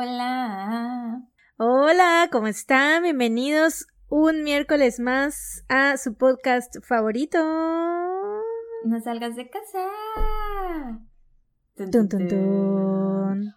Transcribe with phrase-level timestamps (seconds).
[0.00, 1.24] Hola.
[1.56, 3.02] Hola, ¿cómo están?
[3.02, 7.36] Bienvenidos un miércoles más a su podcast favorito.
[8.84, 9.88] No salgas de casa.
[11.74, 13.54] Tun, tun, tun.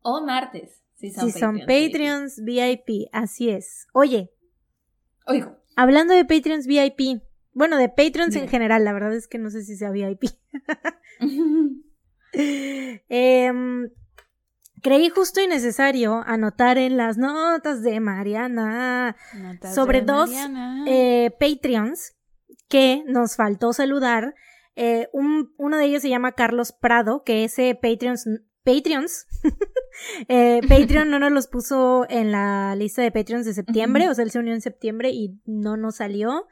[0.00, 0.82] O martes.
[0.94, 3.86] Si son, Si son Patreons, Patreons VIP, así es.
[3.92, 4.32] Oye,
[5.26, 5.58] Oigo.
[5.76, 7.20] hablando de Patreons VIP,
[7.52, 10.24] bueno, de Patreons en general, la verdad es que no sé si sea VIP.
[12.32, 13.90] Em,
[14.86, 20.84] creí justo y necesario anotar en las notas de Mariana Notas Sobre de dos, Mariana.
[20.86, 22.14] eh, Patreons
[22.68, 24.34] que nos faltó saludar.
[24.76, 28.26] Eh, un- uno de ellos se llama Carlos Prado, que ese Patreons,
[28.64, 29.26] Patreons,
[30.28, 34.24] eh, Patreon no nos los puso en la lista de Patreons de septiembre, o sea,
[34.24, 36.46] él se unió en septiembre y no nos salió.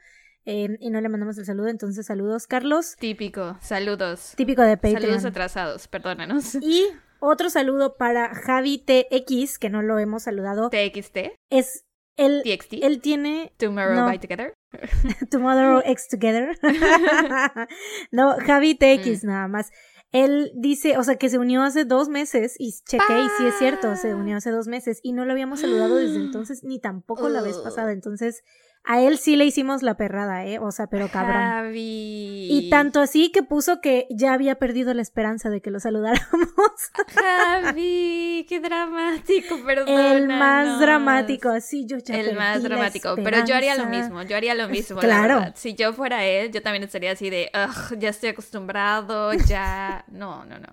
[0.47, 2.95] eh, y no le mandamos el saludo, entonces saludos, Carlos.
[2.99, 4.33] Típico, saludos.
[4.37, 5.01] Típico de Patreon.
[5.01, 6.55] Saludos atrasados, perdónanos.
[6.61, 6.85] Y
[7.25, 10.69] otro saludo para Javi TX, que no lo hemos saludado.
[10.69, 11.17] TXT,
[11.49, 11.85] Es
[12.17, 14.05] él, TXT, él tiene Tomorrow no.
[14.05, 14.53] by Together.
[15.31, 16.57] Tomorrow X Together.
[18.11, 19.27] no, Javi TX Mm.
[19.27, 19.71] nada más.
[20.11, 23.55] Él dice, o sea, que se unió hace dos meses y chequé y sí es
[23.59, 24.15] cierto, se Ah.
[24.15, 27.57] unió hace dos meses y no lo habíamos saludado desde entonces ni tampoco la vez
[27.57, 27.91] pasada.
[27.91, 28.41] Entonces,
[28.87, 30.59] a él sí le hicimos la perrada, ¿eh?
[30.59, 31.35] O sea, pero cabrón.
[31.41, 32.47] Javi.
[32.51, 36.49] Y tanto así que puso que ya había perdido la esperanza de que lo saludáramos.
[37.15, 39.89] Javi, qué dramático, perdón.
[39.89, 44.35] El más dramático, así yo ya El más dramático, pero yo haría lo mismo, yo
[44.37, 45.39] haría lo mismo, Claro.
[45.39, 45.55] la.
[45.55, 50.05] Si yo fuera él, yo también estaría así de, "Ugh, ya estoy acostumbrado, ya...
[50.09, 50.67] No, no, no.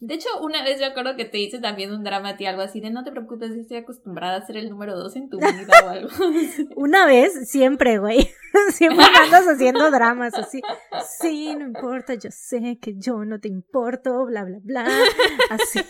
[0.00, 2.62] De hecho, una vez yo acuerdo que te hice también un drama a ti, algo
[2.62, 5.38] así de no te preocupes, yo estoy acostumbrada a ser el número dos en tu
[5.38, 6.08] vida o algo.
[6.76, 8.28] Una vez, siempre, güey.
[8.72, 10.62] Siempre andas haciendo dramas así.
[11.20, 14.86] Sí, no importa, yo sé que yo no te importo, bla, bla, bla.
[15.50, 15.82] Así,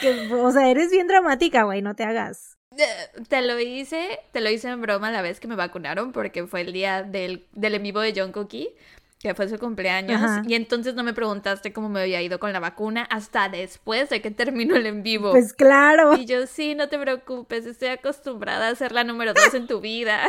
[0.00, 2.56] que, o sea, eres bien dramática, güey, no te hagas.
[2.76, 6.46] Eh, Te lo hice, te lo hice en broma la vez que me vacunaron porque
[6.46, 8.68] fue el día del, del en vivo de John Cookie,
[9.20, 10.42] que fue su cumpleaños, Ajá.
[10.46, 14.22] y entonces no me preguntaste cómo me había ido con la vacuna hasta después de
[14.22, 15.32] que terminó el en vivo.
[15.32, 16.16] Pues claro.
[16.16, 19.80] Y yo, sí, no te preocupes, estoy acostumbrada a ser la número dos en tu
[19.80, 20.20] vida.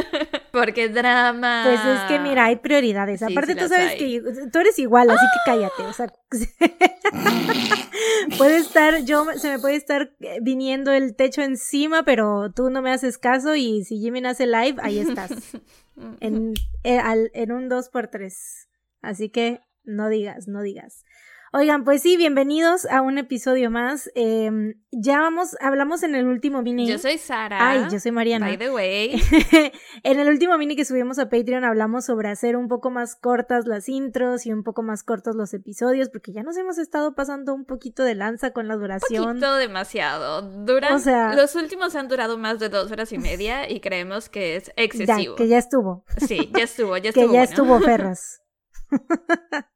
[0.50, 1.62] Porque drama.
[1.66, 3.20] Pues es que mira, hay prioridades.
[3.20, 3.98] Sí, Aparte, sí tú sabes hay.
[3.98, 5.82] que tú eres igual, así que cállate.
[5.82, 6.06] O sea,
[8.38, 12.80] puede estar, yo se me puede estar eh, viniendo el techo encima, pero tú no
[12.80, 15.32] me haces caso y si Jimmy hace live, ahí estás.
[16.20, 16.54] en,
[16.84, 18.68] eh, al- en un 2x3.
[19.02, 21.04] Así que no digas, no digas.
[21.50, 24.10] Oigan, pues sí, bienvenidos a un episodio más.
[24.14, 24.50] Eh,
[24.92, 26.86] ya vamos, hablamos en el último mini.
[26.86, 27.70] Yo soy Sara.
[27.70, 28.44] Ay, yo soy Mariana.
[28.46, 29.18] By the way.
[30.02, 33.64] en el último mini que subimos a Patreon hablamos sobre hacer un poco más cortas
[33.66, 37.54] las intros y un poco más cortos los episodios, porque ya nos hemos estado pasando
[37.54, 39.24] un poquito de lanza con la duración.
[39.24, 40.42] poquito demasiado.
[40.42, 44.28] Duran, O sea- los últimos han durado más de dos horas y media y creemos
[44.28, 45.34] que es Ya, excesivo.
[45.36, 46.04] que ya estuvo.
[46.26, 47.24] Sí, ya estuvo, ya que estuvo.
[47.24, 47.42] ya bueno.
[47.44, 48.42] estuvo Ferras.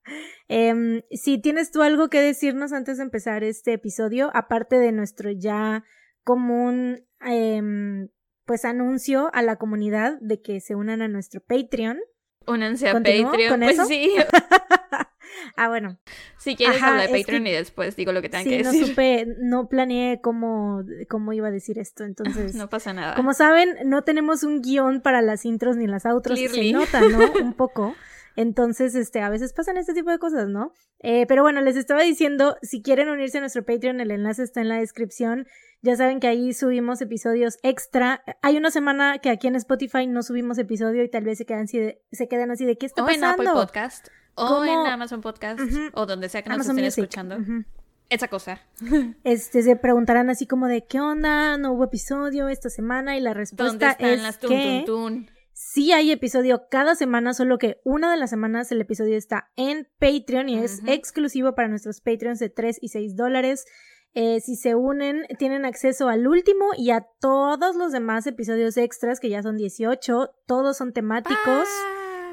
[0.49, 5.31] Em, si tienes tú algo que decirnos antes de empezar este episodio, aparte de nuestro
[5.31, 5.84] ya
[6.25, 8.09] común em,
[8.45, 11.99] pues anuncio a la comunidad de que se unan a nuestro Patreon.
[12.47, 13.51] Únanse a ¿Continúo Patreon.
[13.51, 13.84] con pues eso?
[13.87, 14.11] sí.
[15.56, 15.99] ah, bueno.
[16.39, 18.62] Si quieres Ajá, hablar de que- Patreon y después digo lo que tengan Sí, que
[18.65, 18.87] no decir.
[18.89, 22.55] supe, no planeé cómo, cómo iba a decir esto, entonces...
[22.56, 23.15] No pasa nada.
[23.15, 26.72] Como saben, no tenemos un guion para las intros ni las outros, Clearly.
[26.72, 27.33] se nota, ¿no?
[27.41, 27.95] Un poco.
[28.37, 30.72] Entonces, este, a veces pasan este tipo de cosas, ¿no?
[31.00, 34.60] Eh, pero bueno, les estaba diciendo, si quieren unirse a nuestro Patreon, el enlace está
[34.60, 35.47] en la descripción.
[35.82, 38.22] Ya saben que ahí subimos episodios extra.
[38.41, 41.65] Hay una semana que aquí en Spotify no subimos episodio y tal vez se quedan
[41.65, 43.50] así de, se quedan así de ¿qué está o en pasando?
[43.50, 44.09] Apple Podcast.
[44.34, 44.65] O ¿Cómo?
[44.65, 45.60] en Amazon Podcast.
[45.94, 47.03] O donde sea que nos Amazon estén Music.
[47.04, 47.65] escuchando.
[48.09, 48.60] Esa cosa.
[49.25, 51.56] Este, se preguntarán así como de ¿qué onda?
[51.59, 55.15] No hubo episodio esta semana y la ¿Dónde respuesta están es las tun, que tun,
[55.25, 55.31] tun?
[55.72, 59.88] Sí hay episodio cada semana, solo que una de las semanas el episodio está en
[59.99, 63.65] Patreon y es exclusivo para nuestros Patreons de 3 y 6 dólares.
[64.12, 69.19] Eh, si se unen, tienen acceso al último y a todos los demás episodios extras,
[69.19, 70.34] que ya son 18.
[70.47, 71.66] Todos son temáticos.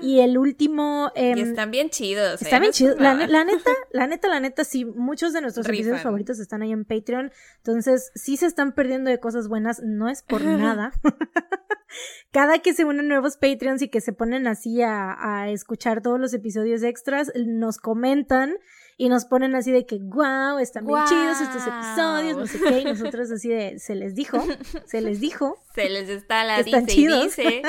[0.02, 1.12] Y el último...
[1.16, 2.42] Y están bien chidos.
[2.42, 2.48] ¿eh?
[2.50, 2.94] bien No chido.
[2.94, 6.04] es La, neta, la neta, la neta, sí, muchos de nuestros episodios Rifan.
[6.04, 7.32] favoritos están ahí en Patreon.
[7.58, 10.92] Entonces, sí se están perdiendo de cosas buenas, no es por nada.
[12.32, 16.20] Cada que se unen nuevos Patreons y que se ponen así a, a escuchar todos
[16.20, 18.54] los episodios extras, nos comentan
[18.96, 22.80] y nos ponen así de que, wow, están bien chidos estos episodios, no sé qué,
[22.82, 24.46] y nosotros así de, se les dijo,
[24.86, 25.56] se les dijo.
[25.74, 27.24] Se les está la que dice están y chidos.
[27.24, 27.62] dice.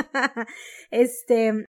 [0.90, 1.69] este,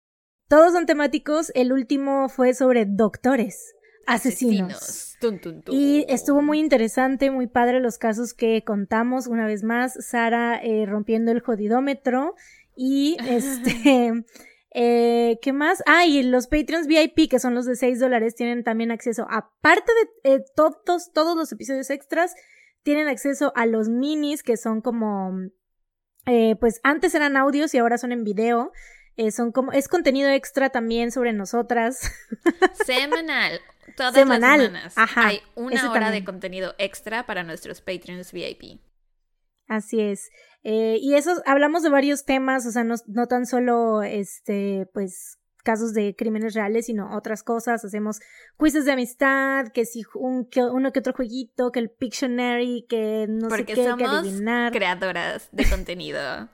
[0.47, 1.51] todos son temáticos.
[1.55, 3.73] El último fue sobre doctores.
[4.07, 5.15] asesinos.
[5.19, 5.73] Tun, tun, tun.
[5.75, 9.27] Y estuvo muy interesante, muy padre los casos que contamos.
[9.27, 12.35] Una vez más, Sara eh, rompiendo el jodidómetro.
[12.75, 14.25] Y este.
[14.71, 15.81] eh, ¿Qué más?
[15.85, 19.91] Ah, y los Patreons VIP, que son los de 6 dólares, tienen también acceso, aparte
[20.23, 22.35] de eh, todos, todos los episodios extras,
[22.83, 25.31] tienen acceso a los minis, que son como.
[26.27, 28.71] eh, pues antes eran audios y ahora son en video.
[29.17, 29.71] Eh, son como.
[29.71, 32.11] Es contenido extra también sobre nosotras.
[32.85, 33.59] Semanal.
[33.95, 38.81] Todas Semanal, las semanas ajá, hay una hora de contenido extra para nuestros Patreons VIP.
[39.67, 40.29] Así es.
[40.63, 45.37] Eh, y eso, hablamos de varios temas, o sea, no, no tan solo, este, pues,
[45.63, 47.85] casos de crímenes reales, sino otras cosas.
[47.85, 48.19] Hacemos
[48.59, 53.27] quizzes de amistad, que si un, que uno que otro jueguito, que el Pictionary, que
[53.29, 54.71] no sé Porque qué, que somos adivinar.
[54.71, 56.49] creadoras de contenido.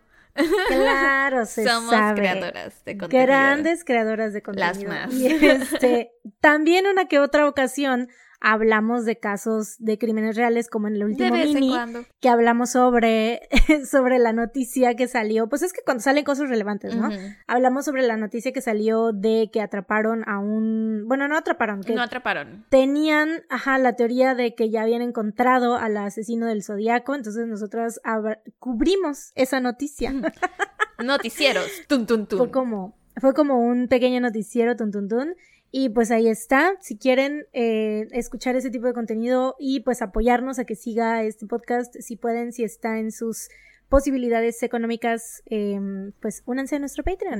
[0.67, 2.21] Claro, se somos sabe.
[2.21, 3.27] creadoras de contenido.
[3.27, 4.89] Grandes creadoras de Las contenido.
[4.89, 5.13] más.
[5.13, 8.09] Y este, también una que otra ocasión
[8.41, 12.03] hablamos de casos de crímenes reales, como en el De último vez en mini, cuando.
[12.19, 13.41] que hablamos sobre,
[13.89, 15.47] sobre la noticia que salió.
[15.47, 17.09] Pues es que cuando salen cosas relevantes, ¿no?
[17.47, 21.05] Hablamos sobre la noticia que salió de que atraparon a un.
[21.07, 22.65] Bueno, no atraparon, que No atraparon.
[22.69, 27.15] tenían, ajá, la teoría de que ya habían encontrado al asesino del zodiaco.
[27.15, 28.01] Entonces nosotras
[28.59, 30.13] cubrimos esa noticia.
[31.03, 31.67] Noticieros.
[31.88, 32.07] Tun.
[32.27, 35.35] Fue como, fue como un pequeño noticiero, tun, tun, tun.
[35.71, 36.75] Y pues ahí está.
[36.81, 41.45] Si quieren eh, escuchar ese tipo de contenido y pues apoyarnos a que siga este
[41.47, 43.50] podcast, si pueden, si está en sus
[43.88, 45.79] posibilidades económicas, eh,
[46.21, 47.39] pues únanse a nuestro Patreon.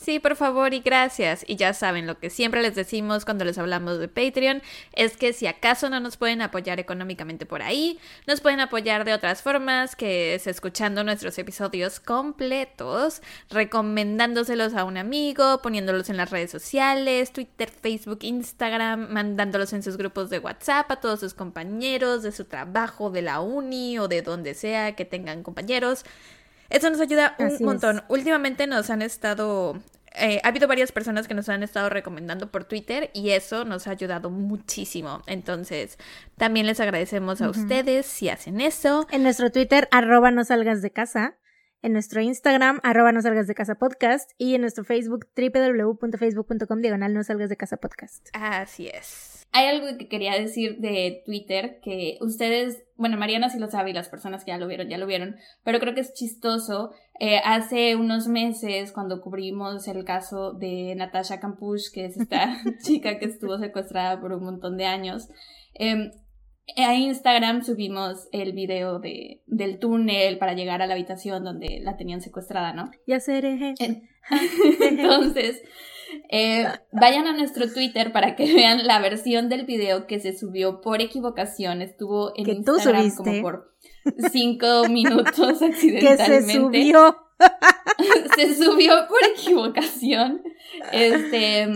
[0.00, 1.44] Sí, por favor y gracias.
[1.48, 4.62] Y ya saben, lo que siempre les decimos cuando les hablamos de Patreon
[4.92, 9.12] es que si acaso no nos pueden apoyar económicamente por ahí, nos pueden apoyar de
[9.12, 16.30] otras formas, que es escuchando nuestros episodios completos, recomendándoselos a un amigo, poniéndolos en las
[16.30, 22.22] redes sociales, Twitter, Facebook, Instagram, mandándolos en sus grupos de WhatsApp a todos sus compañeros
[22.22, 26.04] de su trabajo, de la uni o de donde sea que tengan compañeros.
[26.70, 27.60] Eso nos ayuda un Así es.
[27.62, 28.02] montón.
[28.08, 29.80] Últimamente nos han estado...
[30.14, 33.86] eh, ha habido varias personas que nos han estado recomendando por Twitter y eso nos
[33.86, 35.22] ha ayudado muchísimo.
[35.26, 35.96] Entonces,
[36.36, 39.06] también les agradecemos a ustedes si hacen eso.
[39.10, 41.36] En nuestro Twitter, arroba no salgas de casa.
[41.80, 44.32] En nuestro Instagram, arroba no salgas de casa podcast.
[44.36, 48.28] Y en nuestro Facebook, www.facebook.com, diagonal no salgas de casa podcast.
[48.32, 49.37] Así es.
[49.50, 53.94] Hay algo que quería decir de Twitter que ustedes, bueno, Mariana sí lo sabe y
[53.94, 56.90] las personas que ya lo vieron, ya lo vieron, pero creo que es chistoso.
[57.18, 63.18] Eh, hace unos meses, cuando cubrimos el caso de Natasha Kampusch, que es esta chica
[63.18, 65.28] que estuvo secuestrada por un montón de años,
[65.78, 66.10] eh,
[66.76, 71.96] a Instagram subimos el video de, del túnel para llegar a la habitación donde la
[71.96, 72.90] tenían secuestrada, ¿no?
[73.06, 73.74] Ya seré.
[73.78, 74.02] En-
[74.82, 75.62] Entonces,
[76.30, 80.80] eh, vayan a nuestro Twitter para que vean la versión del video que se subió
[80.80, 81.82] por equivocación.
[81.82, 83.74] Estuvo en Que tú Instagram como por
[84.32, 86.42] cinco minutos que accidentalmente.
[86.42, 87.16] se subió.
[88.36, 90.42] se subió por equivocación.
[90.92, 91.68] Este,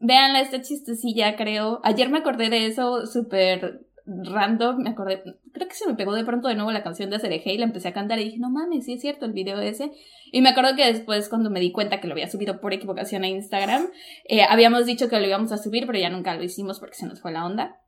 [0.00, 1.80] véanla, esta chistosilla, creo.
[1.84, 5.22] Ayer me acordé de eso súper random, me acordé,
[5.52, 7.64] creo que se me pegó de pronto de nuevo la canción de Cereje y la
[7.64, 9.92] empecé a cantar y dije, no mames, sí es cierto el video ese.
[10.30, 13.24] Y me acuerdo que después cuando me di cuenta que lo había subido por equivocación
[13.24, 13.88] a Instagram,
[14.28, 17.06] eh, habíamos dicho que lo íbamos a subir, pero ya nunca lo hicimos porque se
[17.06, 17.80] nos fue la onda.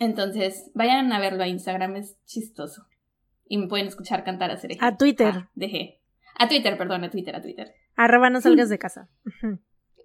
[0.00, 2.86] Entonces, vayan a verlo a Instagram, es chistoso.
[3.48, 4.80] Y me pueden escuchar cantar a Cereje.
[4.82, 5.32] A Twitter.
[5.36, 6.00] Ah, dejé.
[6.36, 7.72] A Twitter, perdón, a Twitter, a Twitter.
[7.94, 9.08] Arroba no salgas de casa.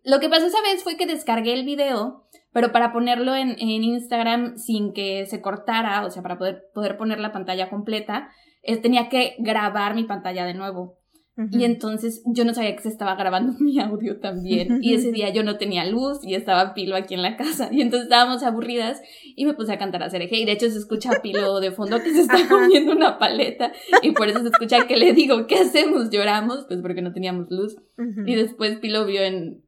[0.03, 3.83] Lo que pasó esa vez fue que descargué el video, pero para ponerlo en, en
[3.83, 8.29] Instagram sin que se cortara, o sea, para poder, poder poner la pantalla completa,
[8.63, 11.01] eh, tenía que grabar mi pantalla de nuevo.
[11.49, 14.79] Y entonces yo no sabía que se estaba grabando mi audio también.
[14.81, 17.69] Y ese día yo no tenía luz y estaba Pilo aquí en la casa.
[17.71, 19.01] Y entonces estábamos aburridas
[19.35, 20.37] y me puse a cantar a Cereje.
[20.37, 22.49] Y de hecho se escucha a Pilo de fondo que se está Ajá.
[22.49, 23.71] comiendo una paleta.
[24.03, 26.11] Y por eso se escucha que le digo, ¿qué hacemos?
[26.11, 27.75] Lloramos, pues porque no teníamos luz.
[28.25, 29.63] Y después Pilo vio en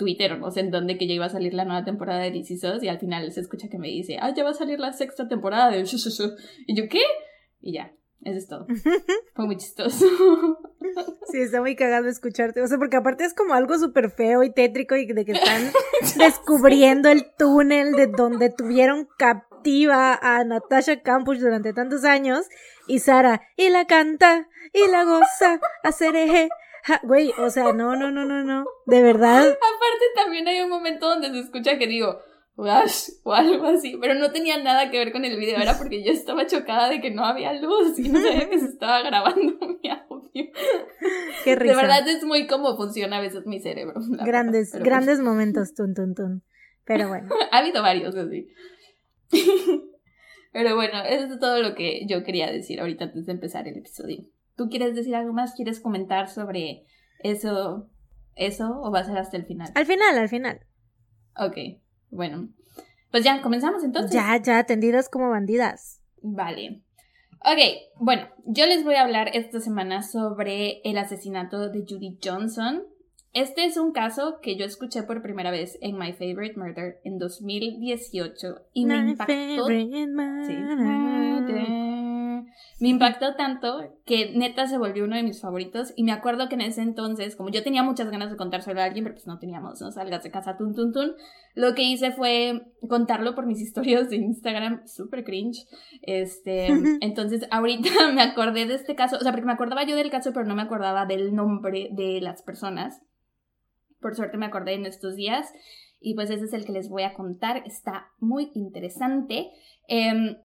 [0.00, 2.42] Twitter o no sé en dónde que ya iba a salir la nueva temporada de
[2.42, 4.92] SOS y al final se escucha que me dice, ah, ya va a salir la
[4.94, 6.36] sexta temporada de Shu, Shu, Shu".
[6.66, 7.02] Y yo, ¿qué?
[7.60, 7.92] Y ya,
[8.22, 8.66] eso es todo.
[9.34, 10.06] Fue muy chistoso.
[11.30, 12.62] Sí, está muy cagado escucharte.
[12.62, 15.70] O sea, porque aparte es como algo súper feo y tétrico y de que están
[16.18, 22.46] descubriendo el túnel de donde tuvieron captiva a Natasha Campus durante tantos años.
[22.88, 26.48] Y Sara, y la canta, y la goza, hacer eje.
[26.84, 28.64] Ja, Güey, o sea, no, no, no, no, no.
[28.86, 29.40] De verdad.
[29.40, 32.20] Aparte también hay un momento donde se escucha que digo,
[32.56, 36.04] Wash o algo así, pero no tenía nada que ver con el video, era porque
[36.04, 39.56] yo estaba chocada de que no había luz y no sabía que se estaba grabando
[39.82, 40.52] mi audio.
[41.44, 41.74] Qué risa.
[41.74, 43.94] De verdad es muy como funciona a veces mi cerebro.
[43.98, 46.42] verdad, Grandes, grandes momentos, tun, tun, tun.
[46.84, 47.28] Pero bueno.
[47.50, 48.48] ha habido varios así.
[50.52, 53.78] Pero bueno, eso es todo lo que yo quería decir ahorita antes de empezar el
[53.78, 54.24] episodio.
[54.60, 55.54] ¿Tú quieres decir algo más?
[55.54, 56.84] ¿Quieres comentar sobre
[57.20, 57.88] eso,
[58.36, 59.72] eso o va a ser hasta el final?
[59.74, 60.60] Al final, al final.
[61.34, 61.56] Ok,
[62.10, 62.50] bueno.
[63.10, 64.12] Pues ya, comenzamos entonces.
[64.12, 66.02] Ya, ya, tendidas como bandidas.
[66.20, 66.82] Vale.
[67.36, 67.58] Ok,
[68.00, 72.82] bueno, yo les voy a hablar esta semana sobre el asesinato de Judy Johnson.
[73.32, 77.16] Este es un caso que yo escuché por primera vez en My Favorite Murder en
[77.16, 79.32] 2018 y me My impactó.
[79.56, 80.06] favorite.
[82.80, 85.92] Me impactó tanto que neta se volvió uno de mis favoritos.
[85.96, 88.84] Y me acuerdo que en ese entonces, como yo tenía muchas ganas de contárselo a
[88.84, 91.12] alguien, pero pues no teníamos, no salgas de casa, tun, tun, tun,
[91.54, 95.66] lo que hice fue contarlo por mis historias de Instagram, súper cringe,
[96.02, 96.68] este,
[97.00, 100.32] entonces ahorita me acordé de este caso, o sea, porque me acordaba yo del caso,
[100.32, 103.02] pero no me acordaba del nombre de las personas,
[104.00, 105.52] por suerte me acordé en estos días.
[106.02, 109.50] Y pues ese es el que les voy a contar, está muy interesante.
[109.86, 110.36] Em,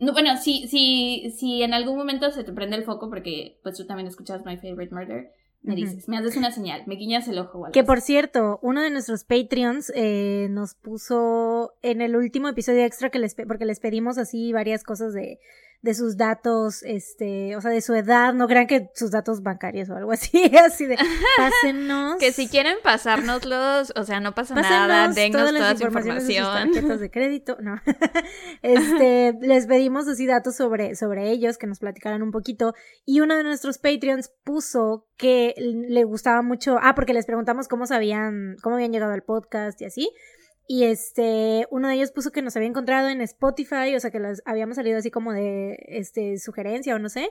[0.00, 3.76] no, bueno, si, si, si en algún momento se te prende el foco, porque pues
[3.76, 5.32] tú también escuchas My Favorite Murder,
[5.62, 7.86] me dices, me haces una señal, me guiñas el ojo o algo Que así.
[7.86, 13.20] por cierto, uno de nuestros Patreons eh, nos puso en el último episodio extra que
[13.20, 15.38] les porque les pedimos así varias cosas de,
[15.82, 19.90] de sus datos, este, o sea, de su edad, no crean que sus datos bancarios
[19.90, 20.30] o algo así,
[20.64, 20.96] así de
[21.36, 22.18] pásennos.
[22.18, 25.84] Que si quieren pasárnoslos, o sea, no pasa nada, Pásennos dennos todas toda las su
[25.84, 26.72] informaciones de sus información.
[26.72, 27.80] tarjetas de crédito, no.
[28.62, 32.74] este, les pedimos así datos sobre, sobre ellos, que nos platicaran un poquito.
[33.04, 37.86] Y uno de nuestros Patreons puso que le gustaba mucho, ah, porque les preguntamos cómo
[37.86, 40.12] sabían, cómo habían llegado al podcast y así.
[40.68, 44.20] Y este, uno de ellos puso que nos había encontrado en Spotify, o sea que
[44.20, 47.30] las habíamos salido así como de este sugerencia o no sé.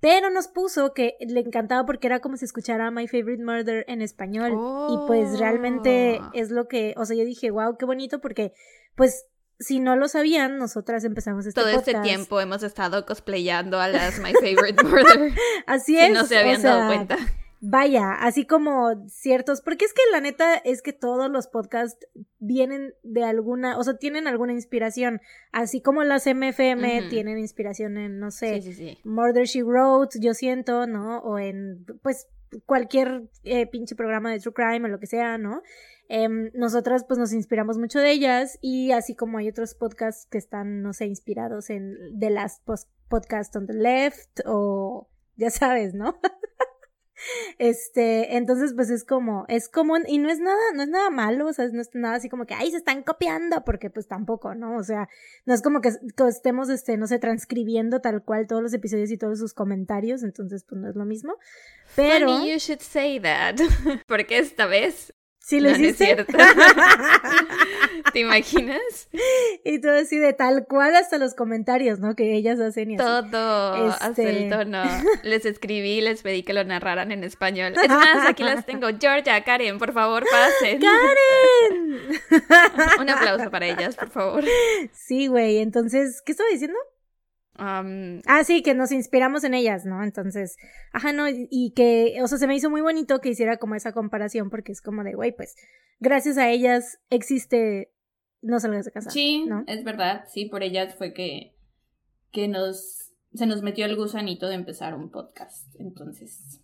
[0.00, 4.00] Pero nos puso que le encantaba porque era como si escuchara My Favorite Murder en
[4.00, 4.52] español.
[4.90, 6.30] Y pues realmente Oh.
[6.32, 8.54] es lo que, o sea, yo dije, wow, qué bonito porque
[8.94, 9.26] pues
[9.58, 14.18] si no lo sabían, nosotras empezamos este Todo este tiempo hemos estado cosplayando a las
[14.20, 15.32] My Favorite Murder.
[15.66, 16.12] Así si es.
[16.14, 17.18] no se o habían sea, dado cuenta.
[17.62, 22.06] Vaya, así como ciertos, porque es que la neta es que todos los podcasts
[22.38, 25.20] vienen de alguna, o sea, tienen alguna inspiración,
[25.52, 27.08] así como las MFM Ujú.
[27.10, 28.98] tienen inspiración en, no sé, Sí, sí, sí.
[29.04, 31.18] Murder She Wrote, yo siento, ¿no?
[31.18, 32.28] O en, pues,
[32.64, 35.62] cualquier eh, pinche programa de True Crime o lo que sea, ¿no?
[36.08, 40.38] Em, nosotras, pues, nos inspiramos mucho de ellas y así como hay otros podcasts que
[40.38, 45.92] están, no sé, inspirados en The Last Post Podcast on the Left o, ya sabes,
[45.92, 46.18] ¿no?
[47.58, 51.46] Este, entonces pues es como, es común y no es nada, no es nada malo,
[51.46, 54.54] o sea, no es nada así como que, ay, se están copiando, porque pues tampoco,
[54.54, 54.76] ¿no?
[54.76, 55.08] O sea,
[55.46, 59.10] no es como que, que estemos, este, no sé, transcribiendo tal cual todos los episodios
[59.10, 61.36] y todos sus comentarios, entonces pues no es lo mismo.
[61.96, 63.56] Pero, Funny you should say that.
[64.06, 65.12] Porque esta vez
[65.50, 66.04] ¿sí lo no, no es hiciste?
[66.06, 66.32] cierto.
[68.12, 69.08] ¿Te imaginas?
[69.64, 72.14] y todo así de tal cual hasta los comentarios, ¿no?
[72.14, 72.96] Que ellas hacen y.
[72.96, 74.82] Todo hasta Este- el tono.
[75.22, 77.74] Les escribí, les pedí que lo narraran en español.
[77.82, 78.88] Es más, aquí las tengo.
[79.00, 80.80] Georgia, Karen, por favor, pasen.
[80.80, 82.00] ¡Karen!
[83.00, 84.44] Un aplauso para ellas, por favor.
[84.92, 86.76] Sí, güey, entonces, ¿qué estaba diciendo?
[87.60, 90.02] Um, Ah, sí, que nos inspiramos en ellas, ¿no?
[90.02, 90.56] Entonces,
[90.92, 93.92] ajá, no, y, que, o sea, se me hizo muy bonito que hiciera como esa
[93.92, 95.54] comparación, porque es como de, güey, pues,
[95.98, 97.92] gracias a ellas existe
[98.40, 99.10] No salgas de casa.
[99.10, 99.64] Sí, ¿no?
[99.66, 100.24] es verdad.
[100.32, 101.54] Sí, por ellas fue que,
[102.32, 105.74] que nos, se nos metió el gusanito de empezar un podcast.
[105.78, 106.62] Entonces.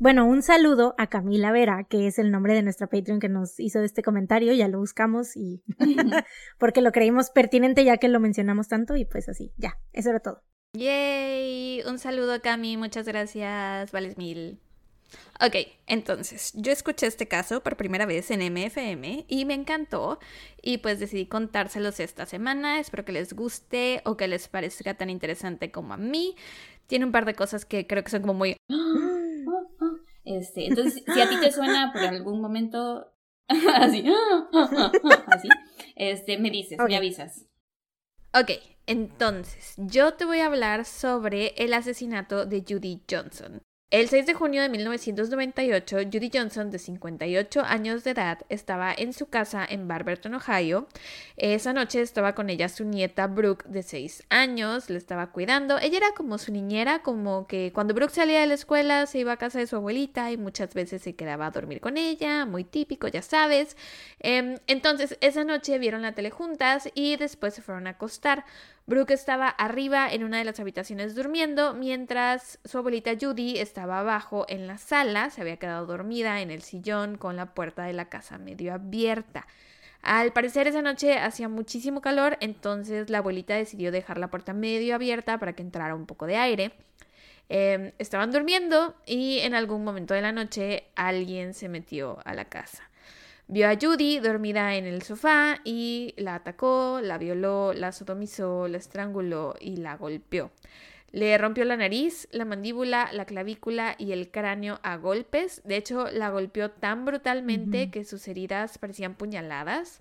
[0.00, 3.60] Bueno, un saludo a Camila Vera, que es el nombre de nuestra Patreon que nos
[3.60, 5.62] hizo este comentario, ya lo buscamos y
[6.58, 10.20] porque lo creímos pertinente ya que lo mencionamos tanto y pues así, ya, eso era
[10.20, 10.42] todo.
[10.72, 14.58] Yay, un saludo Cami, muchas gracias, vales mil.
[15.38, 20.18] Ok, entonces, yo escuché este caso por primera vez en MFM y me encantó
[20.62, 25.10] y pues decidí contárselos esta semana, espero que les guste o que les parezca tan
[25.10, 26.36] interesante como a mí.
[26.86, 28.56] Tiene un par de cosas que creo que son como muy...
[30.36, 33.12] este, entonces, si a ti te suena por algún momento
[33.48, 34.04] así,
[35.26, 35.48] así,
[35.96, 37.46] este, me dices, me avisas.
[38.32, 38.50] Ok,
[38.86, 43.60] entonces, yo te voy a hablar sobre el asesinato de Judy Johnson.
[43.90, 49.12] El 6 de junio de 1998, Judy Johnson, de 58 años de edad, estaba en
[49.12, 50.86] su casa en Barberton, Ohio.
[51.36, 55.76] Esa noche estaba con ella su nieta Brooke, de 6 años, le estaba cuidando.
[55.80, 59.32] Ella era como su niñera, como que cuando Brooke salía de la escuela se iba
[59.32, 62.62] a casa de su abuelita y muchas veces se quedaba a dormir con ella, muy
[62.62, 63.76] típico, ya sabes.
[64.20, 68.44] Em, entonces, esa noche vieron la tele juntas y después se fueron a acostar.
[68.90, 74.46] Brooke estaba arriba en una de las habitaciones durmiendo, mientras su abuelita Judy estaba abajo
[74.48, 78.08] en la sala, se había quedado dormida en el sillón con la puerta de la
[78.08, 79.46] casa medio abierta.
[80.02, 84.96] Al parecer esa noche hacía muchísimo calor, entonces la abuelita decidió dejar la puerta medio
[84.96, 86.72] abierta para que entrara un poco de aire.
[87.48, 92.46] Em, estaban durmiendo y en algún momento de la noche alguien se metió a la
[92.46, 92.89] casa.
[93.52, 98.78] Vio a Judy dormida en el sofá y la atacó, la violó, la sodomizó, la
[98.78, 100.52] estranguló y la golpeó.
[101.10, 105.62] Le rompió la nariz, la mandíbula, la clavícula y el cráneo a golpes.
[105.64, 110.00] De hecho, la golpeó tan brutalmente que sus heridas parecían puñaladas.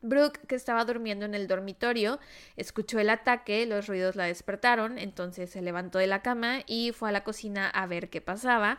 [0.00, 2.20] Brooke, que estaba durmiendo en el dormitorio,
[2.56, 7.08] escuchó el ataque, los ruidos la despertaron, entonces se levantó de la cama y fue
[7.08, 8.78] a la cocina a ver qué pasaba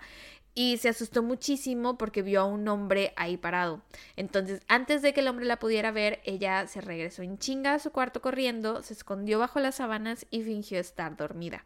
[0.55, 3.81] y se asustó muchísimo porque vio a un hombre ahí parado.
[4.15, 7.79] Entonces, antes de que el hombre la pudiera ver, ella se regresó en chinga a
[7.79, 11.65] su cuarto corriendo, se escondió bajo las sábanas y fingió estar dormida.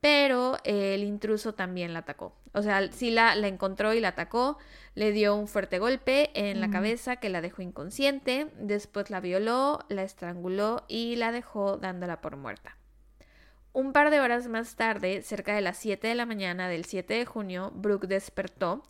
[0.00, 2.34] Pero el intruso también la atacó.
[2.54, 4.58] O sea, sí la, la encontró y la atacó,
[4.94, 9.78] le dio un fuerte golpe en la cabeza que la dejó inconsciente, después la violó,
[9.88, 12.76] la estranguló y la dejó dándola por muerta.
[13.72, 17.14] Un par de horas más tarde, cerca de las 7 de la mañana del 7
[17.14, 18.82] de junio, Brooke despertó.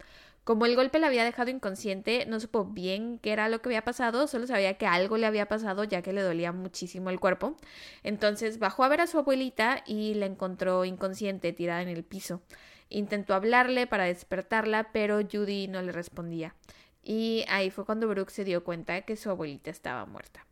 [0.44, 3.84] Como el golpe la había dejado inconsciente, no supo bien qué era lo que había
[3.84, 7.56] pasado, solo sabía que algo le había pasado ya que le dolía muchísimo el cuerpo.
[8.02, 12.42] Entonces bajó a ver a su abuelita y la encontró inconsciente, tirada en el piso.
[12.88, 16.56] Intentó hablarle para despertarla, pero Judy no le respondía.
[17.04, 20.44] Y ahí fue cuando Brooke se dio cuenta de que su abuelita estaba muerta.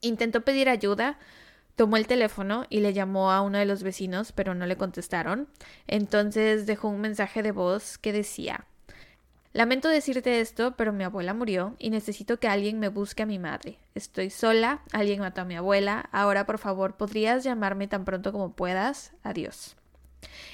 [0.00, 1.20] Intentó pedir ayuda,
[1.76, 5.48] tomó el teléfono y le llamó a uno de los vecinos, pero no le contestaron.
[5.86, 8.66] Entonces dejó un mensaje de voz que decía
[9.54, 13.38] Lamento decirte esto, pero mi abuela murió y necesito que alguien me busque a mi
[13.38, 13.78] madre.
[13.94, 16.08] Estoy sola, alguien mató a mi abuela.
[16.10, 19.12] Ahora, por favor, ¿podrías llamarme tan pronto como puedas?
[19.22, 19.76] Adiós.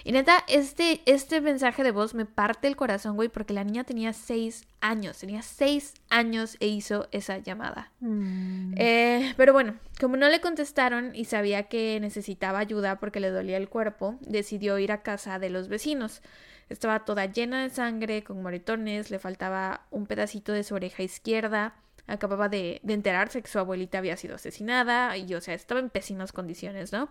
[0.05, 3.85] Y neta, este, este mensaje de voz me parte el corazón, güey, porque la niña
[3.85, 7.93] tenía seis años, tenía seis años e hizo esa llamada.
[8.01, 8.75] Mm.
[8.77, 13.57] Eh, pero bueno, como no le contestaron y sabía que necesitaba ayuda porque le dolía
[13.57, 16.23] el cuerpo, decidió ir a casa de los vecinos.
[16.69, 21.75] Estaba toda llena de sangre, con moretones, le faltaba un pedacito de su oreja izquierda.
[22.07, 25.91] Acababa de, de enterarse que su abuelita había sido asesinada y, o sea, estaba en
[25.91, 27.09] pésimas condiciones, ¿no?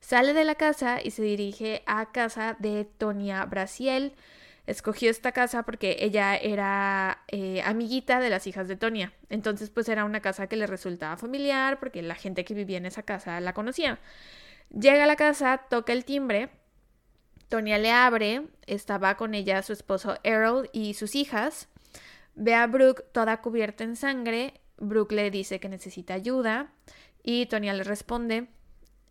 [0.00, 4.14] Sale de la casa y se dirige a casa de Tonia Brasiel.
[4.66, 9.12] Escogió esta casa porque ella era eh, amiguita de las hijas de Tonia.
[9.30, 12.86] Entonces, pues era una casa que le resultaba familiar porque la gente que vivía en
[12.86, 14.00] esa casa la conocía.
[14.70, 16.50] Llega a la casa, toca el timbre.
[17.48, 18.42] Tonia le abre.
[18.66, 21.68] Estaba con ella su esposo Errol y sus hijas.
[22.34, 24.60] Ve a Brooke toda cubierta en sangre.
[24.78, 26.72] Brooke le dice que necesita ayuda.
[27.22, 28.48] Y Tonia le responde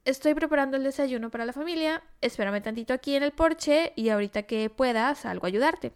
[0.05, 4.43] estoy preparando el desayuno para la familia, espérame tantito aquí en el porche y ahorita
[4.43, 5.91] que pueda salgo a ayudarte.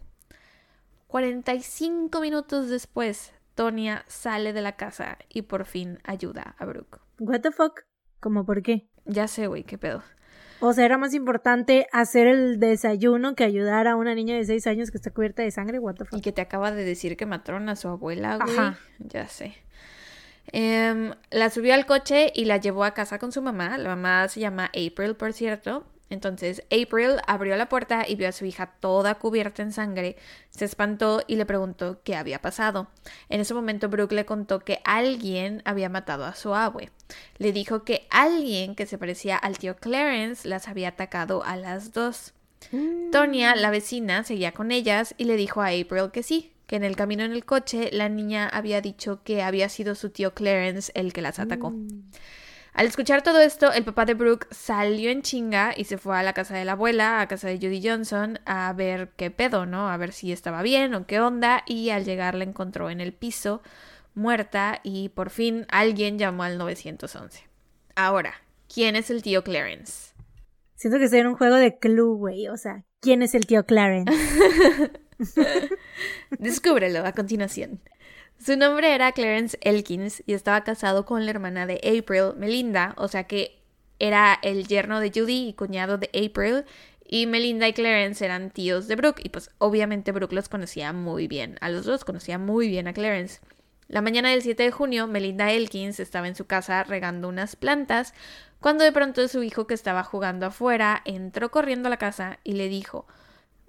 [1.06, 7.00] 45 minutos después, Tonia sale de la casa y por fin ayuda a Brooke.
[7.18, 7.80] What the fuck?
[8.20, 8.88] ¿Cómo por qué?
[9.06, 10.02] Ya sé, güey, qué pedo.
[10.60, 14.66] O sea, era más importante hacer el desayuno que ayudar a una niña de 6
[14.66, 16.18] años que está cubierta de sangre, what the fuck.
[16.18, 18.56] Y que te acaba de decir que mataron a su abuela, güey.
[18.56, 18.78] Ajá.
[18.98, 19.54] Ya sé.
[20.52, 23.78] Em, la subió al coche y la llevó a casa con su mamá.
[23.78, 25.84] La mamá se llama April, por cierto.
[26.10, 30.16] Entonces April abrió la puerta y vio a su hija toda cubierta en sangre,
[30.50, 32.88] se espantó y le preguntó qué había pasado.
[33.28, 36.90] En ese momento Brooke le contó que alguien había matado a su abue.
[37.38, 41.92] Le dijo que alguien que se parecía al tío Clarence las había atacado a las
[41.92, 42.34] dos.
[42.72, 43.12] Mm.
[43.12, 46.84] Tonya, la vecina, seguía con ellas y le dijo a April que sí, que en
[46.84, 50.92] el camino en el coche la niña había dicho que había sido su tío Clarence
[50.94, 51.70] el que las atacó.
[51.70, 52.04] Mm.
[52.74, 56.22] Al escuchar todo esto, el papá de Brooke salió en chinga y se fue a
[56.22, 59.88] la casa de la abuela, a casa de Judy Johnson, a ver qué pedo, ¿no?
[59.90, 61.64] A ver si estaba bien o qué onda.
[61.66, 63.62] Y al llegar la encontró en el piso,
[64.14, 67.48] muerta, y por fin alguien llamó al 911.
[67.96, 68.34] Ahora,
[68.72, 70.14] ¿quién es el tío Clarence?
[70.76, 72.46] Siento que estoy en un juego de clue, güey.
[72.46, 74.12] O sea, ¿quién es el tío Clarence?
[76.38, 77.80] Descúbrelo a continuación.
[78.38, 83.08] Su nombre era Clarence Elkins y estaba casado con la hermana de April, Melinda, o
[83.08, 83.60] sea que
[83.98, 86.64] era el yerno de Judy y cuñado de April,
[87.04, 91.28] y Melinda y Clarence eran tíos de Brooke, y pues obviamente Brooke los conocía muy
[91.28, 93.40] bien, a los dos conocía muy bien a Clarence.
[93.88, 98.14] La mañana del 7 de junio, Melinda Elkins estaba en su casa regando unas plantas,
[98.60, 102.52] cuando de pronto su hijo que estaba jugando afuera entró corriendo a la casa y
[102.52, 103.06] le dijo,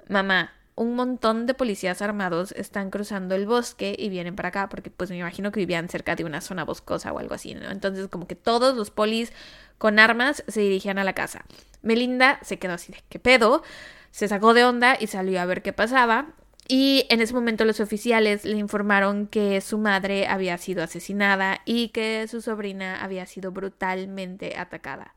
[0.08, 4.90] Mamá, un montón de policías armados están cruzando el bosque y vienen para acá, porque
[4.90, 7.70] pues me imagino que vivían cerca de una zona boscosa o algo así, ¿no?
[7.70, 9.32] Entonces como que todos los polis
[9.78, 11.46] con armas se dirigían a la casa.
[11.82, 13.64] Melinda se quedó así de, ¿qué pedo?
[14.12, 16.34] Se sacó de onda y salió a ver qué pasaba.
[16.68, 21.90] Y en ese momento los oficiales le informaron que su madre había sido asesinada y
[21.90, 25.14] que su sobrina había sido brutalmente atacada.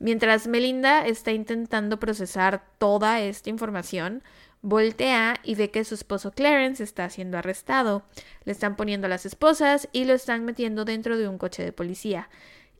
[0.00, 4.22] Mientras Melinda está intentando procesar toda esta información,
[4.62, 8.04] voltea y ve que su esposo Clarence está siendo arrestado.
[8.44, 12.28] Le están poniendo las esposas y lo están metiendo dentro de un coche de policía.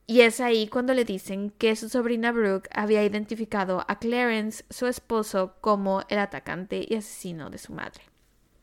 [0.07, 4.87] Y es ahí cuando le dicen que su sobrina Brooke había identificado a Clarence, su
[4.87, 8.01] esposo, como el atacante y asesino de su madre.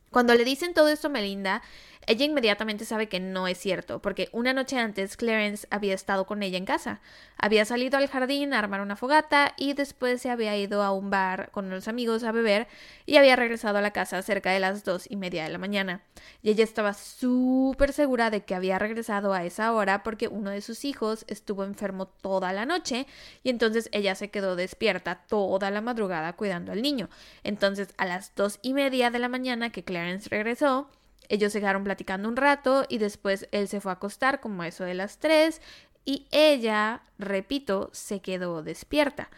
[0.10, 1.62] Cuando le dicen todo esto a Melinda,
[2.08, 6.44] ella inmediatamente sabe que no es cierto, porque una noche antes Clarence había estado con
[6.44, 7.02] ella en casa.
[7.38, 11.10] Había salido al jardín a armar una fogata y después se había ido a un
[11.10, 12.68] bar con unos amigos a beber
[13.06, 16.02] y había regresado a la casa cerca de las dos y media de la mañana.
[16.41, 20.62] Y ella estaba súper segura de que había regresado a esa hora porque uno de
[20.62, 23.08] sus hijos estuvo enfermo toda la noche
[23.44, 27.10] y entonces ella se quedó despierta toda la madrugada cuidando al niño.
[27.44, 30.89] Entonces a las dos y media de la mañana que Clarence regresó,
[31.30, 34.84] ellos se quedaron platicando un rato y después él se fue a acostar como eso
[34.84, 35.62] de las tres
[36.06, 39.30] y ella, repito, se quedó despierta.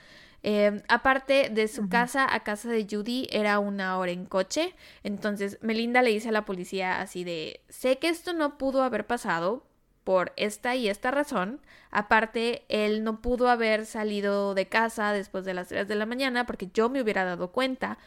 [0.43, 5.57] Em, aparte de su casa a casa de Judy era una hora en coche, entonces
[5.61, 9.65] Melinda le dice a la policía así de, sé que esto no pudo haber pasado
[10.03, 11.59] por esta y esta razón.
[11.91, 16.45] Aparte, él no pudo haber salido de casa después de las 3 de la mañana
[16.45, 17.97] porque yo me hubiera dado cuenta.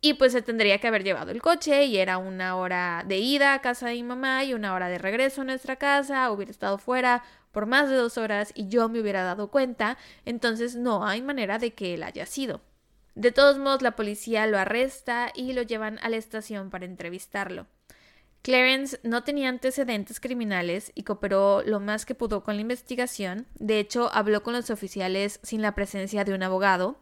[0.00, 3.54] Y pues se tendría que haber llevado el coche y era una hora de ida
[3.54, 6.78] a casa de mi mamá y una hora de regreso a nuestra casa, hubiera estado
[6.78, 11.22] fuera por más de dos horas y yo me hubiera dado cuenta, entonces no hay
[11.22, 12.60] manera de que él haya sido.
[13.16, 17.66] De todos modos, la policía lo arresta y lo llevan a la estación para entrevistarlo.
[18.42, 23.46] Clarence no tenía antecedentes criminales y cooperó lo más que pudo con la investigación.
[23.58, 27.00] De hecho, habló con los oficiales sin la presencia de un abogado.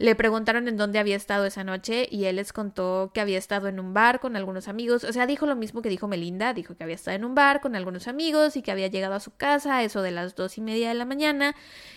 [0.00, 3.68] Le preguntaron en dónde había estado esa noche y él les contó que había estado
[3.68, 5.04] en un bar con algunos amigos.
[5.04, 7.60] O sea, dijo lo mismo que dijo Melinda, dijo que había estado en un bar
[7.60, 10.62] con algunos amigos y que había llegado a su casa eso de las dos y
[10.62, 11.54] media de la mañana.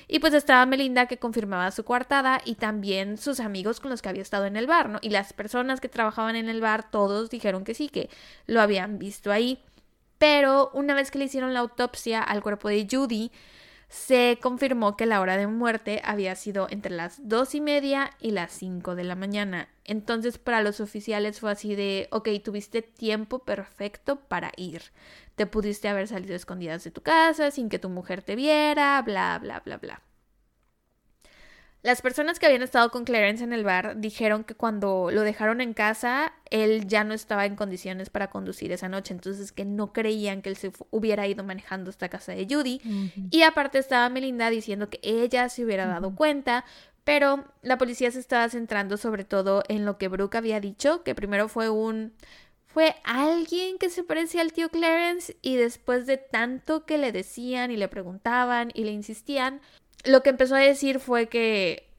[0.10, 4.10] Y pues estaba Melinda que confirmaba su coartada y también sus amigos con los que
[4.10, 5.00] había estado en el bar, ¿no?
[5.02, 8.10] Y las personas que trabajaban en el bar, todos dijeron que sí, que
[8.48, 9.63] lo habían visto ahí.
[10.18, 13.32] Pero una vez que le hicieron la autopsia al cuerpo de Judy,
[13.94, 18.32] se confirmó que la hora de muerte había sido entre las dos y media y
[18.32, 19.70] las cinco de la mañana.
[19.86, 24.82] Entonces para los oficiales fue así de, ok, tuviste tiempo perfecto para ir.
[25.36, 29.38] Te pudiste haber salido escondidas de tu casa sin que tu mujer te viera, bla,
[29.40, 30.02] bla, bla, bla.
[31.84, 35.60] Las personas que habían estado con Clarence en el bar dijeron que cuando lo dejaron
[35.60, 39.91] en casa, él ya no estaba en condiciones para conducir esa noche, entonces que no
[39.91, 42.80] creían que él se hubiera ido manejando esta casa de Judy.
[43.30, 46.63] Y aparte estaba Melinda diciendo que ella se hubiera dado cuenta,
[47.04, 51.15] pero la policía se estaba centrando sobre todo en lo que Brooke había dicho, que
[51.15, 52.13] primero fue un
[52.65, 57.69] fue alguien que se parecía al tío Clarence y después de tanto que le decían
[57.69, 59.62] y le preguntaban y le insistían,
[60.04, 61.89] lo que empezó a decir fue que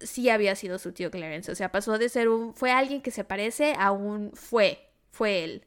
[0.00, 1.50] sí había sido su tío Clarence.
[1.50, 2.54] O sea, pasó de ser un.
[2.54, 4.32] fue alguien que se parece a un.
[4.34, 4.90] fue.
[5.10, 5.64] fue él.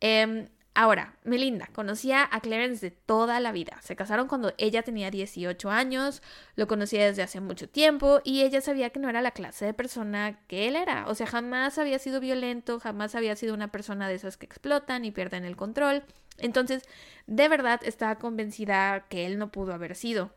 [0.00, 3.80] Em, ahora, Melinda conocía a Clarence de toda la vida.
[3.82, 6.22] Se casaron cuando ella tenía 18 años,
[6.56, 9.74] lo conocía desde hace mucho tiempo y ella sabía que no era la clase de
[9.74, 11.06] persona que él era.
[11.08, 15.04] O sea, jamás había sido violento, jamás había sido una persona de esas que explotan
[15.04, 16.04] y pierden el control.
[16.38, 16.84] Entonces,
[17.26, 20.32] de verdad estaba convencida que él no pudo haber sido.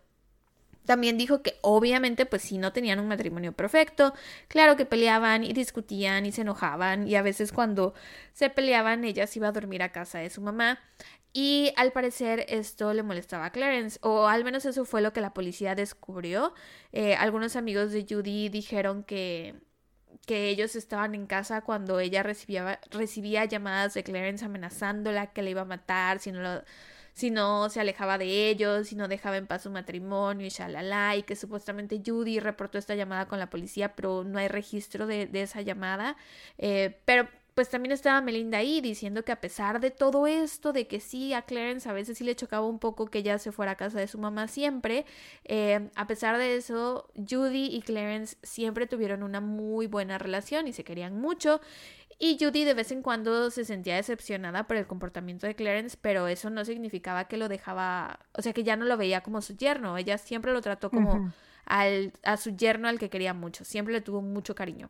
[0.86, 4.14] También dijo que obviamente pues si no tenían un matrimonio perfecto,
[4.48, 7.94] claro que peleaban y discutían y se enojaban y a veces cuando
[8.34, 10.80] se peleaban ella se iba a dormir a casa de su mamá
[11.34, 15.22] y al parecer esto le molestaba a Clarence o al menos eso fue lo que
[15.22, 16.54] la policía descubrió.
[16.92, 19.56] Eh, algunos amigos de Judy dijeron que
[20.26, 25.52] que ellos estaban en casa cuando ella recibía, recibía llamadas de Clarence amenazándola que le
[25.52, 26.64] iba a matar si no lo
[27.14, 31.16] si no se alejaba de ellos, si no dejaba en paz su matrimonio y shalala,
[31.16, 35.30] y que supuestamente Judy reportó esta llamada con la policía, pero no hay registro de,
[35.34, 36.18] esa llamada.
[36.58, 40.88] Eh, pero pues también estaba Melinda ahí diciendo que a pesar de todo esto, de
[40.88, 43.74] que sí, a Clarence a veces sí le chocaba un poco que ella se fuera
[43.74, 45.06] a casa de su mamá siempre,
[45.46, 50.74] eh, a pesar de eso, Judy y Clarence siempre tuvieron una muy buena relación y
[50.74, 51.62] se querían mucho.
[52.20, 56.28] Y Judy de vez en cuando se sentía decepcionada por el comportamiento de Clarence, pero
[56.28, 59.56] eso no significaba que lo dejaba, o sea, que ya no lo veía como su
[59.58, 59.98] yerno.
[59.98, 61.34] Ella siempre lo trató como
[61.66, 64.90] al, a su yerno al que quería mucho, siempre le tuvo mucho cariño.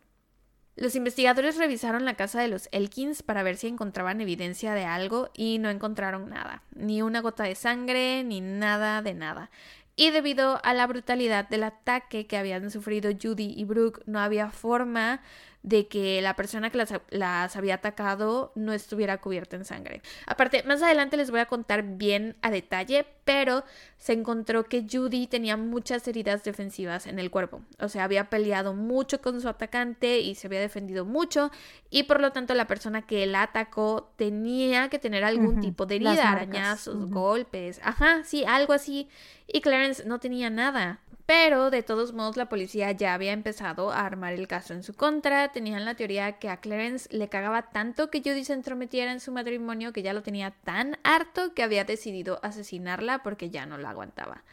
[0.76, 5.30] Los investigadores revisaron la casa de los Elkins para ver si encontraban evidencia de algo
[5.36, 9.52] y no encontraron nada, ni una gota de sangre, ni nada de nada.
[9.96, 14.50] Y debido a la brutalidad del ataque que habían sufrido Judy y Brooke, no había
[14.50, 15.22] forma
[15.64, 20.02] de que la persona que las, había atacado no estuviera cubierta en sangre.
[20.28, 23.64] Aparte, más adelante les voy a contar bien a detalle, pero
[23.98, 27.62] se encontró que Judy tenía muchas heridas defensivas en el cuerpo.
[27.80, 31.50] O sea, había peleado mucho con su atacante y se había defendido mucho
[31.90, 35.96] y por lo tanto la persona que la atacó tenía que tener algún tipo de
[35.96, 39.08] herida, arañazos, golpes, ajá, sí, algo así.
[39.48, 41.00] Y Clarence no tenía nada.
[41.36, 44.94] Pero de todos modos la policía ya había empezado a armar el caso en su
[44.94, 45.52] contra.
[45.52, 49.32] Tenían la teoría que a Clarence le cagaba tanto que Judy se entrometiera en su
[49.32, 53.90] matrimonio que ya lo tenía tan harto que había decidido asesinarla porque ya no la
[53.90, 54.44] aguantaba.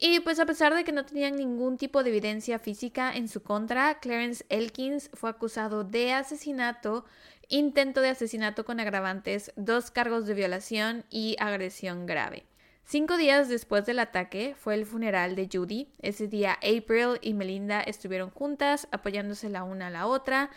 [0.00, 3.44] Y pues a pesar de que no tenían ningún tipo de evidencia física en su
[3.44, 7.04] contra, Clarence Elkins fue acusado de asesinato,
[7.48, 12.46] intento de asesinato con agravantes, dos cargos de violación y agresión grave.
[12.88, 15.88] Cinco días después del ataque fue el funeral de Judy.
[15.98, 20.50] Ese día April y Melinda estuvieron juntas, apoyándose la una a la otra,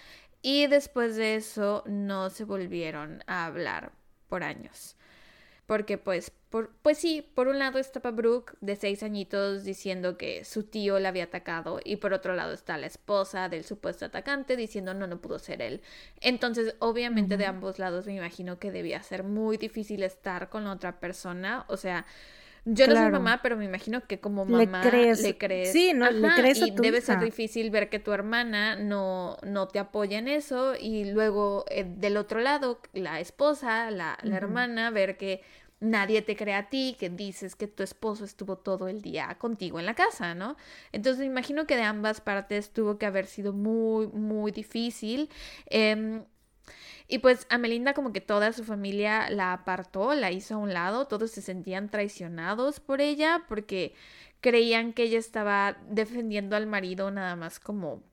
[0.43, 3.93] y después de eso no se volvieron a hablar
[4.27, 4.95] por años.
[5.69, 10.43] Porque pues, por, pues sí, por un lado estaba Brooke de seis añitos diciendo que
[10.43, 14.55] su tío la había atacado y por otro lado está la esposa del supuesto atacante
[14.55, 15.83] diciendo no, no pudo ser él.
[16.21, 20.71] Entonces, obviamente de ambos lados me imagino que debía ser muy difícil estar con la
[20.71, 21.65] otra persona.
[21.67, 22.07] O sea,
[22.65, 25.21] yo no soy mamá, pero me imagino que como mamá le crees.
[25.21, 29.37] Le crees sí, no, le crees y debe ser difícil ver que tu hermana no,
[29.43, 34.37] no te apoya en eso y luego eh, del otro lado, la esposa, la, la
[34.37, 35.41] hermana, ver que
[35.79, 39.79] nadie te cree a ti, que dices que tu esposo estuvo todo el día contigo
[39.79, 40.57] en la casa, ¿no?
[40.91, 45.29] Entonces me imagino que de ambas partes tuvo que haber sido muy, muy difícil.
[45.67, 46.23] Em,
[47.09, 50.73] y pues a Melinda como que toda su familia la apartó, la hizo a un
[50.73, 53.95] lado, todos se sentían traicionados por ella porque
[54.41, 58.03] creían que ella estaba defendiendo al marido nada más como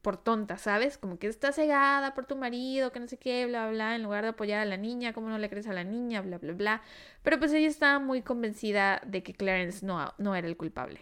[0.00, 0.96] por tonta, ¿sabes?
[0.96, 4.24] Como que está cegada por tu marido, que no sé qué, bla, bla, en lugar
[4.24, 6.22] de apoyar a la niña, ¿cómo no le crees a la niña?
[6.22, 6.82] Bla, bla, bla.
[7.22, 11.00] Pero pues ella estaba muy convencida de que Clarence no, no era el culpable.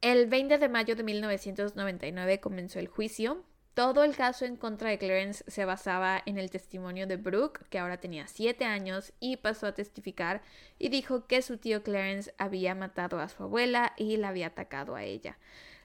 [0.00, 3.44] El 20 de mayo de 1999 comenzó el juicio.
[3.74, 7.80] Todo el caso en contra de Clarence se basaba en el testimonio de Brooke, que
[7.80, 10.42] ahora tenía 7 años y pasó a testificar
[10.78, 14.94] y dijo que su tío Clarence había matado a su abuela y la había atacado
[14.94, 15.38] a ella.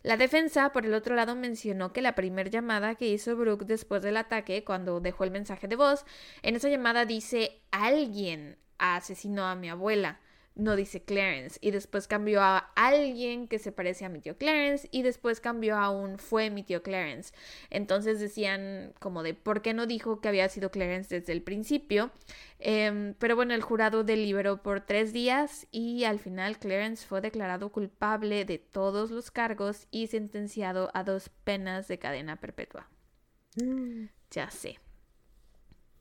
[0.03, 4.03] La defensa, por el otro lado, mencionó que la primera llamada que hizo Brooke después
[4.03, 6.05] del ataque, cuando dejó el mensaje de voz,
[6.43, 10.19] en esa llamada dice alguien asesinó a mi abuela
[10.55, 11.57] no dice Clarence.
[11.61, 14.87] Y después cambió a alguien que se parece a mi tío Clarence.
[14.91, 17.33] Y después cambió a un fue mi tío Clarence.
[17.69, 22.11] Entonces decían como de por qué no dijo que había sido Clarence desde el principio.
[22.59, 27.69] Em, pero bueno, el jurado deliberó por tres días y al final Clarence fue declarado
[27.71, 32.89] culpable de todos los cargos y sentenciado a dos penas de cadena perpetua.
[33.55, 34.05] Mm.
[34.31, 34.79] Ya sé.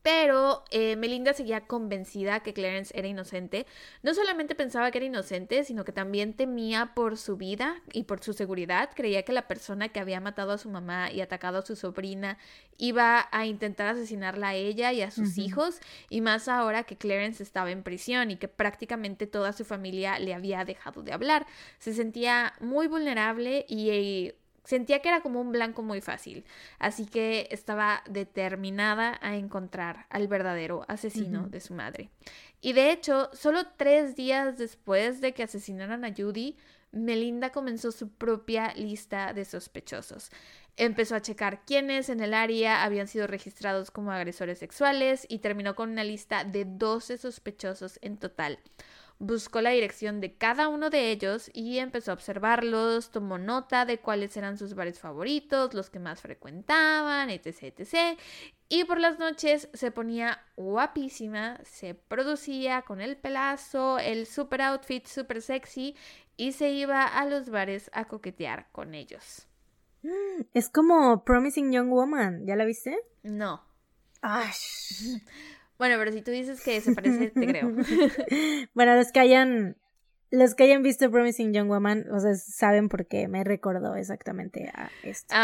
[0.03, 3.67] Pero eh, Melinda seguía convencida que Clarence era inocente.
[4.03, 8.23] No solamente pensaba que era inocente, sino que también temía por su vida y por
[8.23, 8.91] su seguridad.
[8.95, 12.39] Creía que la persona que había matado a su mamá y atacado a su sobrina
[12.77, 15.81] iba a intentar asesinarla a ella y a sus hijos.
[16.11, 20.35] Y más ahora que Clarence estaba en prisión y que prácticamente toda su familia le
[20.35, 21.47] había dejado de hablar.
[21.79, 24.33] Se sentía muy vulnerable y
[24.69, 26.45] Sentía que era como un blanco muy fácil,
[26.79, 32.11] así que estaba determinada a encontrar al verdadero asesino de su madre.
[32.61, 36.59] Y de hecho, solo tres días después de que asesinaran a Judy,
[36.93, 40.29] Melinda comenzó su propia lista de sospechosos.
[40.77, 45.77] Empezó a checar quiénes en el área habían sido registrados como agresores sexuales y terminó
[45.77, 48.59] con una lista de 12 sospechosos en total
[49.19, 53.99] buscó la dirección de cada uno de ellos y empezó a observarlos, tomó nota de
[53.99, 58.19] cuáles eran sus bares favoritos, los que más frecuentaban, etc, etc.
[58.69, 65.07] Y por las noches se ponía guapísima, se producía con el pelazo, el super outfit
[65.07, 65.97] super sexy
[66.37, 69.47] y se iba a los bares a coquetear con ellos.
[70.55, 72.97] Es como Promising Young Woman, ¿ya la viste?
[73.23, 73.65] No.
[74.23, 74.53] Ay.
[75.79, 77.73] Bueno, pero si tú dices que se parece, te creo.
[78.75, 79.77] bueno, los que hayan
[80.31, 84.71] los que hayan visto Promising Young Woman, o sea, saben por qué me recordó exactamente
[84.75, 85.35] a esto.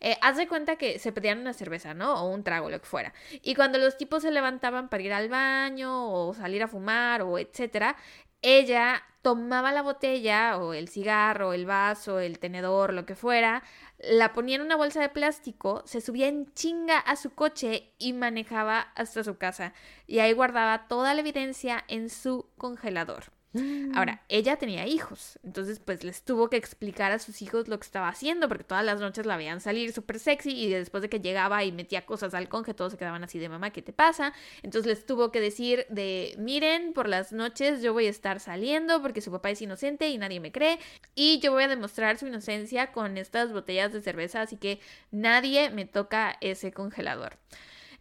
[0.00, 2.14] eh, haz de cuenta que se pedían una cerveza, ¿no?
[2.22, 3.12] O un trago, lo que fuera.
[3.42, 7.38] Y cuando los tipos se levantaban para ir al baño o salir a fumar o
[7.38, 7.96] etcétera,
[8.40, 13.64] ella tomaba la botella o el cigarro, el vaso, el tenedor, lo que fuera,
[14.10, 18.12] la ponía en una bolsa de plástico, se subía en chinga a su coche y
[18.12, 19.72] manejaba hasta su casa.
[20.06, 23.33] Y ahí guardaba toda la evidencia en su congelador.
[23.54, 23.96] Mm.
[23.96, 27.84] Ahora, ella tenía hijos, entonces pues les tuvo que explicar a sus hijos lo que
[27.84, 31.20] estaba haciendo, porque todas las noches la veían salir súper sexy y después de que
[31.20, 34.32] llegaba y metía cosas al conge, todos se quedaban así de mamá, ¿qué te pasa?
[34.62, 39.00] Entonces les tuvo que decir de, miren, por las noches yo voy a estar saliendo
[39.00, 40.80] porque su papá es inocente y nadie me cree
[41.14, 44.80] y yo voy a demostrar su inocencia con estas botellas de cerveza, así que
[45.12, 47.38] nadie me toca ese congelador.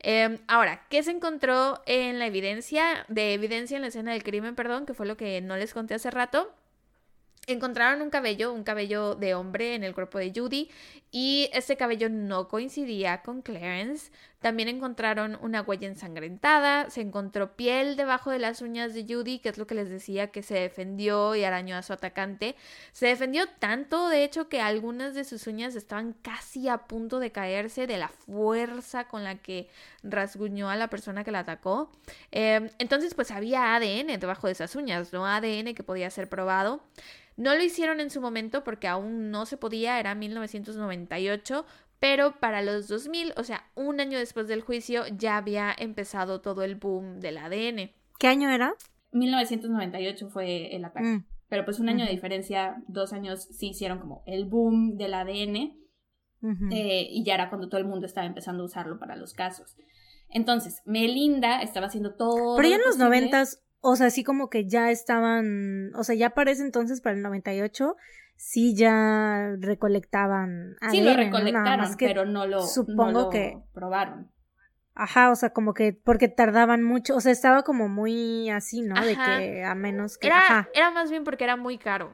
[0.03, 3.05] Em, ahora, ¿qué se encontró en la evidencia?
[3.07, 5.93] De evidencia en la escena del crimen, perdón, que fue lo que no les conté
[5.93, 6.53] hace rato.
[7.47, 10.69] Encontraron un cabello, un cabello de hombre en el cuerpo de Judy
[11.11, 14.11] y ese cabello no coincidía con Clarence.
[14.43, 19.47] También encontraron una huella ensangrentada, se encontró piel debajo de las uñas de Judy, que
[19.47, 22.57] es lo que les decía que se defendió y arañó a su atacante.
[22.91, 27.31] Se defendió tanto, de hecho, que algunas de sus uñas estaban casi a punto de
[27.31, 29.69] caerse de la fuerza con la que
[30.03, 31.89] rasguñó a la persona que la atacó.
[32.31, 35.25] Em, entonces, pues había ADN debajo de esas uñas, ¿no?
[35.25, 36.83] ADN que podía ser probado.
[37.35, 41.65] No lo hicieron en su momento porque aún no se podía, era 1998,
[42.03, 46.63] pero para los 2000, o sea, un año después del juicio, ya había empezado todo
[46.63, 47.91] el boom del ADN.
[48.19, 48.75] ¿Qué año era?
[49.13, 51.07] 1998 fue el ataque.
[51.07, 51.25] Mm.
[51.47, 55.77] Pero pues un año de diferencia, dos años sí hicieron como el boom del ADN.
[56.73, 59.77] Eh, y ya era cuando todo el mundo estaba empezando a usarlo para los casos.
[60.27, 62.57] Entonces, Melinda estaba haciendo todo.
[62.57, 66.29] Pero ya en los noventas o sea, sí como que ya estaban, o sea, ya
[66.29, 67.97] para ese entonces, para el 98,
[68.35, 74.31] sí ya recolectaban ADN, Sí, lo recolectaron, pero no lo, supongo que probaron.
[74.95, 79.03] Ajá, o sea, como que porque tardaban mucho, o sea, estaba como muy así, ¿no?
[79.03, 80.27] De que a menos que...
[80.27, 82.13] Era, era más bien porque era muy caro.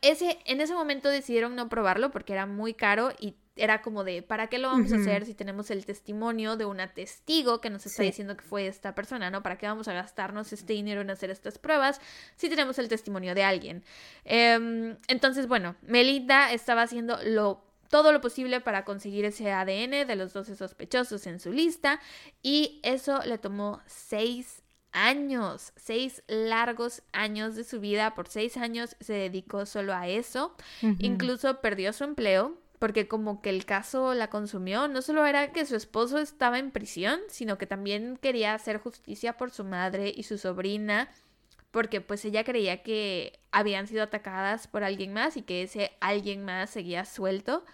[0.00, 4.22] Ese, en ese momento decidieron no probarlo porque era muy caro y era como de,
[4.22, 7.86] ¿para qué lo vamos a hacer si tenemos el testimonio de una testigo que nos
[7.86, 9.42] está diciendo que fue esta persona, ¿no?
[9.42, 12.00] ¿Para qué vamos a gastarnos este dinero en hacer estas pruebas
[12.36, 13.84] si tenemos el testimonio de alguien?
[14.24, 20.14] Em, entonces, bueno, Melinda estaba haciendo lo todo lo posible para conseguir ese ADN de
[20.14, 22.00] los 12 sospechosos en su lista
[22.42, 28.96] y eso le tomó seis años, seis largos años de su vida, por seis años
[29.00, 30.54] se dedicó solo a eso,
[30.98, 35.66] incluso perdió su empleo, porque como que el caso la consumió, no solo era que
[35.66, 40.22] su esposo estaba en prisión, sino que también quería hacer justicia por su madre y
[40.22, 41.08] su sobrina,
[41.70, 46.44] porque pues ella creía que habían sido atacadas por alguien más y que ese alguien
[46.44, 47.64] más seguía suelto.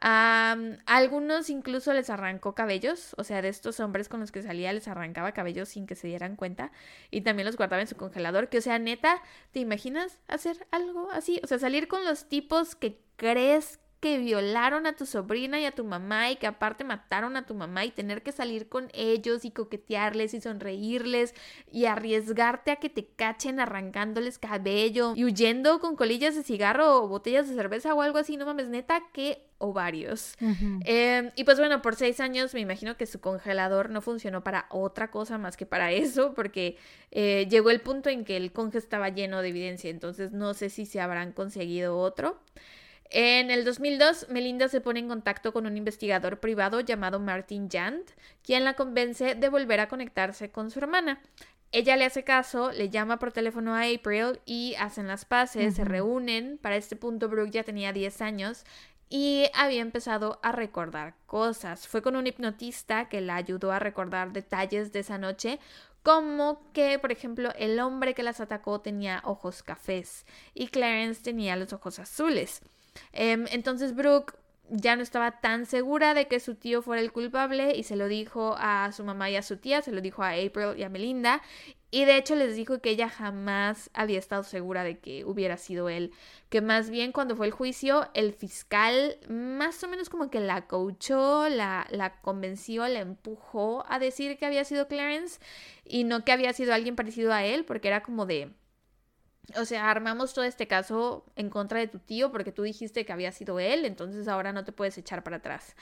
[0.00, 4.72] a algunos incluso les arrancó cabellos, o sea, de estos hombres con los que salía
[4.72, 6.72] les arrancaba cabellos sin que se dieran cuenta
[7.10, 9.22] y también los guardaba en su congelador, que o sea, neta,
[9.52, 11.40] ¿te imaginas hacer algo así?
[11.44, 15.72] O sea, salir con los tipos que crees que violaron a tu sobrina y a
[15.72, 19.44] tu mamá y que aparte mataron a tu mamá y tener que salir con ellos
[19.44, 21.34] y coquetearles y sonreírles
[21.70, 27.08] y arriesgarte a que te cachen arrancándoles cabello y huyendo con colillas de cigarro o
[27.08, 30.34] botellas de cerveza o algo así, no mames, neta, que ovarios.
[30.86, 34.66] Em, y pues bueno, por seis años me imagino que su congelador no funcionó para
[34.70, 36.78] otra cosa más que para eso, porque
[37.10, 40.70] eh, llegó el punto en que el conge estaba lleno de evidencia, entonces no sé
[40.70, 42.40] si se habrán conseguido otro.
[43.12, 48.08] En el 2002, Melinda se pone en contacto con un investigador privado llamado Martin Jant,
[48.44, 51.20] quien la convence de volver a conectarse con su hermana.
[51.72, 55.84] Ella le hace caso, le llama por teléfono a April y hacen las paces, se
[55.84, 56.58] reúnen.
[56.58, 58.64] Para este punto, Brooke ya tenía 10 años
[59.08, 61.88] y había empezado a recordar cosas.
[61.88, 65.58] Fue con un hipnotista que la ayudó a recordar detalles de esa noche,
[66.04, 71.56] como que, por ejemplo, el hombre que las atacó tenía ojos cafés y Clarence tenía
[71.56, 72.62] los ojos azules.
[73.12, 74.34] Em, entonces Brooke
[74.70, 78.06] ya no estaba tan segura de que su tío fuera el culpable y se lo
[78.06, 80.88] dijo a su mamá y a su tía, se lo dijo a April y a
[80.88, 81.42] Melinda.
[81.92, 85.88] Y de hecho les dijo que ella jamás había estado segura de que hubiera sido
[85.88, 86.12] él,
[86.48, 90.68] que más bien cuando fue el juicio el fiscal más o menos como que la
[90.68, 95.40] coachó, la, la convenció, la empujó a decir que había sido Clarence
[95.84, 98.52] y no que había sido alguien parecido a él porque era como de
[99.56, 103.12] o sea, armamos todo este caso en contra de tu tío porque tú dijiste que
[103.12, 105.74] había sido él, entonces ahora no te puedes echar para atrás.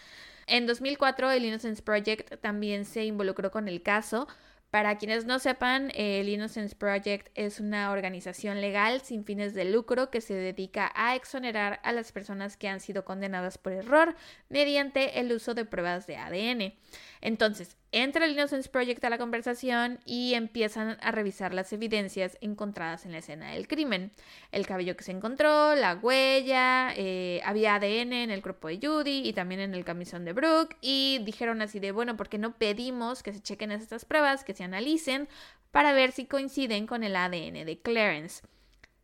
[0.46, 4.26] En 2004, el Innocence Project también se involucró con el caso.
[4.70, 10.10] Para quienes no sepan, el Innocence Project es una organización legal sin fines de lucro
[10.10, 14.14] que se dedica a exonerar a las personas que han sido condenadas por error
[14.50, 16.74] mediante el uso de pruebas de ADN.
[17.20, 23.06] Entonces, entra el Innocence Project a la conversación y empiezan a revisar las evidencias encontradas
[23.06, 24.12] en la escena del crimen.
[24.52, 29.28] El cabello que se encontró, la huella, eh, había ADN en el cuerpo de Judy
[29.28, 32.56] y también en el camisón de Brooke y dijeron así de, bueno, ¿por qué no
[32.56, 35.28] pedimos que se chequen estas pruebas, que se analicen
[35.70, 38.42] para ver si coinciden con el ADN de Clarence?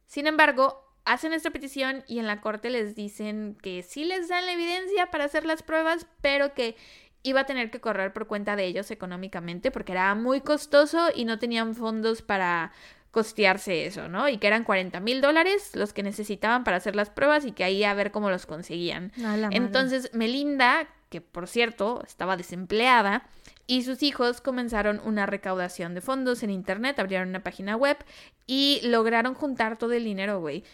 [0.06, 4.46] Sin embargo, hacen esta petición y en la corte les dicen que sí les dan
[4.46, 6.76] la evidencia para hacer las pruebas, pero que
[7.24, 11.24] iba a tener que correr por cuenta de ellos económicamente porque era muy costoso y
[11.24, 12.70] no tenían fondos para
[13.10, 14.28] costearse eso, ¿no?
[14.28, 17.64] Y que eran 40 mil dólares los que necesitaban para hacer las pruebas y que
[17.64, 19.10] ahí a ver cómo los conseguían.
[19.50, 23.26] Entonces Melinda, que por cierto estaba desempleada,
[23.66, 27.96] y sus hijos comenzaron una recaudación de fondos en internet, abrieron una página web
[28.46, 30.64] y lograron juntar todo el dinero, güey.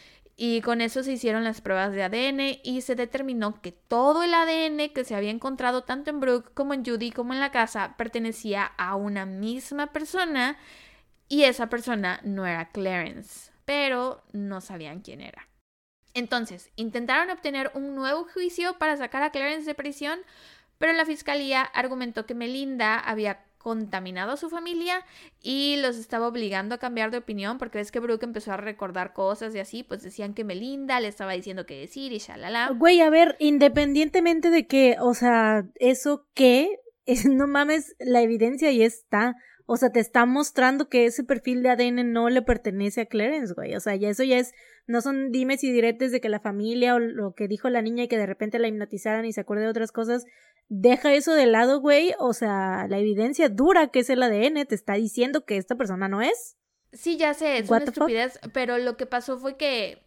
[0.43, 4.33] Y con eso se hicieron las pruebas de ADN y se determinó que todo el
[4.33, 7.95] ADN que se había encontrado tanto en Brooke como en Judy como en la casa
[7.99, 10.57] pertenecía a una misma persona
[11.29, 15.47] y esa persona no era Clarence, pero no sabían quién era.
[16.15, 20.21] Entonces, intentaron obtener un nuevo juicio para sacar a Clarence de prisión,
[20.79, 25.05] pero la fiscalía argumentó que Melinda había contaminado a su familia
[25.43, 29.13] y los estaba obligando a cambiar de opinión porque ves que Brooke empezó a recordar
[29.13, 32.71] cosas y así, pues decían que Melinda le estaba diciendo qué decir y shalala.
[32.75, 38.69] Güey, a ver, independientemente de que, o sea, eso qué, es, no mames, la evidencia
[38.69, 39.37] ahí está.
[39.67, 43.55] O sea, te está mostrando que ese perfil de ADN no le pertenece a Clarence,
[43.55, 43.77] güey.
[43.77, 44.53] O sea, ya eso ya es,
[44.89, 48.03] no son dimes y diretes de que la familia o lo que dijo la niña
[48.03, 50.25] y que de repente la hipnotizaran y se acuerde de otras cosas.
[50.73, 52.15] Deja eso de lado, güey.
[52.21, 56.09] O sea, la evidencia dura que es el ADN te está diciendo que esta persona
[56.09, 56.57] no es.
[56.93, 60.03] Sí, ya sé, es una estupidez, pero lo que pasó fue que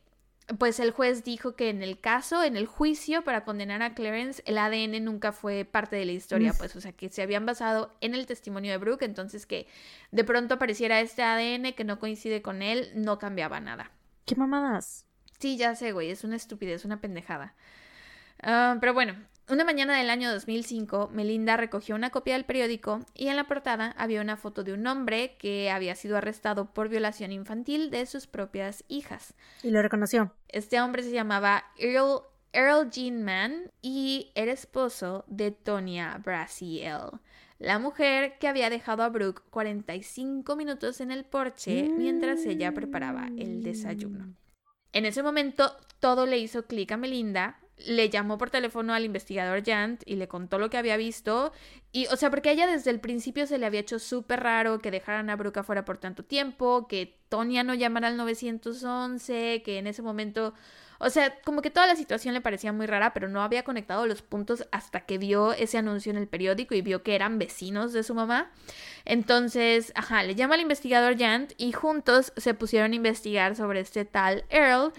[0.57, 4.41] pues el juez dijo que en el caso, en el juicio para condenar a Clarence,
[4.45, 7.93] el ADN nunca fue parte de la historia, pues, o sea, que se habían basado
[8.01, 9.68] en el testimonio de Brooke, entonces que
[10.11, 13.91] de pronto apareciera este ADN que no coincide con él, no cambiaba nada.
[14.26, 15.05] ¿Qué mamadas?
[15.39, 17.53] Sí, ya sé, güey, es una estupidez, una pendejada.
[18.41, 19.16] Ah, pero bueno,
[19.50, 23.94] una mañana del año 2005, Melinda recogió una copia del periódico y en la portada
[23.98, 28.26] había una foto de un hombre que había sido arrestado por violación infantil de sus
[28.26, 29.34] propias hijas.
[29.62, 30.32] Y lo reconoció.
[30.48, 32.22] Este hombre se llamaba Earl,
[32.54, 37.20] Earl Jean Mann y era esposo de Tonya Brasiel,
[37.60, 43.28] la mujer que había dejado a Brooke 45 minutos en el porche mientras ella preparaba
[43.38, 44.36] el desayuno.
[44.94, 49.64] En ese momento todo le hizo clic a Melinda le llamó por teléfono al investigador
[49.64, 51.52] Jant y le contó lo que había visto.
[51.92, 54.80] Y, o sea, porque a ella desde el principio se le había hecho súper raro
[54.80, 59.78] que dejaran a Brooke fuera por tanto tiempo, que Tonya no llamara al 911, que
[59.78, 60.54] en ese momento
[61.04, 64.08] o sea, como que toda la situación le parecía muy rara, pero no había conectado
[64.08, 67.93] los puntos hasta que vio ese anuncio en el periódico y vio que eran vecinos
[67.93, 68.51] de su mamá.
[69.06, 74.06] Entonces, ajá, le llama al investigador Jant y juntos se pusieron a investigar sobre este
[74.06, 74.93] tal Earl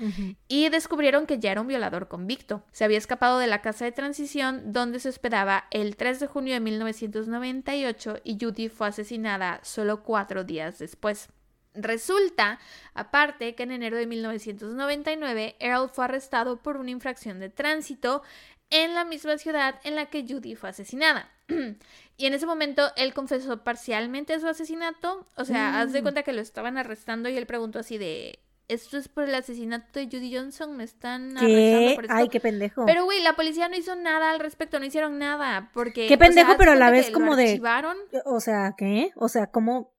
[0.47, 2.63] y descubrieron que ya era un violador convicto.
[2.73, 6.55] Se había escapado de la casa de transición donde se hospedaba el 3 de junio
[6.55, 11.29] de 1998 y Judy fue asesinada solo cuatro días después.
[11.75, 12.61] Resulta,
[12.95, 18.23] aparte, que en enero de 1999 Earl fue arrestado por una infracción de tránsito
[18.71, 21.31] en la misma ciudad en la que Judy fue asesinada.
[22.17, 25.27] y en ese momento él confesó parcialmente su asesinato.
[25.37, 26.03] O sea, haz de mm.
[26.03, 28.39] cuenta que lo estaban arrestando y él preguntó así de...
[28.67, 32.17] Esto es por el asesinato de Judy Johnson, me están arrestando por esto.
[32.17, 32.87] Ay, qué pendejo.
[32.87, 36.55] Pero güey, la policía no hizo nada al respecto, no hicieron nada, porque Qué pendejo,
[36.57, 37.61] pero a la vez como de
[38.25, 39.13] O sea, ¿qué?
[39.17, 39.93] O sea, ¿cómo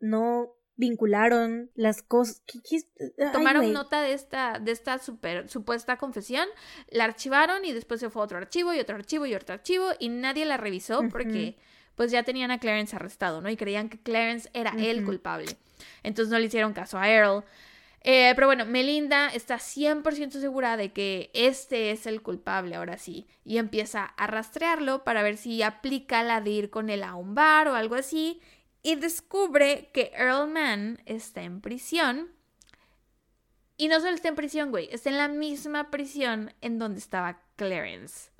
[0.00, 2.40] no vincularon las cosas.
[3.32, 6.46] Tomaron nota de esta, de esta super, supuesta confesión,
[6.88, 9.88] la archivaron y después se fue a otro archivo y otro archivo y otro archivo
[9.98, 11.56] y nadie la revisó porque
[11.96, 13.50] pues ya tenían a Clarence arrestado, ¿no?
[13.50, 15.56] Y creían que Clarence era el culpable.
[16.04, 17.44] Entonces no le hicieron caso a Earl.
[18.02, 23.26] Eh, pero bueno, Melinda está 100% segura de que este es el culpable ahora sí
[23.44, 27.34] y empieza a rastrearlo para ver si aplica la de ir con él a un
[27.34, 28.40] bar o algo así
[28.88, 32.30] y descubre que Earl Mann está en prisión.
[33.76, 37.42] Y no solo está en prisión, güey, está en la misma prisión en donde estaba
[37.56, 38.30] Clarence.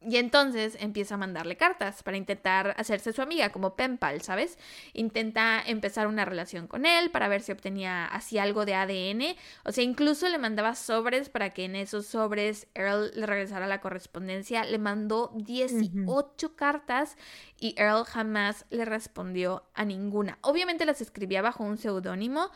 [0.00, 4.56] Y entonces empieza a mandarle cartas para intentar hacerse su amiga, como penpal, ¿sabes?
[4.92, 9.36] Intenta empezar una relación con él para ver si obtenía así algo de ADN.
[9.64, 13.80] O sea, incluso le mandaba sobres para que en esos sobres Earl le regresara la
[13.80, 14.62] correspondencia.
[14.62, 17.16] Le mandó 18 cartas
[17.58, 20.38] y Earl jamás le respondió a ninguna.
[20.42, 22.52] Obviamente las escribía bajo un seudónimo,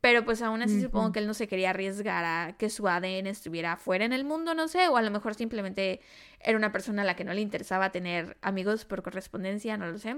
[0.00, 3.26] pero pues aún así supongo que él no se quería arriesgar a que su ADN
[3.26, 6.00] estuviera afuera en el mundo, no sé, o a lo mejor simplemente
[6.40, 9.98] era una persona a la que no le interesaba tener amigos por correspondencia, no lo
[9.98, 10.16] sé.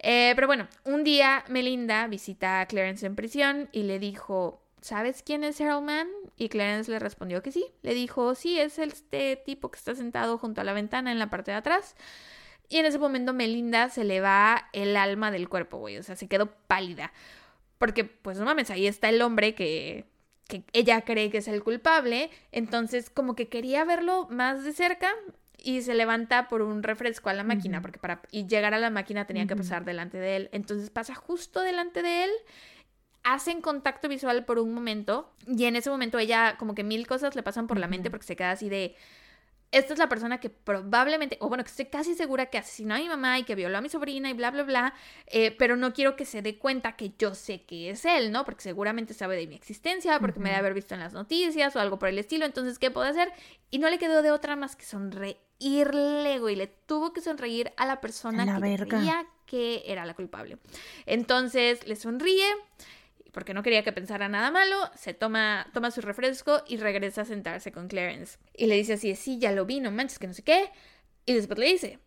[0.00, 5.22] Eh, pero bueno, un día Melinda visita a Clarence en prisión y le dijo, ¿sabes
[5.22, 6.08] quién es Harold Mann?
[6.36, 7.64] Y Clarence le respondió que sí.
[7.82, 11.30] Le dijo, sí, es este tipo que está sentado junto a la ventana en la
[11.30, 11.96] parte de atrás.
[12.68, 15.98] Y en ese momento Melinda se le va el alma del cuerpo, güey.
[15.98, 17.12] O sea, se quedó pálida.
[17.82, 20.04] Porque, pues no mames, ahí está el hombre que,
[20.46, 22.30] que ella cree que es el culpable.
[22.52, 25.10] Entonces, como que quería verlo más de cerca
[25.58, 28.90] y se levanta por un refresco a la máquina, porque para y llegar a la
[28.90, 30.48] máquina tenía que pasar delante de él.
[30.52, 32.30] Entonces pasa justo delante de él,
[33.24, 37.34] hacen contacto visual por un momento y en ese momento ella como que mil cosas
[37.34, 38.94] le pasan por la mente porque se queda así de,
[39.72, 42.98] esta es la persona que probablemente, o bueno, que estoy casi segura que asesinó a
[42.98, 44.94] mi mamá y que violó a mi sobrina y bla, bla, bla,
[45.26, 48.44] eh, pero no quiero que se dé cuenta que yo sé que es él, ¿no?
[48.44, 51.80] Porque seguramente sabe de mi existencia, porque me debe haber visto en las noticias o
[51.80, 53.32] algo por el estilo, entonces, ¿qué puedo hacer?
[53.70, 57.86] Y no le quedó de otra más que sonreírle, güey, le tuvo que sonreír a
[57.86, 60.58] la persona que creía que era la culpable.
[61.06, 62.46] Entonces, le sonríe
[63.32, 67.24] porque no quería que pensara nada malo, se toma, toma su refresco y regresa a
[67.24, 68.38] sentarse con Clarence.
[68.54, 70.70] Y le dice así, sí, ya lo vi, no manches, que no sé qué.
[71.24, 71.98] Y después le dice,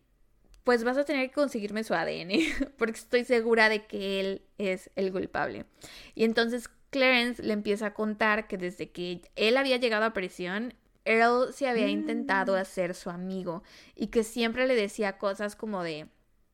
[0.62, 2.30] pues vas a tener que conseguirme su ADN,
[2.78, 5.66] porque estoy segura de que él es el culpable.
[6.14, 10.74] Y entonces Clarence le empieza a contar que desde que él había llegado a prisión,
[11.04, 12.56] Earl se había intentado mm.
[12.56, 13.62] hacer su amigo
[13.94, 16.08] y que siempre le decía cosas como de,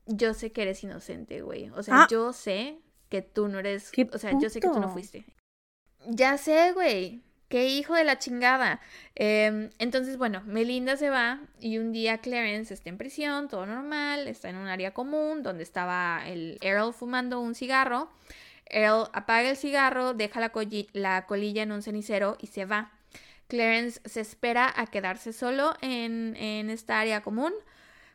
[0.06, 1.70] yo sé que eres inocente, güey.
[1.70, 2.06] O sea, ah.
[2.10, 2.78] yo sé
[3.12, 5.26] que tú no eres, o sea, yo sé que tú no fuiste.
[6.06, 7.20] Ya sé, güey.
[7.50, 8.80] Qué hijo de la chingada.
[9.14, 14.28] Em, entonces, bueno, Melinda se va y un día Clarence está en prisión, todo normal,
[14.28, 18.10] está en un área común donde estaba el Earl fumando un cigarro.
[18.64, 20.50] Earl apaga el cigarro, deja la,
[20.94, 22.92] la colilla en un cenicero y se va.
[23.48, 27.52] Clarence se espera a quedarse solo en, en esta área común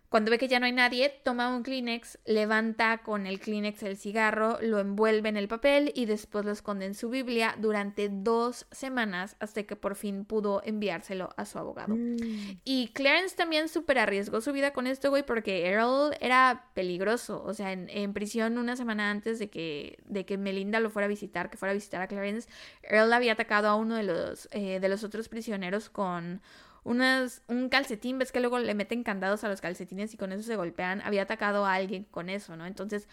[0.10, 3.98] cuando ve que ya no hay nadie, toma un Kleenex, levanta con el Kleenex el
[3.98, 8.68] cigarro, lo envuelve en el papel y después lo esconde en su Biblia durante dos
[8.72, 11.96] semanas hasta que por fin pudo enviárselo a su abogado.
[11.96, 12.60] Mm.
[12.64, 17.44] Y Clarence también súper arriesgó su vida con esto, güey, porque Earl era peligroso.
[17.44, 21.10] O sea, en, prisión una semana antes de que, de que Melinda lo fuera a
[21.10, 22.48] visitar, que fuera a visitar a Clarence,
[22.82, 26.42] Earl había atacado a uno de los, eh, de los otros prisioneros con
[26.84, 30.44] unas, un calcetín, ves que luego le meten candados a los calcetines y con eso
[30.44, 32.66] se golpean, había atacado a alguien con eso, ¿no?
[32.66, 33.08] Entonces,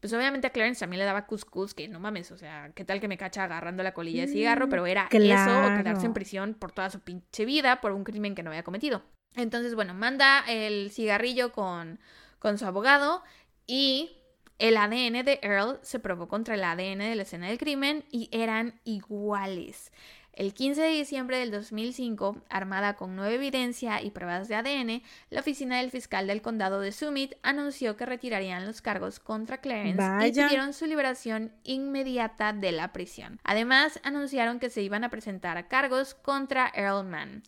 [0.00, 3.00] pues obviamente a Clarence también le daba cuscús, que no mames, o sea, qué tal
[3.00, 6.14] que me cacha agarrando la colilla de cigarro, mm, pero era eso o quedarse en
[6.14, 9.02] prisión por toda su pinche vida por un crimen que no había cometido.
[9.34, 11.98] Entonces, bueno, manda el cigarrillo con,
[12.38, 13.22] con su abogado
[13.66, 14.18] y
[14.58, 18.28] el ADN de Earl se probó contra el ADN de la escena del crimen y
[18.32, 19.92] eran iguales.
[20.38, 25.40] El 15 de diciembre del 2005, armada con nueva evidencia y pruebas de ADN, la
[25.40, 30.30] oficina del fiscal del condado de Summit anunció que retirarían los cargos contra Clarence y
[30.30, 33.40] pidieron su liberación inmediata de la prisión.
[33.42, 37.42] Además, anunciaron que se iban a presentar cargos contra Earl Mann.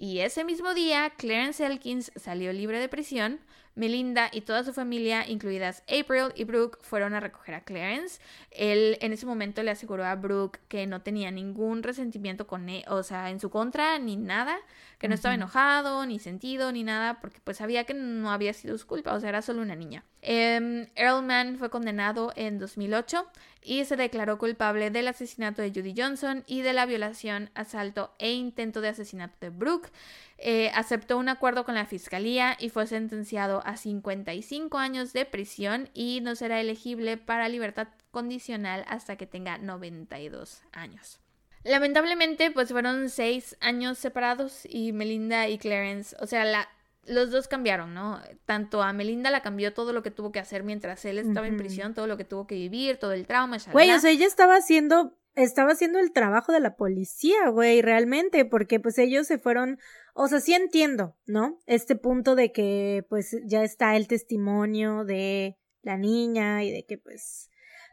[0.00, 3.40] Y ese mismo día, Clarence Elkins salió libre de prisión,
[3.74, 8.20] Melinda y toda su familia, incluidas April y Brooke, fueron a recoger a Clarence.
[8.52, 12.84] Él en ese momento le aseguró a Brooke que no tenía ningún resentimiento con él,
[12.86, 14.56] o sea, en su contra, ni nada,
[14.98, 18.78] que no estaba enojado, ni sentido, ni nada, porque pues sabía que no había sido
[18.78, 20.04] su culpa, o sea, era solo una niña.
[20.22, 23.26] Eh, Earl fue condenado en 2008
[23.68, 28.32] y se declaró culpable del asesinato de Judy Johnson y de la violación, asalto e
[28.32, 29.90] intento de asesinato de Brooke.
[30.38, 35.90] Eh, aceptó un acuerdo con la fiscalía y fue sentenciado a 55 años de prisión
[35.92, 41.20] y no será elegible para libertad condicional hasta que tenga 92 años.
[41.62, 46.70] Lamentablemente, pues fueron seis años separados y Melinda y Clarence, o sea, la,
[47.06, 48.20] los dos cambiaron, ¿no?
[48.44, 51.56] Tanto a Melinda la cambió todo lo que tuvo que hacer mientras él estaba en
[51.56, 53.56] prisión, todo lo que tuvo que vivir, todo el trauma.
[53.72, 58.44] Güey, o sea, ella estaba haciendo, estaba haciendo el trabajo de la policía, güey, realmente,
[58.44, 59.78] porque pues ellos se fueron,
[60.14, 61.58] o sea, sí entiendo, ¿no?
[61.66, 66.98] Este punto de que pues ya está el testimonio de la niña y de que
[66.98, 67.50] pues,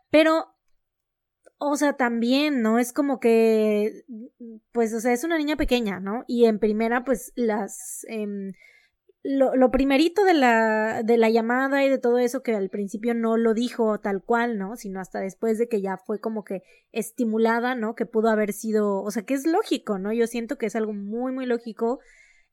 [0.09, 0.55] pero
[1.57, 2.79] o sea, también, ¿no?
[2.79, 4.03] Es como que,
[4.73, 6.25] pues, o sea, es una niña pequeña, ¿no?
[6.27, 8.51] Y en primera, pues, las, eh,
[9.27, 13.15] lo, lo, primerito de la, de la llamada y de todo eso que al principio
[13.15, 14.75] no lo dijo tal cual, ¿no?
[14.75, 16.61] Sino hasta después de que ya fue como que
[16.91, 17.95] estimulada, ¿no?
[17.95, 20.13] Que pudo haber sido, o sea, que es lógico, ¿no?
[20.13, 21.99] Yo siento que es algo muy, muy lógico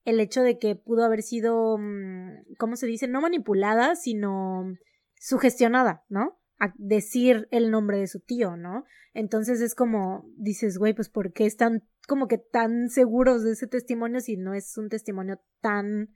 [0.05, 3.07] el hecho de que pudo haber sido, mm, ¿cómo se dice?
[3.07, 4.75] No manipulada, sino
[5.19, 6.39] sugestionada, ¿no?
[6.63, 8.85] a decir el nombre de su tío, ¿no?
[9.15, 13.67] Entonces es como, dices, güey, pues ¿por qué están como que tan seguros de ese
[13.67, 16.11] testimonio si no es un testimonio tan,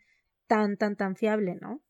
[0.47, 1.80] tan, tan, tan fiable, ¿no?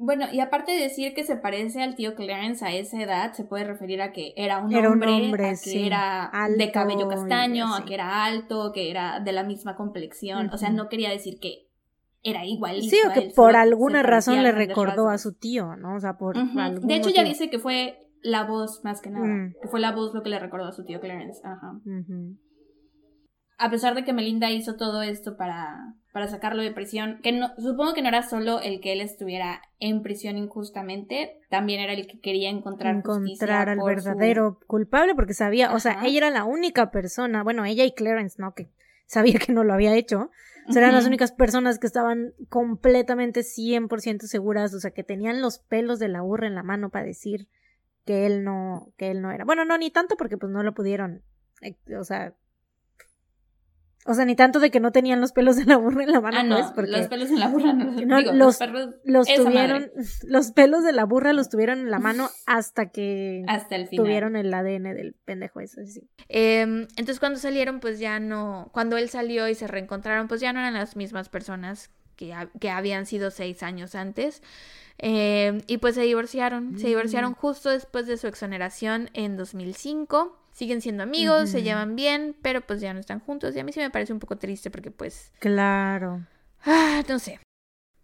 [0.00, 3.44] Bueno, y aparte de decir que se parece al tío Clarence a esa edad, se
[3.44, 7.94] puede referir a que era un hombre, a que era de cabello castaño, a que
[7.94, 10.50] era alto, que era de la misma complexión.
[10.52, 11.68] O sea, no quería decir que
[12.22, 12.88] era igualito.
[12.88, 15.96] Sí, o que por alguna razón le recordó a su tío, ¿no?
[15.96, 19.26] O sea, por De hecho, ya dice que fue la voz más que nada.
[19.26, 19.54] Mm.
[19.60, 21.40] Que fue la voz lo que le recordó a su tío Clarence.
[21.44, 21.80] Ajá.
[23.58, 27.54] A pesar de que Melinda hizo todo esto para, para sacarlo de prisión, que no,
[27.58, 32.08] supongo que no era solo el que él estuviera en prisión injustamente, también era el
[32.08, 36.90] que quería encontrar encontrar al verdadero culpable, porque sabía, o sea, ella era la única
[36.90, 38.52] persona, bueno, ella y Clarence, ¿no?
[38.52, 38.68] Que
[39.06, 40.32] sabía que no lo había hecho.
[40.68, 45.40] O sea, eran las únicas personas que estaban completamente 100% seguras, o sea, que tenían
[45.40, 47.46] los pelos de la burra en la mano para decir
[48.04, 49.44] que él no, que él no era.
[49.44, 51.22] Bueno, no, ni tanto porque pues no lo pudieron,
[51.62, 52.34] eh, o sea,
[54.08, 56.22] o sea, ni tanto de que no tenían los pelos de la burra en la
[56.22, 59.26] mano, ah, no, pues, porque los pelos en la burra no, digo, los, perros, los
[59.26, 59.90] tuvieron,
[60.26, 64.34] los pelos de la burra los tuvieron en la mano hasta que hasta el tuvieron
[64.34, 66.08] el ADN del pendejo ese, sí.
[66.28, 70.54] Em, entonces cuando salieron, pues ya no, cuando él salió y se reencontraron, pues ya
[70.54, 74.42] no eran las mismas personas que, que habían sido seis años antes.
[75.00, 76.78] Eh, y pues se divorciaron.
[76.78, 77.34] Se divorciaron mm.
[77.34, 80.36] justo después de su exoneración en 2005.
[80.58, 83.54] Siguen siendo amigos, se llevan bien, pero pues ya no están juntos.
[83.54, 85.30] Y a mí sí me parece un poco triste porque pues...
[85.38, 86.26] Claro.
[86.64, 87.38] Ah, no sé.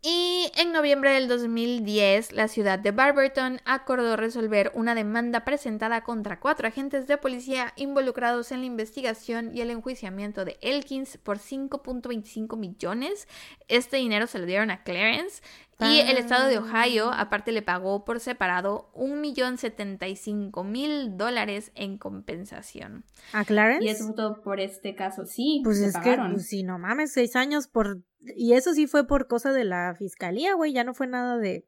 [0.07, 6.39] Y en noviembre del 2010, la ciudad de Barberton acordó resolver una demanda presentada contra
[6.39, 12.57] cuatro agentes de policía involucrados en la investigación y el enjuiciamiento de Elkins por 5.25
[12.57, 13.27] millones.
[13.67, 15.43] Este dinero se lo dieron a Clarence
[15.81, 17.21] y el estado de Ohio, ah.
[17.21, 23.05] aparte, le pagó por separado un millón setenta y cinco mil dólares en compensación.
[23.33, 23.85] ¿A Clarence?
[23.85, 25.61] Y eso todo por este caso, sí.
[25.65, 28.03] Pues es que, pues, sí, no mames, seis años por...
[28.37, 31.67] Y eso sí fue por cosa de la fiscalía, güey, ya no fue nada de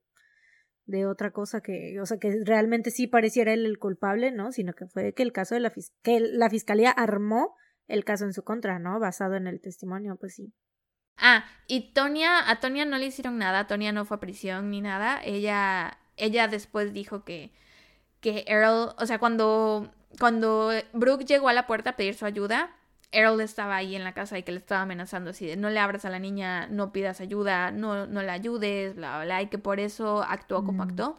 [0.86, 4.52] de otra cosa que, o sea, que realmente sí pareciera él el culpable, ¿no?
[4.52, 7.56] Sino que fue que el caso de la que la fiscalía armó
[7.88, 8.98] el caso en su contra, ¿no?
[9.00, 10.52] Basado en el testimonio, pues sí.
[11.18, 14.80] Ah, y Tonya, a Tonya no le hicieron nada, Tonya no fue a prisión ni
[14.80, 15.20] nada.
[15.24, 17.50] Ella, ella después dijo que,
[18.20, 22.70] que Earl, o sea, cuando, cuando Brooke llegó a la puerta a pedir su ayuda,
[23.12, 25.80] Earl estaba ahí en la casa y que le estaba amenazando así de no le
[25.80, 29.58] abras a la niña, no pidas ayuda, no, no la ayudes, bla, bla, y que
[29.58, 30.88] por eso actuó como mm.
[30.88, 31.18] actuó,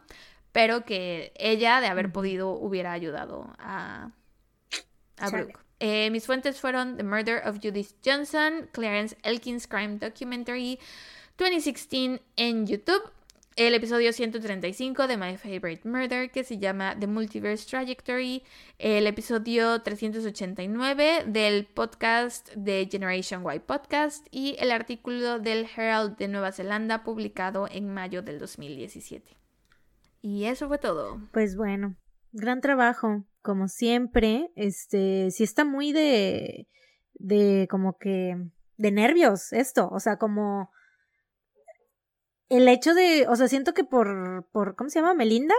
[0.51, 4.11] pero que ella, de haber podido, hubiera ayudado a,
[5.17, 5.66] a Brooke.
[5.79, 10.79] Eh, mis fuentes fueron The Murder of Judith Johnson, Clarence Elkins Crime Documentary
[11.37, 13.11] 2016 en YouTube,
[13.57, 18.43] el episodio 135 de My Favorite Murder que se llama The Multiverse Trajectory,
[18.79, 26.27] el episodio 389 del podcast de Generation Y Podcast y el artículo del Herald de
[26.27, 29.37] Nueva Zelanda publicado en mayo del 2017.
[30.23, 31.21] Y eso fue todo.
[31.31, 31.95] Pues bueno,
[32.31, 36.67] gran trabajo como siempre, este, sí está muy de,
[37.13, 38.35] de como que,
[38.75, 40.69] de nervios esto, o sea, como
[42.49, 45.13] el hecho de, o sea, siento que por, por, ¿cómo se llama?
[45.13, 45.55] Melinda.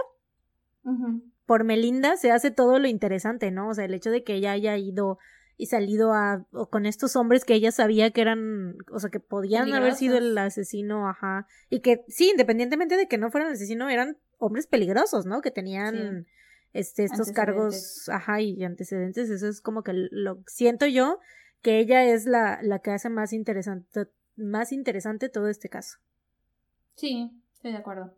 [1.47, 3.69] Por Melinda se hace todo lo interesante, ¿no?
[3.69, 5.17] O sea, el hecho de que ella haya ido
[5.57, 9.19] y salido a, o con estos hombres que ella sabía que eran, o sea, que
[9.19, 13.55] podían haber sido el asesino, ajá, y que sí, independientemente de que no fueran el
[13.55, 15.41] asesino, eran hombres peligrosos, ¿no?
[15.41, 16.27] Que tenían
[16.73, 21.19] este, estos cargos, ajá, y antecedentes, eso es como que lo siento yo
[21.61, 25.97] que ella es la, la que hace más interesante, más interesante todo este caso.
[26.95, 28.17] Sí, estoy de acuerdo.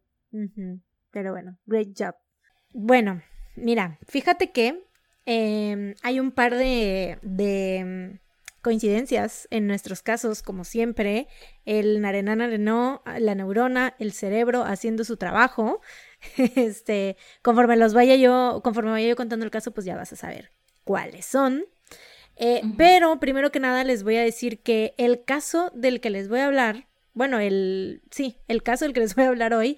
[1.12, 2.16] Pero bueno, great job.
[2.74, 3.22] Bueno,
[3.56, 4.86] mira, fíjate que
[5.26, 8.20] em, hay un par de, de
[8.62, 11.28] coincidencias en nuestros casos, como siempre,
[11.66, 15.82] el narená narenó, la neurona, el cerebro haciendo su trabajo.
[16.56, 20.16] este, conforme los vaya yo, conforme vaya yo contando el caso, pues ya vas a
[20.16, 20.52] saber
[20.84, 21.66] cuáles son.
[22.38, 26.28] Eh, pero primero que nada les voy a decir que el caso del que les
[26.28, 29.78] voy a hablar, bueno, el, sí, el caso del que les voy a hablar hoy,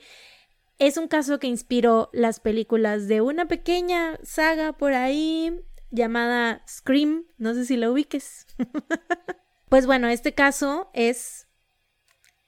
[0.80, 7.26] es un caso que inspiró las películas de una pequeña saga por ahí llamada Scream,
[7.38, 8.48] no sé si la ubiques.
[9.70, 11.48] pues bueno, este caso es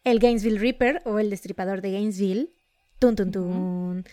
[0.03, 2.53] el Gainesville Reaper o el destripador de Gainesville.
[2.99, 4.05] Tun, tun, tun.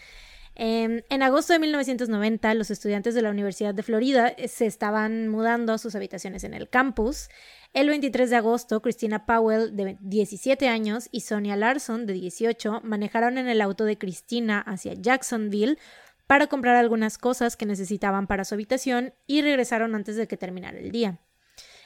[0.54, 5.28] Em, en agosto de 1990, los estudiantes de la Universidad de Florida eh, se estaban
[5.28, 7.28] mudando a sus habitaciones en el campus.
[7.72, 13.38] El 23 de agosto, Christina Powell, de 17 años, y Sonia Larson, de 18, manejaron
[13.38, 15.78] en el auto de Christina hacia Jacksonville
[16.26, 20.78] para comprar algunas cosas que necesitaban para su habitación y regresaron antes de que terminara
[20.78, 21.18] el día.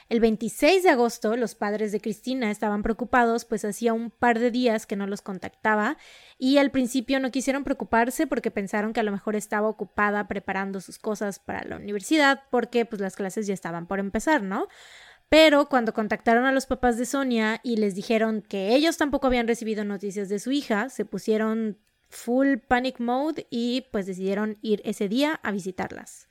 [0.09, 4.51] El 26 de agosto, los padres de Cristina estaban preocupados, pues hacía un par de
[4.51, 5.97] días que no los contactaba
[6.37, 10.79] y al principio no quisieron preocuparse porque pensaron que a lo mejor estaba ocupada preparando
[10.79, 14.67] sus cosas para la universidad porque pues las clases ya estaban por empezar, ¿no?
[15.27, 19.47] Pero cuando contactaron a los papás de Sonia y les dijeron que ellos tampoco habían
[19.47, 21.77] recibido noticias de su hija, se pusieron
[22.09, 26.26] full panic mode y pues decidieron ir ese día a visitarlas.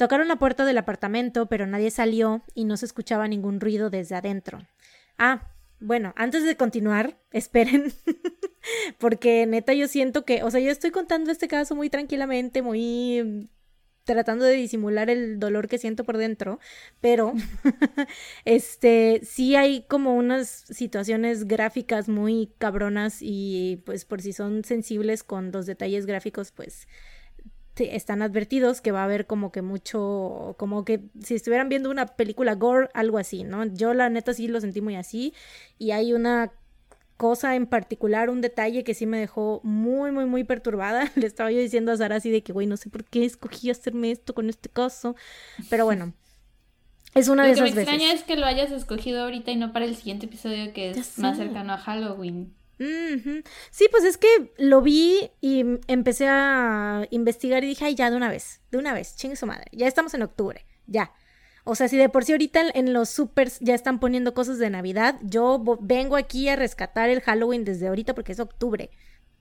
[0.00, 4.14] Tocaron la puerta del apartamento, pero nadie salió y no se escuchaba ningún ruido desde
[4.14, 4.66] adentro.
[5.18, 7.92] Ah, bueno, antes de continuar, esperen,
[8.98, 13.50] porque neta yo siento que, o sea, yo estoy contando este caso muy tranquilamente, muy
[14.04, 16.60] tratando de disimular el dolor que siento por dentro,
[17.02, 17.34] pero
[18.46, 25.24] este sí hay como unas situaciones gráficas muy cabronas y pues por si son sensibles
[25.24, 26.88] con los detalles gráficos, pues
[27.80, 32.06] están advertidos que va a haber como que mucho, como que si estuvieran viendo una
[32.06, 33.64] película gore, algo así, ¿no?
[33.64, 35.34] Yo la neta sí lo sentí muy así
[35.78, 36.52] y hay una
[37.20, 41.10] cosa en particular, un detalle que sí me dejó muy, muy, muy perturbada.
[41.16, 43.70] Le estaba yo diciendo a Sara así de que, güey, no sé por qué escogí
[43.70, 45.14] hacerme esto con este caso,
[45.68, 46.14] pero bueno.
[47.14, 47.76] Es una de esas veces.
[47.76, 50.26] Lo que me extraña es que lo hayas escogido ahorita y no para el siguiente
[50.26, 52.54] episodio que es más cercano a Halloween.
[53.70, 58.16] Sí, pues es que lo vi y empecé a investigar y dije, ay, ya, de
[58.16, 61.12] una vez, de una vez, chingue su madre, ya estamos en octubre, ya.
[61.64, 64.70] O sea, si de por sí ahorita en los supers ya están poniendo cosas de
[64.70, 68.90] Navidad, yo vengo aquí a rescatar el Halloween desde ahorita porque es octubre.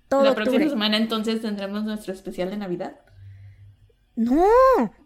[0.10, 3.00] Todo La próxima semana entonces tendremos nuestro especial de Navidad.
[4.16, 4.46] No,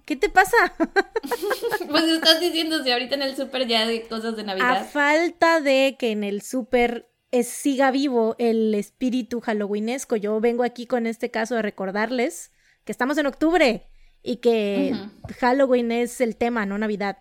[0.05, 0.57] ¿qué te pasa?
[1.87, 4.77] pues estás diciendo si ahorita en el super ya hay cosas de Navidad.
[4.77, 6.41] A falta de que en el
[7.41, 10.15] siga vivo el espíritu halloweenesco.
[10.15, 12.51] Yo vengo aquí con este caso a recordarles
[12.85, 13.87] que estamos en octubre
[14.21, 14.95] y que
[15.39, 17.17] Halloween es el tema, no Navidad.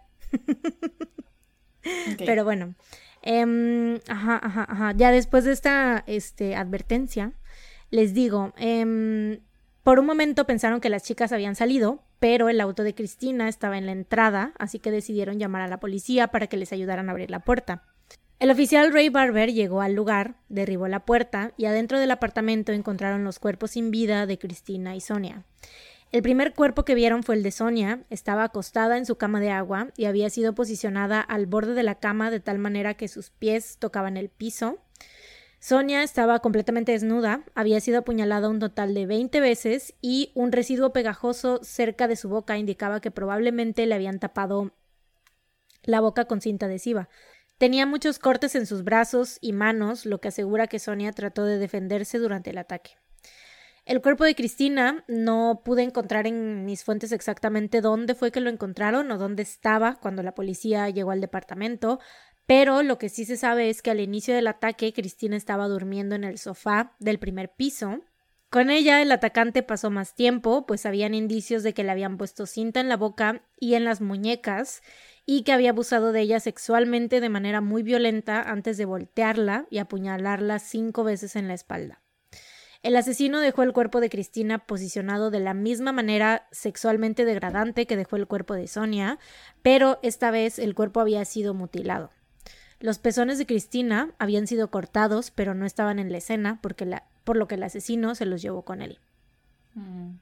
[2.18, 2.74] Pero bueno,
[3.22, 4.92] em, ajá, ajá, ajá.
[4.96, 7.32] ya después de esta este, advertencia,
[7.90, 9.40] les digo, em,
[9.82, 13.78] por un momento pensaron que las chicas habían salido, pero el auto de Cristina estaba
[13.78, 17.12] en la entrada, así que decidieron llamar a la policía para que les ayudaran a
[17.12, 17.82] abrir la puerta.
[18.42, 23.22] El oficial Ray Barber llegó al lugar, derribó la puerta y adentro del apartamento encontraron
[23.22, 25.44] los cuerpos sin vida de Cristina y Sonia.
[26.10, 29.50] El primer cuerpo que vieron fue el de Sonia, estaba acostada en su cama de
[29.50, 33.30] agua y había sido posicionada al borde de la cama de tal manera que sus
[33.30, 34.80] pies tocaban el piso.
[35.60, 40.92] Sonia estaba completamente desnuda, había sido apuñalada un total de 20 veces y un residuo
[40.92, 44.72] pegajoso cerca de su boca indicaba que probablemente le habían tapado
[45.84, 47.08] la boca con cinta adhesiva.
[47.58, 51.58] Tenía muchos cortes en sus brazos y manos, lo que asegura que Sonia trató de
[51.58, 52.92] defenderse durante el ataque.
[53.84, 58.48] El cuerpo de Cristina no pude encontrar en mis fuentes exactamente dónde fue que lo
[58.48, 61.98] encontraron o dónde estaba cuando la policía llegó al departamento,
[62.46, 66.14] pero lo que sí se sabe es que al inicio del ataque Cristina estaba durmiendo
[66.14, 68.00] en el sofá del primer piso.
[68.50, 72.46] Con ella el atacante pasó más tiempo, pues habían indicios de que le habían puesto
[72.46, 74.82] cinta en la boca y en las muñecas,
[75.26, 79.78] y que había abusado de ella sexualmente de manera muy violenta antes de voltearla y
[79.78, 82.02] apuñalarla cinco veces en la espalda.
[82.82, 87.96] El asesino dejó el cuerpo de Cristina posicionado de la misma manera sexualmente degradante que
[87.96, 89.20] dejó el cuerpo de Sonia,
[89.62, 92.10] pero esta vez el cuerpo había sido mutilado.
[92.80, 97.36] Los pezones de Cristina habían sido cortados, pero no estaban en la escena, porque por
[97.36, 98.98] lo que el asesino se los llevó con él.
[99.74, 100.14] Mm.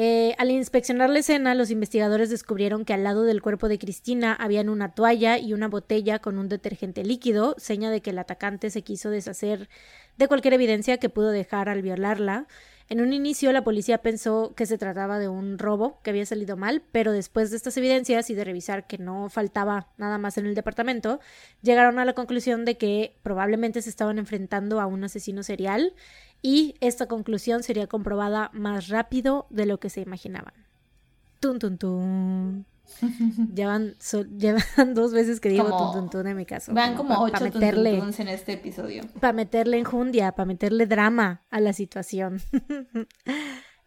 [0.00, 4.32] Eh, al inspeccionar la escena, los investigadores descubrieron que al lado del cuerpo de Cristina
[4.32, 8.70] habían una toalla y una botella con un detergente líquido, seña de que el atacante
[8.70, 9.68] se quiso deshacer
[10.16, 12.46] de cualquier evidencia que pudo dejar al violarla.
[12.88, 16.56] En un inicio la policía pensó que se trataba de un robo que había salido
[16.56, 20.46] mal, pero después de estas evidencias y de revisar que no faltaba nada más en
[20.46, 21.18] el departamento,
[21.60, 25.92] llegaron a la conclusión de que probablemente se estaban enfrentando a un asesino serial
[26.42, 30.54] y esta conclusión sería comprobada más rápido de lo que se imaginaban.
[31.40, 32.66] Tun, tun, tun.
[33.54, 33.94] llevan,
[34.94, 36.72] dos veces que digo tun, tun, tun en mi caso.
[36.72, 39.02] Van como, ocho meterle, en este episodio.
[39.20, 42.40] Para meterle enjundia, para meterle drama a la situación.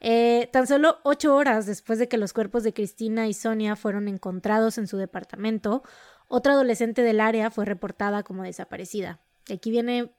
[0.03, 4.07] Eh, tan solo ocho horas después de que los cuerpos de Cristina y Sonia fueron
[4.07, 5.83] encontrados en su departamento,
[6.27, 9.21] otra adolescente del área fue reportada como desaparecida.
[9.53, 10.11] Aquí viene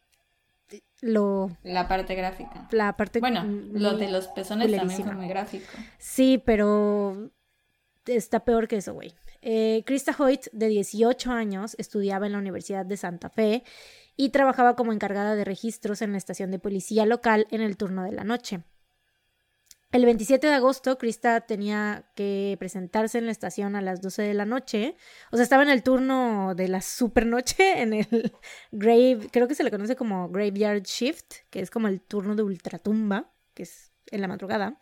[1.02, 1.50] lo...
[1.64, 2.68] La parte gráfica.
[2.70, 3.20] La parte...
[3.20, 5.66] Bueno, lo de los pezones también fue muy gráfico.
[5.98, 7.30] Sí, pero
[8.06, 9.14] está peor que eso, güey.
[9.42, 13.64] Eh, Krista Hoyt, de 18 años, estudiaba en la Universidad de Santa Fe
[14.16, 18.04] y trabajaba como encargada de registros en la estación de policía local en el turno
[18.04, 18.62] de la noche.
[19.92, 24.32] El 27 de agosto, Krista tenía que presentarse en la estación a las 12 de
[24.32, 24.96] la noche.
[25.30, 28.32] O sea, estaba en el turno de la supernoche, en el
[28.70, 32.42] grave, creo que se le conoce como graveyard shift, que es como el turno de
[32.42, 34.80] ultratumba, que es en la madrugada.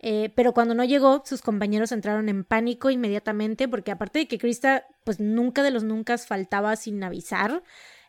[0.00, 4.38] Eh, pero cuando no llegó, sus compañeros entraron en pánico inmediatamente, porque aparte de que
[4.38, 7.62] Krista, pues nunca de los nunca faltaba sin avisar,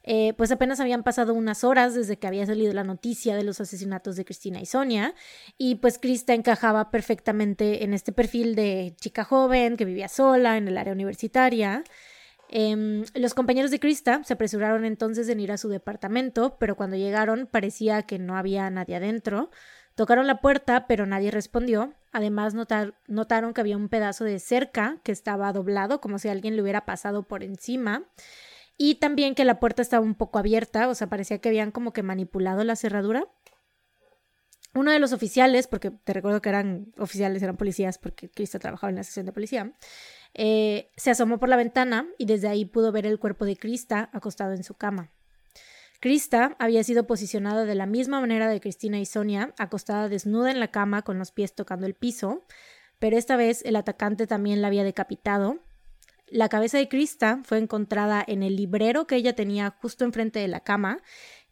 [0.03, 3.59] eh, pues apenas habían pasado unas horas desde que había salido la noticia de los
[3.61, 5.13] asesinatos de Cristina y Sonia,
[5.57, 10.67] y pues Krista encajaba perfectamente en este perfil de chica joven que vivía sola en
[10.67, 11.83] el área universitaria.
[12.51, 16.97] Em, los compañeros de Krista se apresuraron entonces en ir a su departamento, pero cuando
[16.97, 19.51] llegaron parecía que no había nadie adentro.
[19.93, 21.93] Tocaron la puerta, pero nadie respondió.
[22.11, 26.61] Además, notaron que había un pedazo de cerca que estaba doblado, como si alguien le
[26.61, 28.03] hubiera pasado por encima.
[28.81, 31.91] Y también que la puerta estaba un poco abierta, o sea, parecía que habían como
[31.91, 33.27] que manipulado la cerradura.
[34.73, 38.89] Uno de los oficiales, porque te recuerdo que eran oficiales, eran policías, porque Krista trabajaba
[38.89, 39.73] en la sección de policía,
[40.33, 44.09] eh, se asomó por la ventana y desde ahí pudo ver el cuerpo de Krista
[44.13, 45.11] acostado en su cama.
[45.99, 50.61] Krista había sido posicionada de la misma manera de Cristina y Sonia, acostada desnuda en
[50.61, 52.45] la cama con los pies tocando el piso,
[52.97, 55.59] pero esta vez el atacante también la había decapitado
[56.31, 60.47] la cabeza de Krista fue encontrada en el librero que ella tenía justo enfrente de
[60.47, 60.99] la cama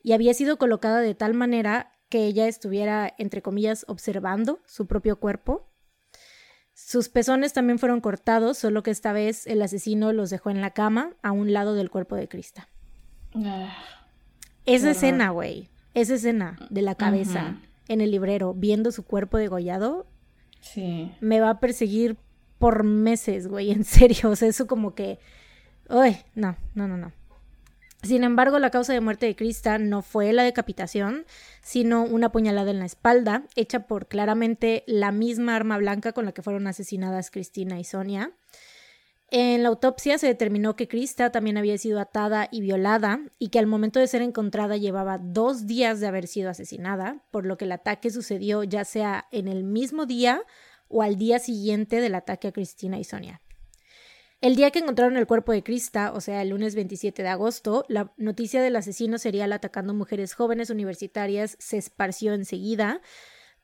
[0.02, 5.20] y había sido colocada de tal manera que ella estuviera, entre comillas, observando su propio
[5.20, 5.70] cuerpo.
[6.74, 10.72] Sus pezones también fueron cortados, solo que esta vez el asesino los dejó en la
[10.72, 12.70] cama a un lado del cuerpo de Krista.
[13.34, 13.76] Ah,
[14.66, 20.08] esa escena, güey, esa escena de la cabeza en el librero viendo su cuerpo degollado,
[20.60, 21.12] sí.
[21.20, 22.18] me va a perseguir
[22.60, 25.20] por meses, güey, en serio, o sea, eso como que,
[25.90, 27.12] uy, no, no, no, no.
[28.04, 31.26] Sin embargo, la causa de muerte de Krista no fue la decapitación,
[31.62, 36.32] sino una puñalada en la espalda, hecha por claramente la misma arma blanca con la
[36.32, 38.32] que fueron asesinadas Cristina y Sonia.
[39.30, 43.60] En la autopsia se determinó que Krista también había sido atada y violada y que
[43.60, 47.66] al momento de ser encontrada llevaba dos días de haber sido asesinada, por lo que
[47.66, 50.44] el ataque sucedió ya sea en el mismo día
[50.90, 53.42] o al día siguiente del ataque a Cristina y Sonia.
[54.40, 57.86] El día que encontraron el cuerpo de Krista, o sea, el lunes 27 de agosto,
[57.88, 63.02] la noticia del asesino serial atacando mujeres jóvenes universitarias se esparció enseguida,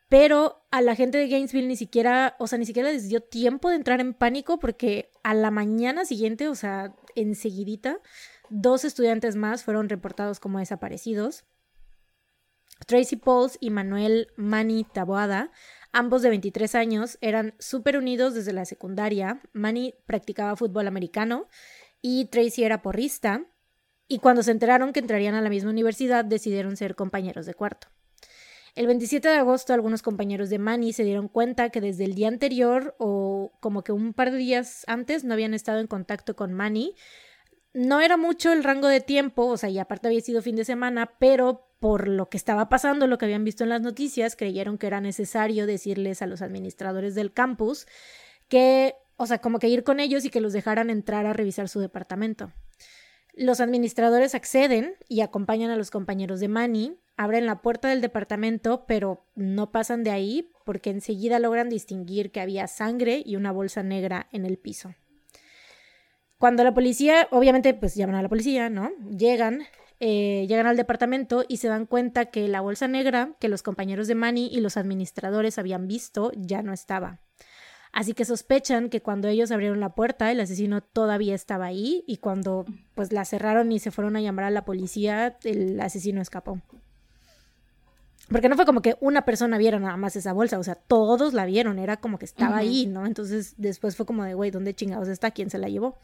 [0.09, 3.69] pero a la gente de Gainesville ni siquiera, o sea, ni siquiera les dio tiempo
[3.69, 7.99] de entrar en pánico porque a la mañana siguiente, o sea, enseguidita,
[8.49, 11.45] dos estudiantes más fueron reportados como desaparecidos.
[12.87, 15.51] Tracy Pauls y Manuel Mani Taboada
[15.95, 19.39] Ambos de 23 años eran súper unidos desde la secundaria.
[19.53, 21.47] Manny practicaba fútbol americano
[22.01, 23.45] y Tracy era porrista.
[24.07, 27.89] Y cuando se enteraron que entrarían a la misma universidad, decidieron ser compañeros de cuarto.
[28.73, 32.27] El 27 de agosto, algunos compañeros de Manny se dieron cuenta que desde el día
[32.27, 36.53] anterior o como que un par de días antes no habían estado en contacto con
[36.53, 36.95] Manny.
[37.73, 40.65] No era mucho el rango de tiempo, o sea, y aparte había sido fin de
[40.65, 44.77] semana, pero por lo que estaba pasando, lo que habían visto en las noticias, creyeron
[44.77, 47.87] que era necesario decirles a los administradores del campus
[48.47, 51.67] que, o sea, como que ir con ellos y que los dejaran entrar a revisar
[51.67, 52.53] su departamento.
[53.33, 58.85] Los administradores acceden y acompañan a los compañeros de Manny, abren la puerta del departamento,
[58.87, 63.81] pero no pasan de ahí porque enseguida logran distinguir que había sangre y una bolsa
[63.81, 64.93] negra en el piso.
[66.43, 68.91] Cuando la policía, obviamente, pues llaman a la policía, ¿no?
[69.09, 69.61] Llegan,
[70.01, 74.09] eh, llegan al departamento y se dan cuenta que la bolsa negra que los compañeros
[74.09, 77.21] de Manny y los administradores habían visto ya no estaba.
[77.93, 82.17] Así que sospechan que cuando ellos abrieron la puerta, el asesino todavía estaba ahí y
[82.17, 86.59] cuando pues la cerraron y se fueron a llamar a la policía, el asesino escapó.
[88.29, 91.33] Porque no fue como que una persona viera nada más esa bolsa, o sea, todos
[91.33, 93.05] la vieron, era como que estaba ahí, ¿no?
[93.05, 95.31] Entonces después fue como de, güey, ¿dónde chingados está?
[95.31, 95.99] ¿Quién se la llevó?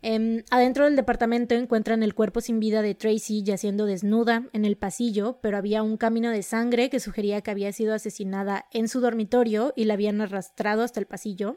[0.00, 4.76] Em, adentro del departamento encuentran el cuerpo sin vida de Tracy yaciendo desnuda en el
[4.76, 9.00] pasillo, pero había un camino de sangre que sugería que había sido asesinada en su
[9.00, 11.56] dormitorio y la habían arrastrado hasta el pasillo.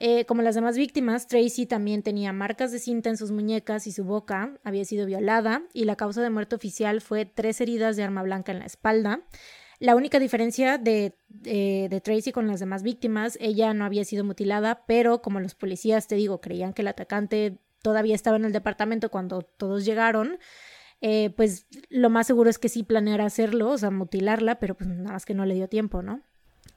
[0.00, 3.92] Eh, como las demás víctimas, Tracy también tenía marcas de cinta en sus muñecas y
[3.92, 8.04] su boca, había sido violada y la causa de muerte oficial fue tres heridas de
[8.04, 9.22] arma blanca en la espalda.
[9.80, 14.84] La única diferencia de, de, Tracy con las demás víctimas, ella no había sido mutilada,
[14.86, 19.10] pero como los policías, te digo, creían que el atacante todavía estaba en el departamento
[19.10, 20.38] cuando todos llegaron,
[21.00, 24.88] eh, pues lo más seguro es que sí planeara hacerlo, o sea, mutilarla, pero pues
[24.88, 26.22] nada más que no le dio tiempo, ¿no?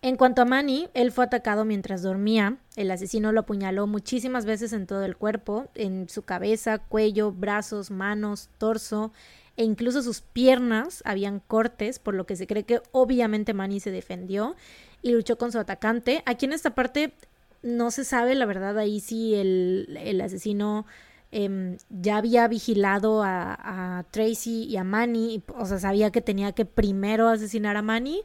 [0.04, 2.58] En cuanto a Manny, él fue atacado mientras dormía.
[2.76, 7.92] El asesino lo apuñaló muchísimas veces en todo el cuerpo, en su cabeza, cuello, brazos,
[7.92, 9.12] manos, torso
[9.58, 13.92] e incluso sus piernas habían cortes, por lo que se cree que obviamente Manny se
[13.92, 14.56] defendió
[15.04, 16.24] y luchó con su atacante.
[16.26, 17.14] Aquí en esta parte
[17.62, 20.88] no se sabe, la verdad, ahí sí el, el asesino
[21.32, 26.54] em, ya había vigilado a, a, Tracy y a Manny, o sea, sabía que tenía
[26.54, 28.24] que primero asesinar a Manny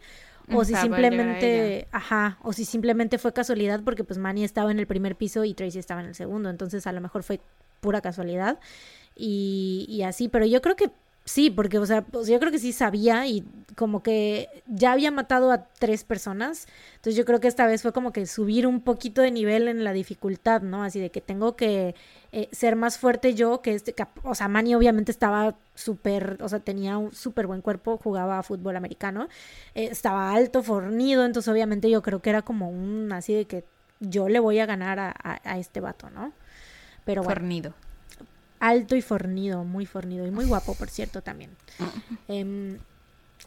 [0.53, 4.86] o si simplemente, ajá, o si simplemente fue casualidad porque pues Manny estaba en el
[4.86, 7.40] primer piso y Tracy estaba en el segundo, entonces a lo mejor fue
[7.80, 8.59] pura casualidad.
[9.16, 10.90] Y, y así, pero yo creo que
[11.27, 15.11] sí, porque o sea, pues, yo creo que sí sabía y como que ya había
[15.11, 18.81] matado a tres personas, entonces yo creo que esta vez fue como que subir un
[18.81, 20.83] poquito de nivel en la dificultad, ¿no?
[20.83, 21.95] Así de que tengo que
[22.33, 26.61] eh, ser más fuerte yo que este, o sea, Manny obviamente estaba súper, o sea,
[26.61, 29.29] tenía un súper buen cuerpo, jugaba fútbol americano,
[29.74, 33.64] eh, estaba alto, fornido, entonces obviamente yo creo que era como un, así de que
[34.01, 36.33] yo le voy a ganar a, a, este vato, ¿no?
[37.05, 37.41] Pero bueno.
[37.41, 37.74] Fornido.
[38.61, 41.50] Alto y fornido, muy fornido y muy guapo, por cierto, también.
[42.28, 42.78] eh,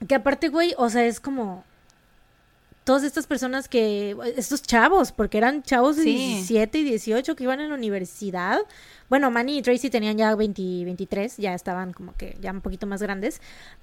[0.08, 1.64] que aparte, güey, o sea, es como,
[2.90, 7.60] todas estas personas que, estos chavos, porque eran chavos de 17 y 18 que iban
[7.60, 8.62] en la universidad.
[9.10, 12.88] Bueno, Manny y Tracy tenían ya 20, 23, ya estaban como que ya un poquito
[12.88, 13.42] más grandes.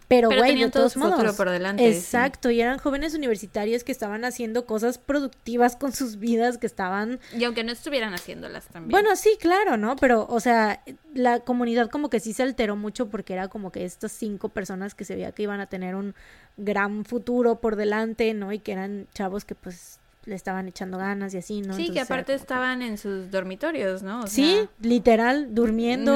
[0.09, 1.37] Pero, güey, de todos modos.
[1.37, 1.89] por delante.
[1.89, 7.21] Exacto, y eran jóvenes universitarios que estaban haciendo cosas productivas con sus vidas, que estaban.
[7.37, 8.91] Y aunque no estuvieran haciéndolas también.
[8.91, 9.95] Bueno, sí, claro, ¿no?
[9.97, 10.83] Pero, o sea,
[11.15, 14.95] la comunidad como que sí se alteró mucho porque era como que estas cinco personas
[14.97, 16.15] que se veía que iban a tener un
[16.57, 18.53] gran futuro por delante, ¿no?
[18.53, 21.75] Y que eran chavos que pues le estaban echando ganas y así, ¿no?
[21.75, 24.27] Sí, que aparte estaban en sus dormitorios, ¿no?
[24.27, 26.15] sí, literal, durmiendo.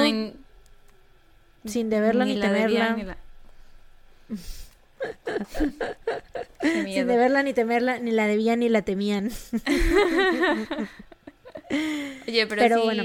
[1.64, 2.96] Sin deberla ni, temerla.
[2.96, 3.16] Ni la...
[6.62, 9.30] sin deberla ni temerla, ni la debían ni la temían.
[12.26, 13.02] Oye, pero, sí, bueno.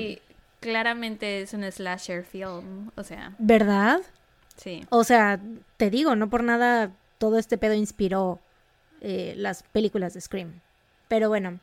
[0.59, 3.33] claramente es un slasher film, o sea.
[3.37, 3.99] ¿Verdad?
[4.55, 4.85] Sí.
[4.89, 5.39] O sea,
[5.77, 8.39] te digo, no por nada todo este pedo inspiró
[9.01, 10.61] eh, las películas de Scream.
[11.07, 11.59] Pero bueno,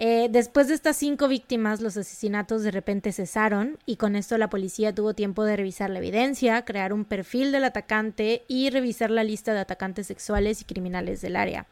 [0.00, 4.48] eh, después de estas cinco víctimas, los asesinatos de repente cesaron y con esto la
[4.48, 9.24] policía tuvo tiempo de revisar la evidencia, crear un perfil del atacante y revisar la
[9.24, 11.66] lista de atacantes sexuales y criminales del área.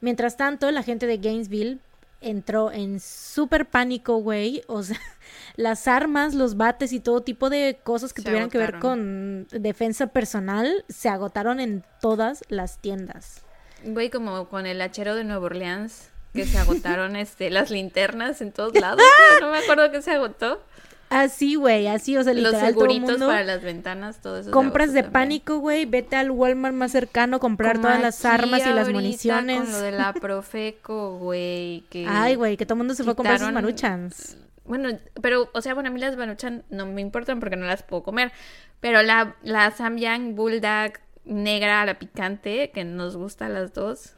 [0.00, 1.80] Mientras tanto, la gente de Gainesville
[2.20, 4.62] entró en súper pánico, güey.
[4.68, 5.00] O sea,
[5.56, 10.08] las armas, los bates y todo tipo de cosas que tuvieran que ver con defensa
[10.08, 13.45] personal se agotaron en todas las tiendas.
[13.84, 18.52] Güey, como con el hachero de Nueva Orleans, que se agotaron este, las linternas en
[18.52, 19.02] todos lados.
[19.40, 20.62] no me acuerdo que se agotó.
[21.08, 24.50] Así, güey, así, o sea, literal, Los seguritos para las ventanas, todo eso.
[24.50, 28.88] Compras de pánico, güey, vete al Walmart más cercano, comprar todas las armas y las
[28.88, 29.60] municiones.
[29.60, 32.06] Con lo de la Profeco, güey, que...
[32.08, 34.36] Ay, güey, que todo el mundo se fue a comprar sus maruchans.
[34.64, 37.84] Bueno, pero, o sea, bueno, a mí las maruchan no me importan porque no las
[37.84, 38.32] puedo comer,
[38.80, 40.94] pero la, la Samyang Bulldog
[41.26, 44.14] negra, la picante, que nos gusta a las dos,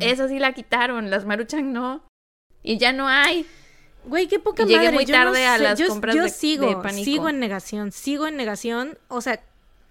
[0.00, 2.02] esa sí la quitaron, las maruchan no,
[2.62, 3.46] y ya no hay.
[4.06, 4.92] Güey, qué poca Llegué madre.
[4.92, 7.04] muy tarde yo a las yo, compras yo de, sigo, pánico.
[7.04, 8.98] sigo en negación, sigo en negación.
[9.08, 9.42] O sea,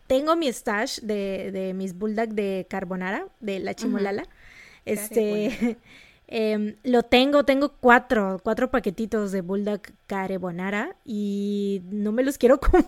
[0.07, 4.26] tengo mi stash de, de mis bulldog de carbonara, de la chimolala.
[4.86, 5.78] Este,
[6.28, 12.59] eh, lo tengo, tengo cuatro, cuatro paquetitos de bulldog carbonara y no me los quiero
[12.59, 12.86] comer,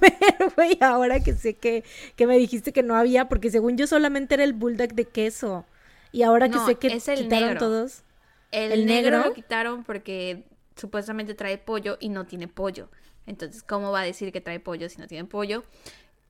[0.55, 1.83] güey, ahora que sé que,
[2.15, 5.65] que me dijiste que no había, porque según yo solamente era el bulldog de queso.
[6.11, 7.59] Y ahora que sé que es el quitaron negro.
[7.59, 8.03] todos.
[8.51, 9.29] El, ¿El negro, negro?
[9.29, 12.89] lo quitaron porque supuestamente trae pollo y no tiene pollo.
[13.25, 15.63] Entonces, ¿cómo va a decir que trae pollo si no tiene pollo?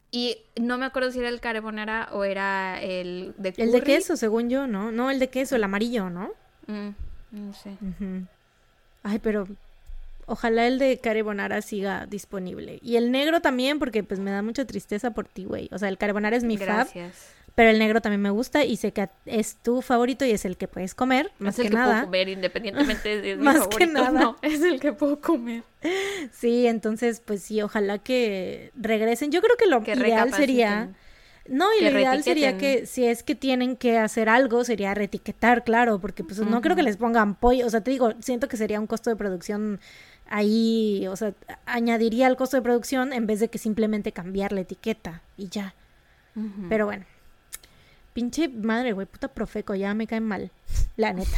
[0.10, 3.64] Y no me acuerdo si era el carbonara o era el de curry.
[3.64, 4.92] El de queso, según yo, ¿no?
[4.92, 6.32] No, el de queso, el amarillo, ¿no?
[6.68, 6.90] Mm,
[7.32, 7.72] no sé.
[9.04, 9.48] Ay, pero
[10.26, 12.80] ojalá el de carbonara siga disponible.
[12.82, 15.70] Y el negro también, porque pues me da mucha tristeza por ti, güey.
[15.72, 17.32] O sea, el carbonara es mi fab, Gracias.
[17.56, 20.58] pero el negro también me gusta y sé que es tu favorito y es el
[20.58, 22.04] que puedes comer, más es el que, que, puedo nada.
[22.06, 24.20] comer independientemente de si es mi Más que favorito o nada.
[24.20, 25.64] No, es el que puedo comer.
[26.34, 29.32] Sí, entonces pues sí, ojalá que regresen.
[29.32, 30.90] Yo creo que lo Que ideal sería.
[31.50, 35.64] No, y lo ideal sería que si es que tienen que hacer algo, sería reetiquetar,
[35.64, 38.58] claro, porque pues no creo que les pongan pollo, o sea, te digo, siento que
[38.58, 39.80] sería un costo de producción
[40.30, 41.34] ahí, o sea,
[41.66, 45.74] añadiría al costo de producción en vez de que simplemente cambiar la etiqueta y ya.
[46.70, 47.04] Pero bueno,
[48.14, 50.52] pinche madre, güey, puta profeco, ya me cae mal,
[50.98, 51.38] la neta.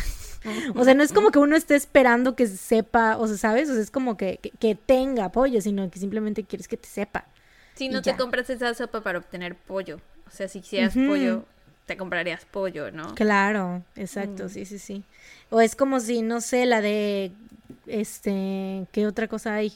[0.76, 3.70] O sea, no es como que uno esté esperando que sepa, o sea, ¿sabes?
[3.70, 6.88] O sea, es como que, que, que tenga pollo, sino que simplemente quieres que te
[6.88, 7.26] sepa.
[7.80, 8.17] Si no te ya.
[8.17, 9.99] compras esa sopa para obtener pollo.
[10.27, 11.45] O sea, si quisieras pollo,
[11.86, 13.15] te comprarías pollo, ¿no?
[13.15, 14.49] Claro, exacto, Mm.
[14.49, 15.03] sí, sí, sí.
[15.49, 17.32] O es como si, no sé, la de,
[17.88, 19.73] este, ¿qué otra cosa hay?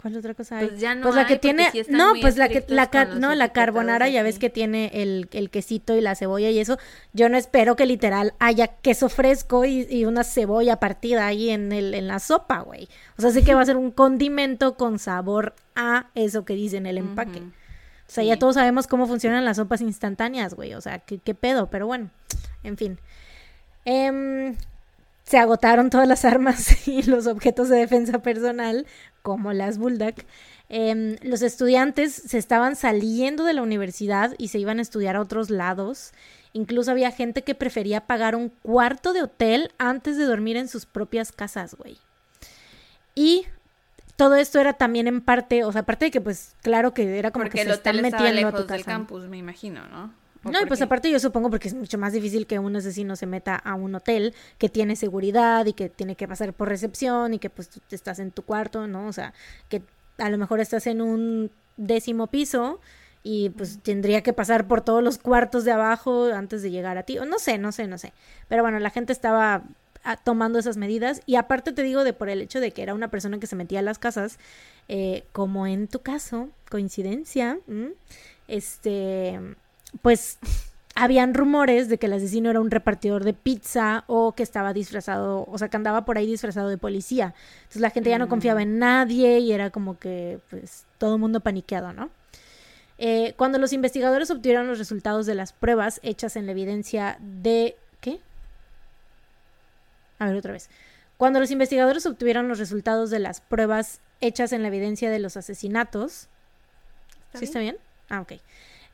[0.00, 0.68] ¿Cuál otra cosa hay?
[0.68, 3.04] Pues ya no Pues la hay, que tiene, sí no, pues la que, la, ca-
[3.06, 6.78] no, la carbonara, ya ves que tiene el, el quesito y la cebolla y eso.
[7.12, 11.72] Yo no espero que literal haya queso fresco y, y una cebolla partida ahí en
[11.72, 12.88] el, en la sopa, güey.
[13.16, 16.76] O sea, sí que va a ser un condimento con sabor a eso que dice
[16.76, 17.40] en el empaque.
[17.40, 20.74] O sea, ya todos sabemos cómo funcionan las sopas instantáneas, güey.
[20.74, 22.08] O sea, ¿qué, qué pedo, pero bueno,
[22.62, 22.98] en fin.
[23.84, 24.54] Em,
[25.24, 28.86] se agotaron todas las armas y los objetos de defensa personal,
[29.22, 30.14] como las Bulldog.
[30.68, 35.20] Em, los estudiantes se estaban saliendo de la universidad y se iban a estudiar a
[35.20, 36.12] otros lados.
[36.52, 40.86] Incluso había gente que prefería pagar un cuarto de hotel antes de dormir en sus
[40.86, 41.98] propias casas, güey.
[43.14, 43.46] Y
[44.16, 47.30] todo esto era también en parte, o sea, aparte de que pues claro que era
[47.30, 48.90] como Porque que el se están hotel metiendo a tu lejos del casa.
[48.90, 50.12] campus, me imagino, ¿no?
[50.44, 50.84] ¿O No, y pues qué?
[50.84, 53.94] aparte yo supongo porque es mucho más difícil que un asesino se meta a un
[53.94, 57.80] hotel que tiene seguridad y que tiene que pasar por recepción y que pues tú
[57.90, 59.06] estás en tu cuarto, ¿no?
[59.06, 59.34] O sea,
[59.68, 59.82] que
[60.18, 62.80] a lo mejor estás en un décimo piso
[63.22, 67.02] y pues tendría que pasar por todos los cuartos de abajo antes de llegar a
[67.02, 67.18] ti.
[67.18, 68.12] O no sé, no sé, no sé.
[68.48, 69.64] Pero bueno, la gente estaba
[70.04, 72.94] ah, tomando esas medidas y aparte te digo de por el hecho de que era
[72.94, 74.38] una persona que se metía a las casas,
[74.88, 77.92] eh, como en tu caso, coincidencia, ¿m?
[78.46, 79.38] este,
[80.02, 80.38] pues
[80.94, 85.44] habían rumores de que el asesino era un repartidor de pizza o que estaba disfrazado,
[85.48, 87.34] o sea, que andaba por ahí disfrazado de policía.
[87.58, 88.30] Entonces la gente ya no Mm.
[88.30, 92.10] confiaba en nadie y era como que, pues, todo el mundo paniqueado, ¿no?
[92.98, 97.76] Eh, cuando los investigadores obtuvieron los resultados de las pruebas hechas en la evidencia de...
[98.00, 98.18] ¿Qué?
[100.18, 100.68] A ver, otra vez.
[101.16, 105.36] Cuando los investigadores obtuvieron los resultados de las pruebas hechas en la evidencia de los
[105.36, 106.26] asesinatos...
[107.34, 107.76] ¿Sí está bien?
[108.08, 108.32] Ah, ok.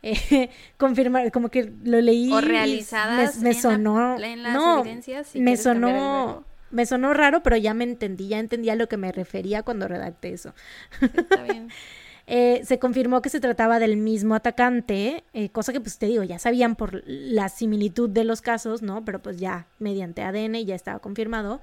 [0.06, 2.30] Eh, confirmar, como que lo leí.
[2.32, 4.18] O realizadas Me, me en la- sonó.
[4.20, 6.44] en las no, evidencias, si me sonó.
[6.70, 9.86] Me sonó raro, pero ya me entendí, ya entendí a lo que me refería cuando
[9.86, 10.54] redacté eso.
[11.00, 11.68] Está bien.
[12.26, 16.22] Eh, se confirmó que se trataba del mismo atacante, eh, cosa que pues te digo,
[16.22, 19.04] ya sabían por la similitud de los casos, ¿no?
[19.04, 21.60] Pero pues ya mediante ADN ya estaba confirmado.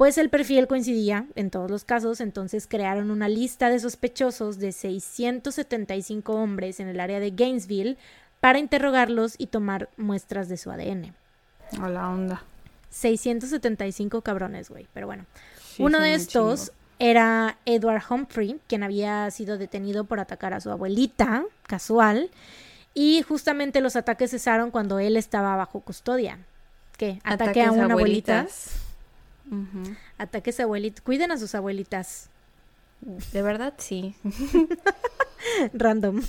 [0.00, 4.72] Pues el perfil coincidía en todos los casos, entonces crearon una lista de sospechosos de
[4.72, 7.98] 675 hombres en el área de Gainesville
[8.40, 11.14] para interrogarlos y tomar muestras de su ADN.
[11.82, 12.42] A la onda.
[12.88, 15.26] 675 cabrones, güey, pero bueno.
[15.62, 16.78] Sí, Uno de estos chingo.
[16.98, 22.30] era Edward Humphrey, quien había sido detenido por atacar a su abuelita, casual,
[22.94, 26.38] y justamente los ataques cesaron cuando él estaba bajo custodia.
[26.96, 27.20] ¿Qué?
[27.22, 28.46] Ataque a una abuelita.
[29.50, 29.94] Ujú.
[30.18, 31.02] Ataques a abuelitas.
[31.02, 32.30] Cuiden a sus abuelitas.
[33.32, 34.14] De verdad, sí.
[35.72, 36.22] Random.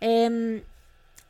[0.00, 0.62] Em,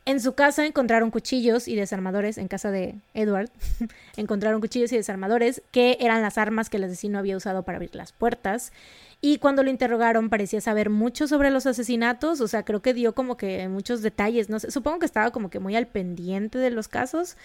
[0.05, 3.49] en su casa encontraron cuchillos y desarmadores, en casa de Edward,
[4.17, 7.93] encontraron cuchillos y desarmadores que eran las armas que el asesino había usado para abrir
[7.93, 8.71] las puertas.
[9.19, 13.13] Y cuando lo interrogaron parecía saber mucho sobre los asesinatos, o sea, creo que dio
[13.13, 16.69] como que muchos detalles, no sé, supongo que estaba como que muy al pendiente de
[16.69, 17.35] los casos,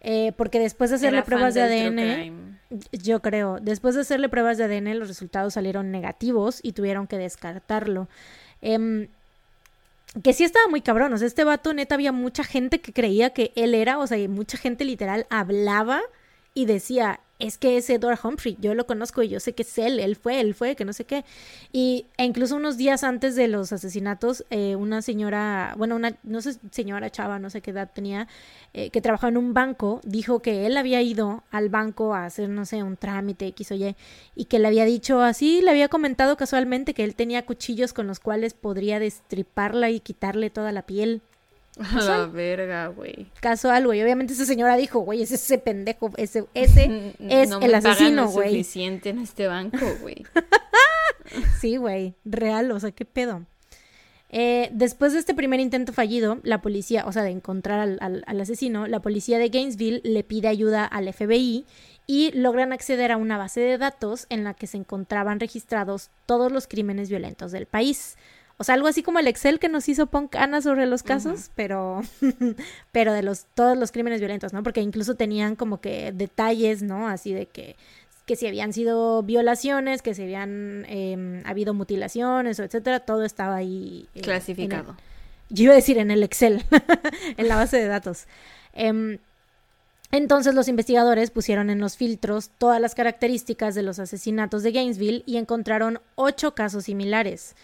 [0.00, 2.58] eh, porque después de hacerle Era pruebas de ADN,
[2.92, 7.18] yo creo, después de hacerle pruebas de ADN los resultados salieron negativos y tuvieron que
[7.18, 8.08] descartarlo.
[8.62, 9.08] Em,
[10.22, 13.30] que sí estaba muy cabrón, o sea, este vato neta había mucha gente que creía
[13.30, 16.00] que él era, o sea, y mucha gente literal hablaba
[16.54, 19.78] y decía, es que es Edward Humphrey, yo lo conozco y yo sé que es
[19.78, 21.24] él, él fue, él fue, que no sé qué.
[21.72, 26.40] Y e incluso unos días antes de los asesinatos, eh, una señora, bueno, una, no
[26.40, 28.26] sé, señora chava, no sé qué edad tenía,
[28.72, 32.48] eh, que trabajaba en un banco, dijo que él había ido al banco a hacer,
[32.48, 33.96] no sé, un trámite X o Y,
[34.34, 38.06] y que le había dicho así, le había comentado casualmente que él tenía cuchillos con
[38.06, 41.22] los cuales podría destriparla y quitarle toda la piel.
[41.78, 43.26] A la verga, güey.
[43.40, 44.02] Casual, güey.
[44.02, 48.28] Obviamente esa señora dijo, güey, ese, ese pendejo, ese, ese es no el me asesino,
[48.30, 48.48] güey.
[48.50, 50.24] suficiente en este banco, güey.
[51.60, 53.44] Sí, güey, real, o sea, qué pedo.
[54.30, 58.24] Eh, después de este primer intento fallido, la policía, o sea, de encontrar al, al-
[58.26, 61.64] al asesino, la policía de Gainesville le pide ayuda al FBI
[62.06, 66.52] y logran acceder a una base de datos en la que se encontraban registrados todos
[66.52, 68.16] los crímenes violentos del país.
[68.58, 71.50] O sea, algo así como el Excel que nos hizo Punk Ana sobre los casos,
[71.54, 72.00] pero,
[72.92, 74.62] pero de los, todos los crímenes violentos, ¿no?
[74.62, 77.08] Porque incluso tenían como que detalles, ¿no?
[77.08, 77.76] Así de que
[78.24, 84.08] que si habían sido violaciones, que si habían eh, habido mutilaciones, etcétera, todo estaba ahí.
[84.14, 84.96] eh, el- Clasificado.
[85.48, 86.64] yo iba a decir en el Excel,
[87.36, 88.24] en la base de datos.
[88.72, 89.18] Em,
[90.12, 95.22] entonces los investigadores pusieron en los filtros todas las características de los asesinatos de Gainesville
[95.26, 97.54] y encontraron ocho casos similares.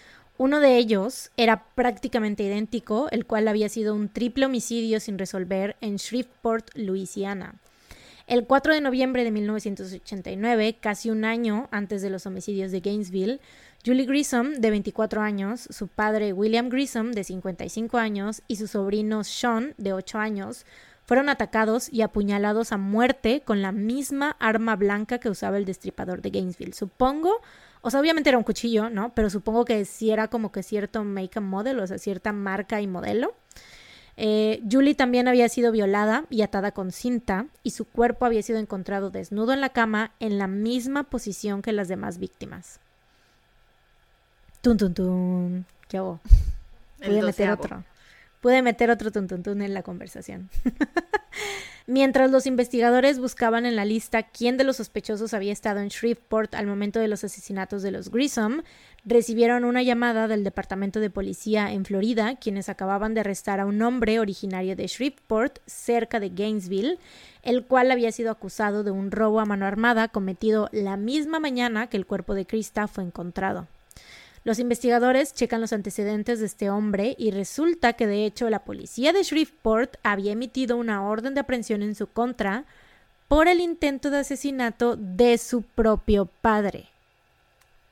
[0.43, 5.77] Uno de ellos era prácticamente idéntico, el cual había sido un triple homicidio sin resolver
[5.81, 7.61] en Shreveport, Luisiana.
[8.27, 13.41] El 4 de noviembre de 1989, casi un año antes de los homicidios de Gainesville,
[13.87, 19.23] Julie Grissom, de 24 años, su padre William Grissom, de 55 años, y su sobrino
[19.23, 20.67] Sean, de 8 años,
[21.05, 26.21] fueron atacados y apuñalados a muerte con la misma arma blanca que usaba el destripador
[26.21, 26.75] de Gainesville.
[26.75, 27.41] Supongo
[27.83, 29.13] o sea, obviamente era un cuchillo, ¿no?
[29.15, 32.81] Pero supongo que sí era como que cierto make and model, o sea, cierta marca
[32.81, 33.35] y modelo.
[34.17, 38.59] Eh, Julie también había sido violada y atada con cinta y su cuerpo había sido
[38.59, 42.79] encontrado desnudo en la cama en la misma posición que las demás víctimas.
[44.61, 45.67] Tun tun tun.
[45.89, 46.21] ¿Qué hago?
[46.99, 47.85] Pude meter otro.
[48.41, 50.51] Pude meter otro tun tun tun en la conversación.
[51.87, 56.55] Mientras los investigadores buscaban en la lista quién de los sospechosos había estado en Shreveport
[56.55, 58.63] al momento de los asesinatos de los Grissom,
[59.05, 63.83] recibieron una llamada del Departamento de Policía en Florida, quienes acababan de arrestar a un
[63.83, 66.99] hombre originario de Shreveport, cerca de Gainesville,
[67.43, 71.89] el cual había sido acusado de un robo a mano armada cometido la misma mañana
[71.89, 73.67] que el cuerpo de Krista fue encontrado.
[74.45, 79.13] Los investigadores checan los antecedentes de este hombre y resulta que de hecho la policía
[79.13, 82.65] de Shreveport había emitido una orden de aprehensión en su contra
[83.29, 86.87] por el intento de asesinato de su propio padre.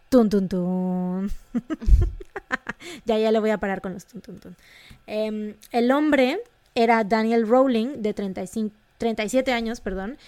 [0.08, 1.30] Tun, tun, tun.
[3.04, 4.56] ya, ya le voy a parar con los tun, tun, tun.
[5.06, 6.40] Em, el hombre
[6.74, 10.18] era Daniel Rowling, de 35, 37 años, perdón,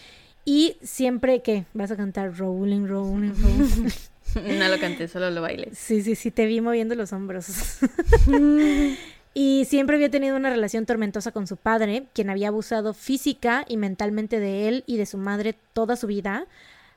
[0.45, 3.91] y siempre que vas a cantar Rowling, Rowling, Rowling.
[4.59, 5.71] No lo canté, solo lo bailé.
[5.75, 7.47] Sí, sí, sí, te vi moviendo los hombros.
[9.35, 13.77] y siempre había tenido una relación tormentosa con su padre, quien había abusado física y
[13.77, 16.47] mentalmente de él y de su madre toda su vida,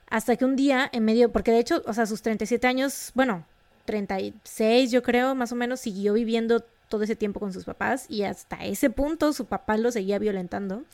[0.08, 3.44] hasta que un día, en medio, porque de hecho, o sea, sus 37 años, bueno,
[3.86, 8.22] 36 yo creo, más o menos, siguió viviendo todo ese tiempo con sus papás y
[8.22, 10.84] hasta ese punto su papá lo seguía violentando.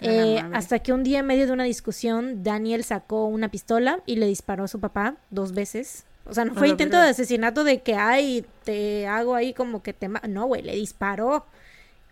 [0.00, 4.16] Eh, hasta que un día en medio de una discusión, Daniel sacó una pistola y
[4.16, 6.04] le disparó a su papá dos veces.
[6.28, 9.92] O sea, no fue intento de asesinato de que, ay, te hago ahí como que
[9.92, 10.08] te...
[10.08, 11.46] No, güey, le disparó.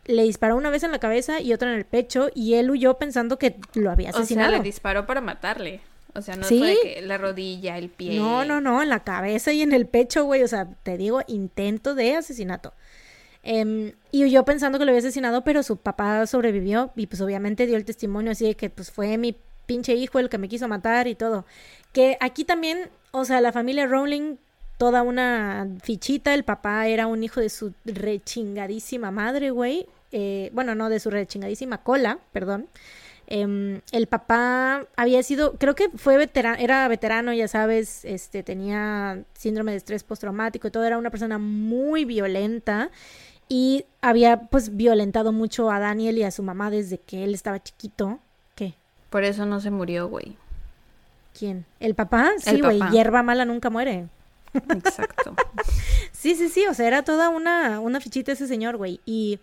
[0.04, 2.94] Le disparó una vez en la cabeza y otra en el pecho y él huyó
[2.94, 4.48] pensando que lo había asesinado.
[4.48, 5.80] O sea, le disparó para matarle.
[6.14, 8.16] O sea, no fue que la rodilla, el pie.
[8.16, 10.42] No, no, no, en la cabeza y en el pecho, güey.
[10.44, 12.72] O sea, te digo, intento de asesinato.
[13.46, 17.66] Em, y yo pensando que lo había asesinado, pero su papá sobrevivió y pues obviamente
[17.66, 20.66] dio el testimonio así de que pues fue mi pinche hijo el que me quiso
[20.66, 21.44] matar y todo.
[21.92, 24.36] Que aquí también, o sea, la familia Rowling,
[24.78, 29.86] toda una fichita, el papá era un hijo de su rechingadísima madre, güey.
[30.10, 32.68] Eh, bueno, no, de su rechingadísima cola, perdón.
[33.26, 39.22] Em, el papá había sido, creo que fue veterano, era veterano, ya sabes, este, tenía
[39.34, 42.90] síndrome de estrés postraumático y todo, era una persona muy violenta
[43.48, 47.62] y había pues violentado mucho a Daniel y a su mamá desde que él estaba
[47.62, 48.18] chiquito.
[48.54, 48.74] ¿Qué?
[49.10, 50.36] Por eso no se murió, güey.
[51.38, 51.66] ¿Quién?
[51.80, 52.30] ¿El papá?
[52.38, 54.08] Sí, güey, hierba mala nunca muere.
[54.54, 55.34] Exacto.
[56.12, 59.00] sí, sí, sí, o sea, era toda una, una fichita ese señor, güey.
[59.04, 59.40] Y,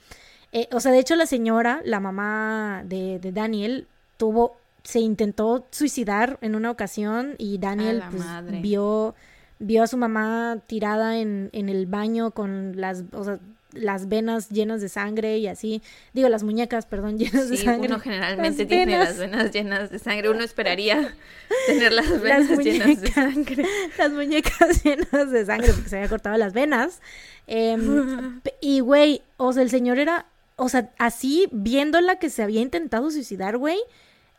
[0.54, 3.88] eh, o sea, de hecho la señora, la mamá de, de, Daniel,
[4.18, 9.16] tuvo, se intentó suicidar en una ocasión y Daniel pues, vio,
[9.60, 13.40] vio a su mamá tirada en, en el baño con las, o sea,
[13.74, 15.82] las venas llenas de sangre y así.
[16.14, 17.88] Digo, las muñecas, perdón, llenas de sangre.
[17.88, 20.30] Uno generalmente tiene las venas llenas de sangre.
[20.30, 21.16] Uno esperaría
[21.68, 23.66] tener las venas llenas de sangre.
[23.98, 27.02] Las muñecas llenas de sangre porque se había cortado las venas.
[27.48, 30.26] Em, y, güey, o sea, el señor era,
[30.56, 33.80] o sea, así, viéndola que se había intentado suicidar, güey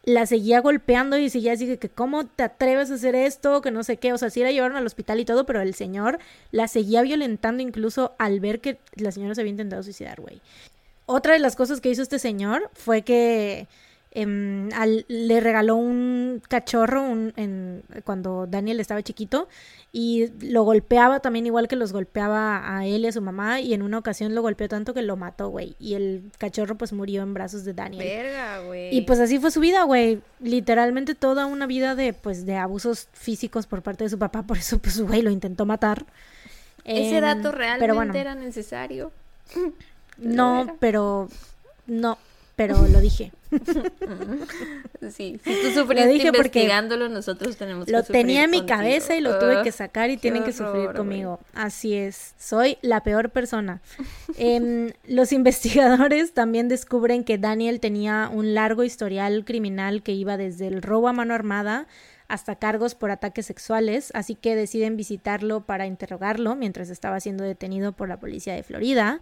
[0.05, 3.85] la seguía golpeando y seguía así que cómo te atreves a hacer esto, que no
[3.85, 6.19] sé qué, o sea, sí la llevaron al hospital y todo, pero el señor
[6.51, 10.41] la seguía violentando incluso al ver que la señora se había intentado suicidar, güey.
[11.07, 13.69] Otra de las cosas que hizo este señor fue que
[14.15, 14.69] Em,
[15.09, 19.49] le regaló un cachorro en, cuando Daniel estaba chiquito
[19.91, 23.73] y lo golpeaba también igual que los golpeaba a él y a su mamá y
[23.73, 25.77] en una ocasión lo golpeó tanto que lo mató, güey.
[25.79, 28.05] Y el cachorro pues murió en brazos de Daniel.
[28.05, 28.95] Verga, güey.
[28.95, 30.21] Y pues así fue su vida, güey.
[30.41, 34.59] Literalmente toda una vida de pues de abusos físicos por parte de su papá, por
[34.59, 36.05] eso pues güey lo intentó matar.
[36.85, 39.11] Ese dato em, realmente era necesario.
[40.19, 41.31] no, pero
[41.87, 42.19] no,
[42.57, 43.33] pero lo dije.
[45.11, 49.20] sí, si tú sufriste dije investigándolo, nosotros tenemos que Lo tenía en mi cabeza y
[49.20, 51.41] lo tuve que sacar y tienen que sufrir conmigo.
[51.55, 53.81] Así es, soy la peor persona.
[54.37, 60.66] Em, los investigadores también descubren que Daniel tenía un largo historial criminal que iba desde
[60.66, 61.87] el robo a mano armada
[62.29, 67.93] hasta cargos por ataques sexuales, así que deciden visitarlo para interrogarlo mientras estaba siendo detenido
[67.93, 69.20] por la policía de Florida.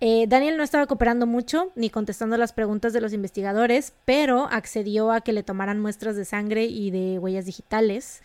[0.00, 5.10] Eh, Daniel no estaba cooperando mucho ni contestando las preguntas de los investigadores, pero accedió
[5.10, 8.22] a que le tomaran muestras de sangre y de huellas digitales.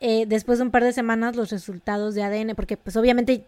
[0.00, 3.44] Eh, después de un par de semanas los resultados de ADN, porque pues obviamente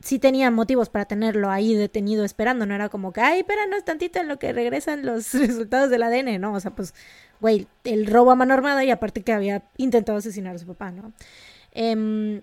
[0.00, 4.18] sí tenía motivos para tenerlo ahí detenido esperando, no era como que, ay, espéranos tantito
[4.18, 6.52] en lo que regresan los resultados del ADN, ¿no?
[6.52, 6.94] O sea, pues,
[7.40, 10.90] güey, el robo a mano armada y aparte que había intentado asesinar a su papá,
[10.90, 11.12] ¿no?
[11.72, 12.42] Eh,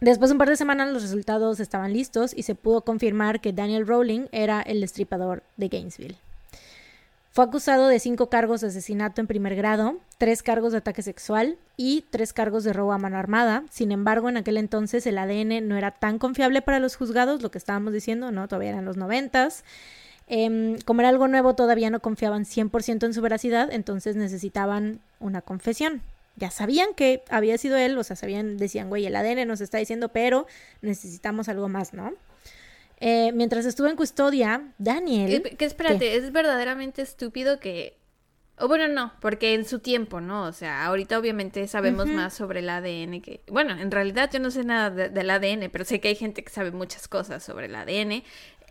[0.00, 3.52] Después de un par de semanas los resultados estaban listos y se pudo confirmar que
[3.52, 6.16] Daniel Rowling era el destripador de Gainesville.
[7.32, 11.58] Fue acusado de cinco cargos de asesinato en primer grado, tres cargos de ataque sexual
[11.76, 13.64] y tres cargos de robo a mano armada.
[13.70, 17.50] Sin embargo, en aquel entonces el ADN no era tan confiable para los juzgados, lo
[17.50, 18.48] que estábamos diciendo, ¿no?
[18.48, 19.64] Todavía eran los noventas.
[20.28, 25.42] Em, como era algo nuevo, todavía no confiaban 100% en su veracidad, entonces necesitaban una
[25.42, 26.02] confesión
[26.36, 29.78] ya sabían que había sido él, o sea, sabían, decían, güey, el ADN nos está
[29.78, 30.46] diciendo, pero
[30.80, 32.14] necesitamos algo más, ¿no?
[33.00, 35.42] Eh, mientras estuvo en custodia, Daniel...
[35.56, 37.98] Que, espérate, es verdaderamente estúpido que...
[38.58, 40.44] O bueno, no, porque en su tiempo, ¿no?
[40.44, 43.40] O sea, ahorita obviamente sabemos más sobre el ADN que...
[43.48, 46.50] Bueno, en realidad yo no sé nada del ADN, pero sé que hay gente que
[46.50, 48.22] sabe muchas cosas sobre el ADN.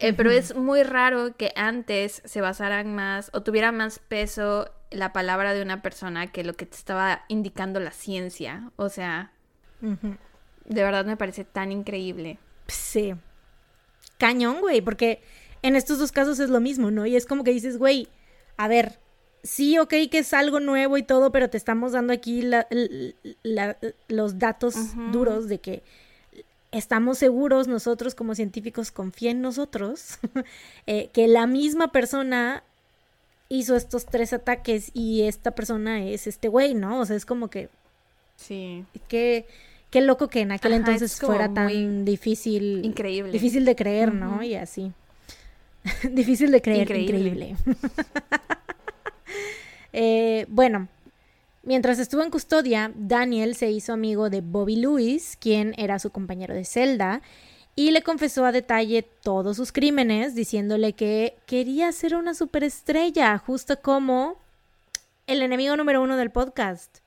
[0.02, 5.14] Eh, pero es muy raro que antes se basaran más o tuviera más peso la
[5.14, 8.72] palabra de una persona que lo que te estaba indicando la ciencia.
[8.76, 9.32] O sea,
[9.82, 12.40] de verdad me parece tan increíble.
[12.68, 13.14] Sí.
[14.18, 15.22] Cañón, güey, porque
[15.61, 17.06] en estos dos casos es lo mismo, ¿no?
[17.06, 18.07] Y es como que dices, güey,
[18.57, 18.99] a ver,
[19.44, 22.44] sí, ok, que es algo nuevo y todo, pero te estamos dando aquí
[24.07, 24.76] los datos
[25.11, 25.84] duros de que
[26.72, 30.20] estamos seguros nosotros como científicos, confía en nosotros,
[30.88, 32.64] eh, que la misma persona
[33.49, 36.99] hizo estos tres ataques y esta persona es este güey, ¿no?
[36.99, 37.69] O sea, es como que...
[38.35, 38.85] Sí.
[39.07, 39.45] Qué,
[39.89, 42.85] qué loco que en aquel entonces fuera tan difícil.
[42.85, 43.31] Increíble.
[43.31, 44.41] Difícil de creer, ¿no?
[44.43, 44.93] Y así.
[46.11, 47.55] difícil de creer, increíble.
[49.93, 50.88] eh, bueno,
[51.61, 56.55] Mientras estuvo en custodia, Daniel se hizo amigo de Bobby Lewis, quien era su compañero
[56.55, 57.21] de celda,
[57.80, 63.80] y le confesó a detalle todos sus crímenes, diciéndole que quería ser una superestrella, justo
[63.81, 64.38] como
[65.27, 66.97] el enemigo número uno del podcast.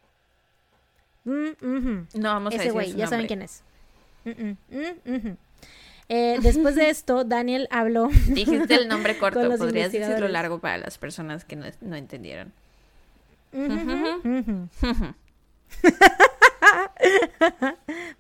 [1.24, 3.62] Mm, no vamos a Ese güey, ya saben quién es.
[4.24, 5.36] Mm, mm,
[6.09, 8.09] eh, después de esto, Daniel habló.
[8.28, 12.51] Dijiste el nombre corto, podrías decirlo largo para las personas que no, no entendieron.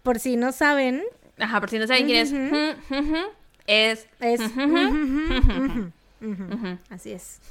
[0.02, 1.02] Por si no saben,
[1.42, 2.32] Ajá, por si no saben quién es.
[3.66, 4.06] Es.
[4.20, 4.40] Es.
[6.90, 7.40] Así es.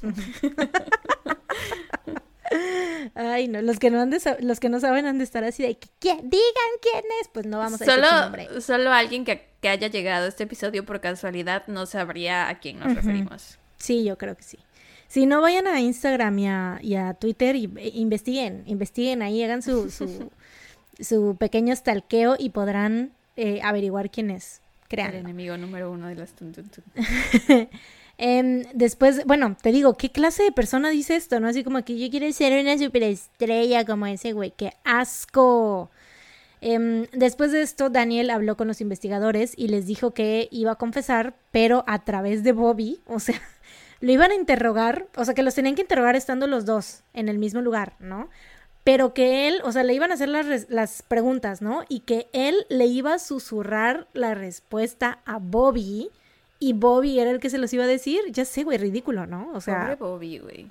[3.14, 5.62] Ay, no, los que no, han de los que no saben han de estar así
[5.62, 8.60] de que digan quién es, pues no vamos a solo, decir su nombre.
[8.60, 12.78] Solo alguien que, que, haya llegado a este episodio por casualidad no sabría a quién
[12.78, 13.58] nos referimos.
[13.78, 14.58] Sí, yo creo que sí.
[15.08, 19.42] Si no, vayan a Instagram y a, y a Twitter y e, investiguen, investiguen ahí,
[19.42, 20.30] hagan su, su,
[21.00, 24.60] su pequeño stalkeo y podrán eh, averiguar quién es.
[24.88, 25.10] Crean.
[25.10, 26.34] El enemigo número uno de las
[28.18, 31.40] em, después, bueno, te digo, ¿qué clase de persona dice esto?
[31.40, 31.48] ¿No?
[31.48, 34.52] Así como que yo quiero ser una superestrella como ese güey.
[34.54, 35.90] ¡Qué asco!
[36.60, 40.76] Em, después de esto, Daniel habló con los investigadores y les dijo que iba a
[40.76, 43.00] confesar, pero a través de Bobby.
[43.06, 43.40] O sea,
[44.00, 47.28] lo iban a interrogar, o sea, que los tenían que interrogar estando los dos en
[47.28, 48.28] el mismo lugar, ¿no?
[48.84, 51.84] Pero que él, o sea, le iban a hacer las, las, preguntas, ¿no?
[51.88, 56.10] Y que él le iba a susurrar la respuesta a Bobby
[56.58, 58.20] y Bobby era el que se los iba a decir.
[58.30, 59.50] Ya sé, güey, ridículo, ¿no?
[59.54, 59.80] O sea...
[59.80, 60.66] Pobre Bobby, güey.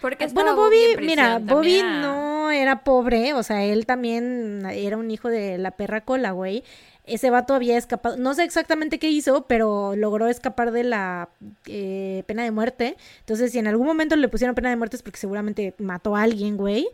[0.00, 5.30] Porque bueno, Bobby, mira, Bobby no era pobre, o sea, él también era un hijo
[5.30, 6.62] de la perra cola, güey.
[7.06, 11.28] Ese vato había escapado, no sé exactamente qué hizo, pero logró escapar de la
[11.66, 12.96] eh, pena de muerte.
[13.20, 16.22] Entonces, si en algún momento le pusieron pena de muerte es porque seguramente mató a
[16.22, 16.88] alguien, güey.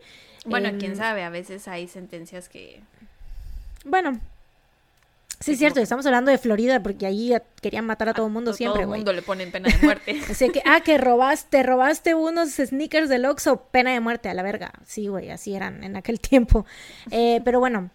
[0.45, 2.81] Bueno, quién em, sabe, a veces hay sentencias que...
[3.85, 4.19] Bueno,
[5.41, 8.53] Sí, es cierto, estamos hablando de Florida porque ahí querían matar a todo el mundo
[8.53, 10.21] siempre, Todo el mundo le ponen pena de muerte.
[10.29, 14.43] Así que, ah, que robaste, robaste unos sneakers del Oxxo, pena de muerte a la
[14.43, 14.71] verga.
[14.85, 16.67] Sí, güey, así eran en aquel tiempo.
[17.09, 17.89] Eh, pero bueno,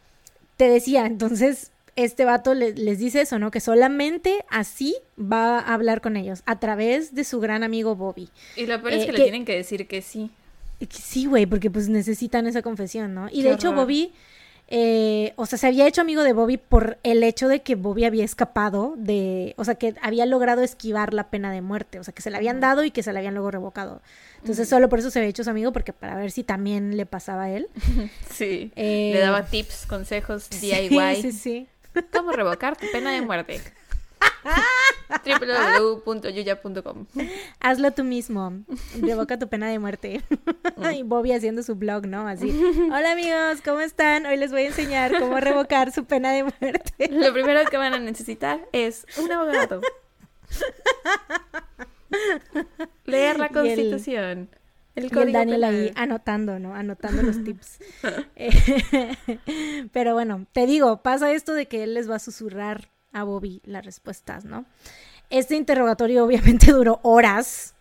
[0.56, 3.50] te decía, entonces, este vato les dice eso, ¿no?
[3.50, 8.28] Que solamente así va a hablar con ellos, a través de su gran amigo Bobby.
[8.54, 10.30] Y lo peor es eh, que, le tienen que decir que sí.
[10.90, 13.28] sí, güey, porque pues necesitan esa confesión, ¿no?
[13.32, 14.12] Y de hecho, Bobby
[14.68, 18.04] eh, o sea, se había hecho amigo de Bobby por el hecho de que Bobby
[18.04, 22.12] había escapado de, o sea, que había logrado esquivar la pena de muerte, o sea,
[22.12, 24.02] que se la habían dado y que se la habían luego revocado.
[24.40, 27.06] Entonces, solo por eso se había hecho su amigo, porque para ver si también le
[27.06, 27.68] pasaba a él.
[28.32, 28.70] Sí.
[28.76, 31.22] Eh, Le daba tips, consejos, Sí, DIY.
[31.22, 31.68] sí, sí.
[32.12, 33.60] ¿Cómo revocar tu pena de muerte?
[35.24, 37.06] www.yuya.com
[37.60, 38.52] Hazlo tú mismo.
[39.00, 40.22] Revoca tu pena de muerte.
[40.94, 42.26] y Bobby haciendo su blog, ¿no?
[42.28, 42.50] Así.
[42.92, 44.26] Hola amigos, ¿cómo están?
[44.26, 47.08] Hoy les voy a enseñar cómo revocar su pena de muerte.
[47.10, 49.80] Lo primero que van a necesitar es un abogado.
[53.04, 54.48] Leer la constitución.
[54.96, 55.74] El, Y el Daniel penal.
[55.74, 56.74] ahí anotando, ¿no?
[56.74, 57.78] Anotando los tips.
[58.34, 63.22] Eh, Pero bueno, te digo, pasa esto de que él les va a susurrar a
[63.22, 64.64] Bobby las respuestas, ¿no?
[65.30, 67.74] Este interrogatorio obviamente duró horas,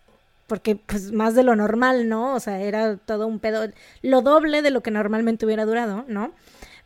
[0.46, 2.34] porque pues más de lo normal, ¿no?
[2.34, 3.68] O sea, era todo un pedo,
[4.02, 6.32] lo doble de lo que normalmente hubiera durado, ¿no?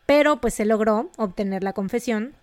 [0.07, 2.35] Pero pues se logró obtener la confesión.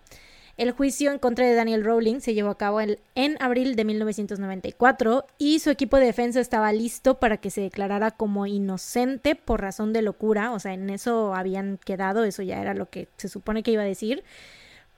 [0.58, 2.98] El juicio en contra de Daniel Rowling se llevó a cabo en,
[3.38, 8.44] abril de 1994 y su equipo de defensa estaba listo para que se declarara como
[8.44, 12.90] inocente por razón de locura, o sea, en eso habían quedado, eso ya era lo
[12.90, 14.24] que se supone que iba a decir.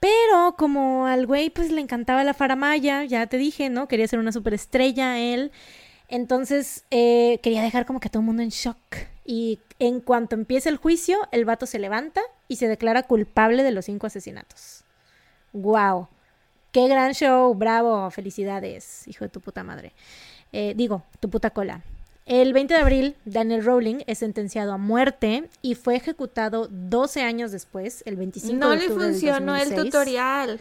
[0.01, 3.87] Pero como al güey pues le encantaba la faramaya, ya te dije, ¿no?
[3.87, 5.53] Quería ser una superestrella él.
[6.09, 8.79] Entonces eh, quería dejar como que a todo el mundo en shock.
[9.27, 13.73] Y en cuanto empieza el juicio, el vato se levanta y se declara culpable de
[13.73, 14.80] los cinco asesinatos.
[15.53, 16.09] ¡Wow!
[16.73, 17.53] ¡Qué gran show!
[17.55, 18.11] ¡Bravo!
[18.11, 19.93] ¡Felicidades, hijo de tu puta madre!
[20.53, 21.83] Eh, digo, tu puta cola.
[22.27, 27.51] El 20 de abril, Daniel Rowling es sentenciado a muerte y fue ejecutado 12 años
[27.51, 29.85] después, el 25 No de le octubre del funcionó el 2006.
[29.85, 30.61] tutorial.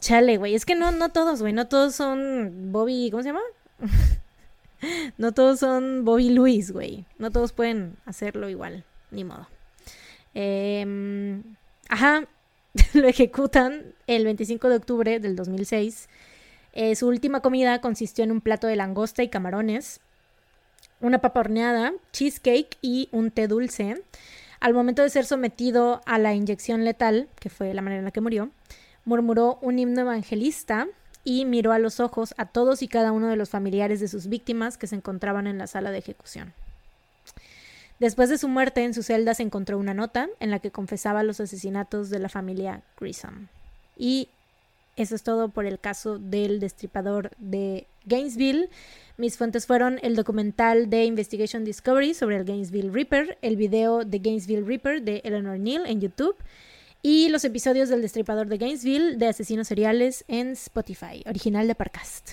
[0.00, 0.54] Chale, güey.
[0.54, 1.52] Es que no, no todos, güey.
[1.52, 3.10] No todos son Bobby.
[3.10, 3.40] ¿Cómo se llama?
[5.18, 7.06] no todos son Bobby Luis, güey.
[7.18, 8.84] No todos pueden hacerlo igual.
[9.10, 9.48] Ni modo.
[10.34, 11.42] Em,
[11.88, 12.24] ajá.
[12.94, 16.08] Lo ejecutan el 25 de octubre del 2006.
[16.72, 20.00] Eh, su última comida consistió en un plato de langosta y camarones,
[21.00, 24.02] una papa horneada, cheesecake y un té dulce.
[24.58, 28.10] Al momento de ser sometido a la inyección letal, que fue la manera en la
[28.10, 28.50] que murió,
[29.04, 30.88] murmuró un himno evangelista
[31.22, 34.26] y miró a los ojos a todos y cada uno de los familiares de sus
[34.26, 36.54] víctimas que se encontraban en la sala de ejecución.
[38.00, 41.22] Después de su muerte, en su celda se encontró una nota en la que confesaba
[41.22, 43.48] los asesinatos de la familia Grissom.
[43.96, 44.28] Y
[44.96, 48.68] eso es todo por el caso del destripador de Gainesville.
[49.16, 54.18] Mis fuentes fueron el documental de Investigation Discovery sobre el Gainesville Reaper, el video de
[54.18, 56.36] Gainesville Reaper de Eleanor Neal en YouTube
[57.02, 62.30] y los episodios del Destripador de Gainesville de Asesinos Seriales en Spotify, original de Parcast.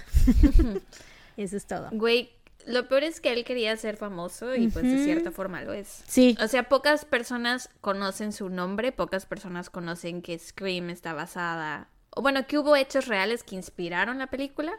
[1.38, 1.90] Eso es todo.
[1.92, 2.30] Güey,
[2.68, 6.04] lo peor es que él quería ser famoso y pues de cierta forma lo es.
[6.08, 11.88] Sí, O sea, pocas personas conocen su nombre, pocas personas conocen que Scream está basada,
[12.12, 14.74] o bueno, que hubo hechos reales que inspiraron la película.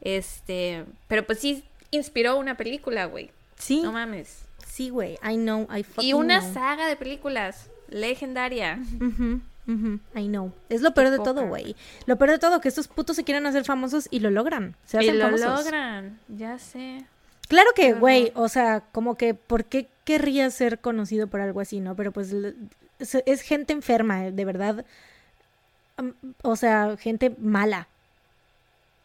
[0.00, 3.30] Este, pero pues sí inspiró una película, güey.
[3.56, 4.44] sí, No mames.
[4.66, 5.18] sí, güey.
[5.28, 6.52] I know, I fucking Y una know.
[6.54, 8.78] saga de películas legendaria.
[9.74, 10.52] Ujú, ujú, I know.
[10.68, 11.76] Es lo peor de todo, güey.
[12.06, 14.76] Lo peor de todo, que estos putos se quieren hacer famosos y lo logran.
[14.84, 15.64] Se Y hacen lo famosos.
[15.64, 17.04] logran, ya sé.
[17.48, 21.80] Claro que, güey, o sea, como que, ¿por qué querría ser conocido por algo así,
[21.80, 21.96] no?
[21.96, 22.32] Pero pues
[23.00, 24.84] es, es gente enferma, eh, de verdad.
[26.42, 27.88] O sea, gente mala.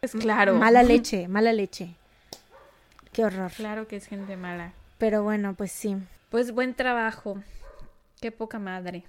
[0.00, 0.54] Pues claro.
[0.54, 1.94] Mala leche, mala leche.
[3.12, 3.50] Qué horror.
[3.52, 4.72] Claro que es gente mala.
[4.98, 5.96] Pero bueno, pues sí.
[6.30, 7.42] Pues buen trabajo.
[8.20, 9.04] Qué poca madre.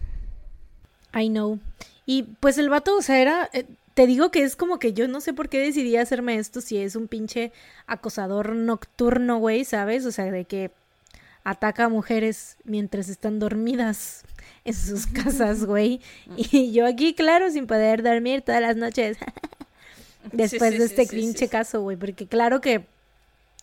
[1.20, 1.60] I know.
[2.06, 3.50] Y pues el vato, o sea, era.
[3.54, 6.62] eh, te digo que es como que yo no sé por qué decidí hacerme esto
[6.62, 7.52] si es un pinche
[7.88, 10.06] acosador nocturno, güey, ¿sabes?
[10.06, 10.70] O sea, de que
[11.44, 14.24] ataca a mujeres mientras están dormidas
[14.66, 16.00] en sus casas, güey.
[16.38, 19.18] Y yo aquí, claro, sin poder dormir todas las noches.
[20.32, 21.98] Después sí, de este sí, pinche caso, güey.
[21.98, 22.86] Porque claro que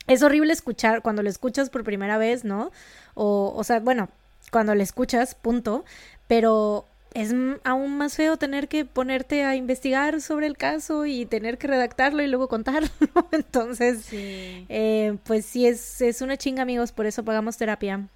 [0.08, 2.72] es horrible escuchar cuando lo escuchas por primera vez, ¿no?
[3.14, 4.08] O, o sea, bueno,
[4.50, 5.84] cuando lo escuchas, punto.
[6.26, 7.32] Pero es
[7.64, 12.22] aún más feo tener que ponerte a investigar sobre el caso y tener que redactarlo
[12.22, 12.88] y luego contarlo.
[13.32, 14.66] Entonces, Sí.
[14.68, 16.92] eh, pues sí, es, es una chinga, amigos.
[16.92, 18.08] Por eso pagamos terapia.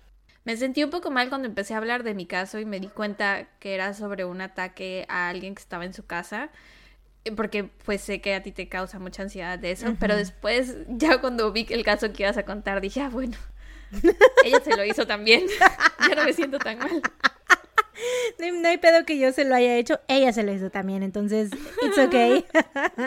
[0.45, 2.89] Me sentí un poco mal cuando empecé a hablar de mi caso y me di
[2.89, 6.49] cuenta que era sobre un ataque a alguien que estaba en su casa.
[7.25, 10.75] eh, Porque pues sé que a ti te causa mucha ansiedad de eso, pero después
[10.89, 13.37] ya cuando vi el caso que ibas a contar dije, ah, bueno,
[14.45, 15.45] ella se lo hizo también,
[16.09, 17.03] ya no me siento tan mal.
[18.39, 20.70] No hay, no hay pedo que yo se lo haya hecho, ella se lo hizo
[20.70, 21.51] también, entonces,
[21.83, 22.45] it's okay.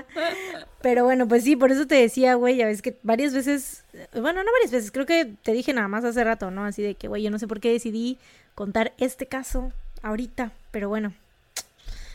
[0.82, 4.44] Pero bueno, pues sí, por eso te decía, güey, ya ves que varias veces, bueno,
[4.44, 6.66] no varias veces, creo que te dije nada más hace rato, ¿no?
[6.66, 8.18] Así de que, güey, yo no sé por qué decidí
[8.56, 11.14] contar este caso ahorita, pero bueno.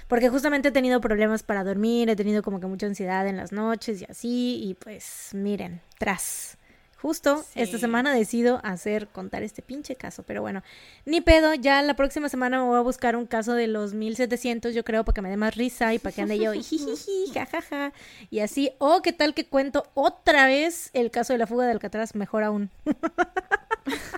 [0.09, 3.51] Porque justamente he tenido problemas para dormir, he tenido como que mucha ansiedad en las
[3.51, 6.56] noches y así, y pues miren, tras.
[7.01, 10.63] Justo esta semana decido hacer, contar este pinche caso, pero bueno,
[11.05, 14.75] ni pedo, ya la próxima semana me voy a buscar un caso de los 1700,
[14.75, 17.93] yo creo, para que me dé más risa y para que ande yo, jijiji, jajaja,
[18.31, 21.73] y así, o qué tal que cuento otra vez el caso de la fuga de
[21.73, 22.71] Alcatraz, mejor aún.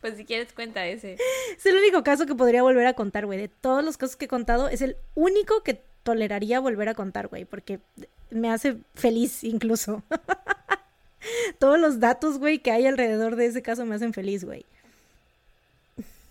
[0.00, 1.16] Pues si quieres cuenta ese.
[1.56, 3.38] Es el único caso que podría volver a contar, güey.
[3.38, 7.26] De todos los casos que he contado, es el único que toleraría volver a contar,
[7.26, 7.44] güey.
[7.44, 7.80] Porque
[8.30, 10.04] me hace feliz incluso.
[11.58, 14.64] todos los datos, güey, que hay alrededor de ese caso me hacen feliz, güey.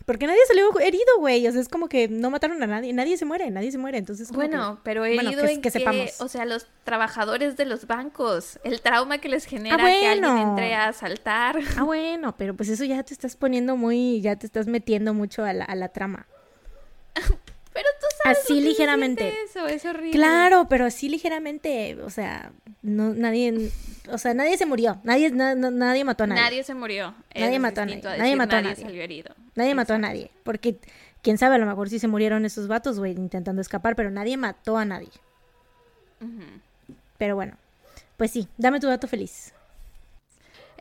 [0.08, 1.46] Porque nadie salió herido, güey.
[1.48, 2.94] O sea, es como que no mataron a nadie.
[2.94, 3.98] Nadie se muere, nadie se muere.
[3.98, 6.22] Entonces, bueno, pero herido en que, sepamos.
[6.22, 8.58] O sea, los trabajadores de los bancos.
[8.64, 11.60] El trauma que les genera ah, que alguien entre a asaltar.
[11.76, 14.22] Ah, bueno, pero pues eso ya te estás poniendo muy.
[14.22, 16.26] Ya te estás metiendo mucho a la, a la trama.
[17.78, 18.40] Pero tú sabes.
[18.40, 19.32] Así ligeramente.
[19.44, 20.10] Eso, es horrible.
[20.10, 21.96] Claro, pero así ligeramente.
[22.02, 22.52] O sea,
[22.82, 23.70] no, nadie.
[24.12, 25.00] O sea, nadie se murió.
[25.04, 26.42] Nadie, nadie mató a nadie.
[26.42, 27.14] Nadie se murió.
[27.36, 28.02] Nadie mató a nadie.
[28.02, 28.84] nadie mató a nadie.
[28.84, 29.36] Salió herido.
[29.54, 30.32] Nadie mató a nadie.
[30.44, 30.78] Porque
[31.22, 34.38] quién sabe, a lo mejor sí se murieron esos vatos, güey, intentando escapar, pero nadie
[34.38, 35.12] mató a nadie.
[37.20, 37.58] Pero bueno,
[38.18, 39.54] pues sí, dame tu dato feliz.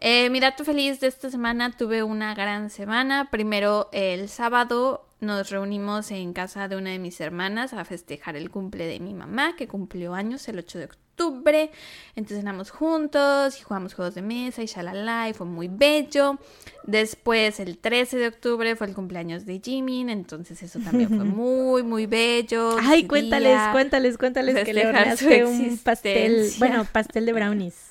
[0.00, 3.30] Eh, mi dato feliz de esta semana tuve una gran semana.
[3.30, 8.50] Primero, el sábado nos reunimos en casa de una de mis hermanas a festejar el
[8.50, 11.70] cumple de mi mamá, que cumplió años el 8 de octubre.
[12.14, 16.38] Entonces cenamos juntos y jugamos juegos de mesa y shalala, y fue muy bello.
[16.84, 21.82] Después, el 13 de octubre fue el cumpleaños de Jimin, entonces eso también fue muy,
[21.82, 22.76] muy bello.
[22.82, 27.85] Ay, cuéntales, cuéntales, cuéntales que le horneaste un pastel, bueno, pastel de brownies.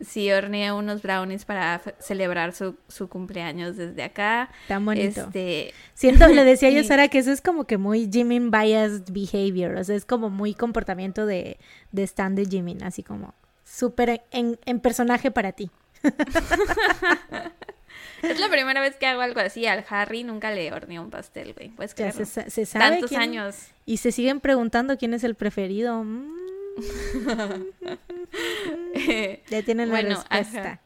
[0.00, 4.50] Sí, horneé unos brownies para celebrar su, su, cumpleaños desde acá.
[4.68, 5.22] Tan bonito.
[5.22, 5.72] Este...
[5.94, 9.76] Siento, le decía yo, Sara, que eso es como que muy Jimin biased behavior.
[9.76, 11.58] O sea, es como muy comportamiento de,
[11.92, 13.34] de stand de Jimin, así como
[13.64, 15.70] súper en, en personaje para ti.
[18.22, 19.66] es la primera vez que hago algo así.
[19.66, 21.70] Al Harry nunca le horneé un pastel, güey.
[21.70, 22.24] Pues claro.
[22.24, 23.56] Se, sabe Tantos años.
[23.86, 26.04] Y se siguen preguntando quién es el preferido.
[26.04, 26.43] Mm.
[29.48, 30.80] ya tienen la respuesta.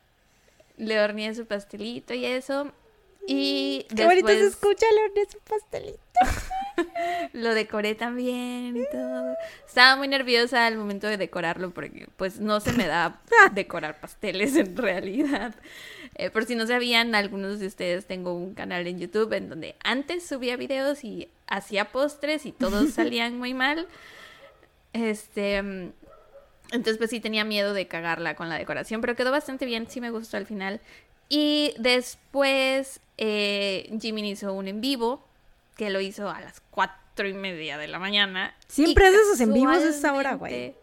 [0.77, 2.73] Le horneé su pastelito y eso.
[3.27, 6.01] Y Qué bonito se escucha, le horneé su pastelito.
[7.33, 9.37] lo decoré también y todo.
[9.67, 13.21] Estaba muy nerviosa al momento de decorarlo porque pues no se me da
[13.55, 15.55] decorar pasteles en realidad.
[16.15, 19.77] Eh, por si no sabían, algunos de ustedes tengo un canal en YouTube en donde
[19.85, 23.87] antes subía videos y hacía postres y todos salían muy mal.
[25.01, 25.93] Este, mm,
[26.71, 30.01] entonces pues sí tenía miedo de cagarla con la decoración, pero quedó bastante bien, sí
[30.01, 30.81] me gustó al final.
[31.29, 35.25] Y después eh, Jimmy hizo un en vivo,
[35.77, 38.55] que lo hizo a las cuatro y media de la mañana.
[38.67, 40.75] Siempre hace esos en vivos a esa hora, güey.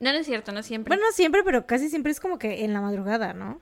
[0.00, 0.90] No, no es cierto, no siempre.
[0.90, 3.60] Bueno, no siempre, pero casi siempre es como que en la madrugada, ¿no?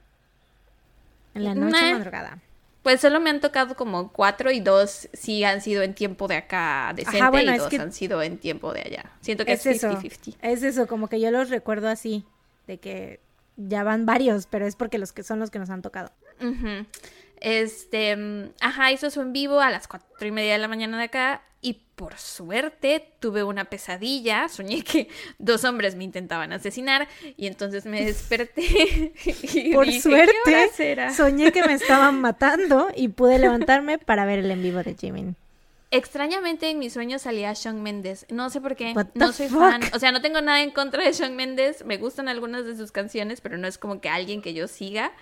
[1.35, 2.39] En la noche madrugada.
[2.87, 6.37] Pues solo me han tocado como cuatro y dos sí han sido en tiempo de
[6.37, 9.11] acá decente y dos han sido en tiempo de allá.
[9.23, 10.37] Siento que es 50-50.
[10.41, 12.25] Es eso, como que yo los recuerdo así,
[12.69, 13.19] de que
[13.57, 16.13] ya van varios, pero es porque los que son los que nos han tocado.
[17.41, 20.99] Este, mm, ajá, hizo su en vivo a las cuatro y media de la mañana
[20.99, 25.09] de acá y por suerte tuve una pesadilla, soñé que
[25.39, 29.13] dos hombres me intentaban asesinar y entonces me desperté.
[29.55, 30.71] Y por suerte
[31.15, 35.37] soñé que me estaban matando y pude levantarme para ver el en vivo de Jimin.
[35.93, 38.27] Extrañamente en mis sueños salía Shawn Mendes.
[38.29, 38.93] No sé por qué.
[39.15, 39.81] No soy fan.
[39.95, 41.85] O sea, no tengo nada en contra de Shawn Mendes.
[41.85, 45.13] Me gustan algunas de sus canciones, pero no es como que alguien que yo siga.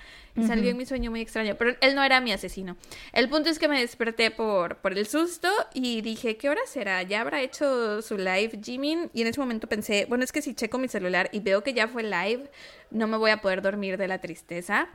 [0.47, 1.55] Salió en mi sueño muy extraño.
[1.57, 2.77] Pero él no era mi asesino.
[3.12, 7.03] El punto es que me desperté por, por el susto y dije, ¿qué hora será?
[7.03, 9.11] ¿Ya habrá hecho su live Jimin?
[9.12, 11.74] Y en ese momento pensé, bueno, es que si checo mi celular y veo que
[11.74, 12.51] ya fue live,
[12.91, 14.89] no me voy a poder dormir de la tristeza.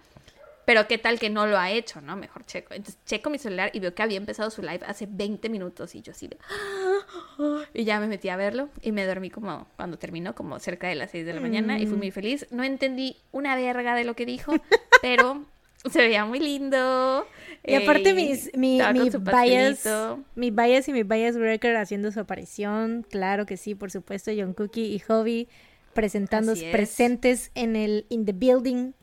[0.70, 2.16] Pero qué tal que no lo ha hecho, ¿no?
[2.16, 2.76] Mejor checo.
[2.76, 6.04] Entonces checo mi celular y veo que había empezado su live hace 20 minutos y
[6.04, 6.38] yo así de...
[7.74, 10.94] Y ya me metí a verlo y me dormí como cuando terminó, como cerca de
[10.94, 11.98] las 6 de la mañana y fui mm.
[11.98, 12.46] muy feliz.
[12.52, 14.54] No entendí una verga de lo que dijo,
[15.02, 15.44] pero
[15.90, 17.26] se veía muy lindo.
[17.66, 19.88] Y aparte mis, mi, mi bias,
[20.36, 24.54] mi bias y mi bias breaker haciendo su aparición, claro que sí, por supuesto, John
[24.54, 25.48] Cookie y Hobby
[25.94, 28.94] presentando presentes en el in the building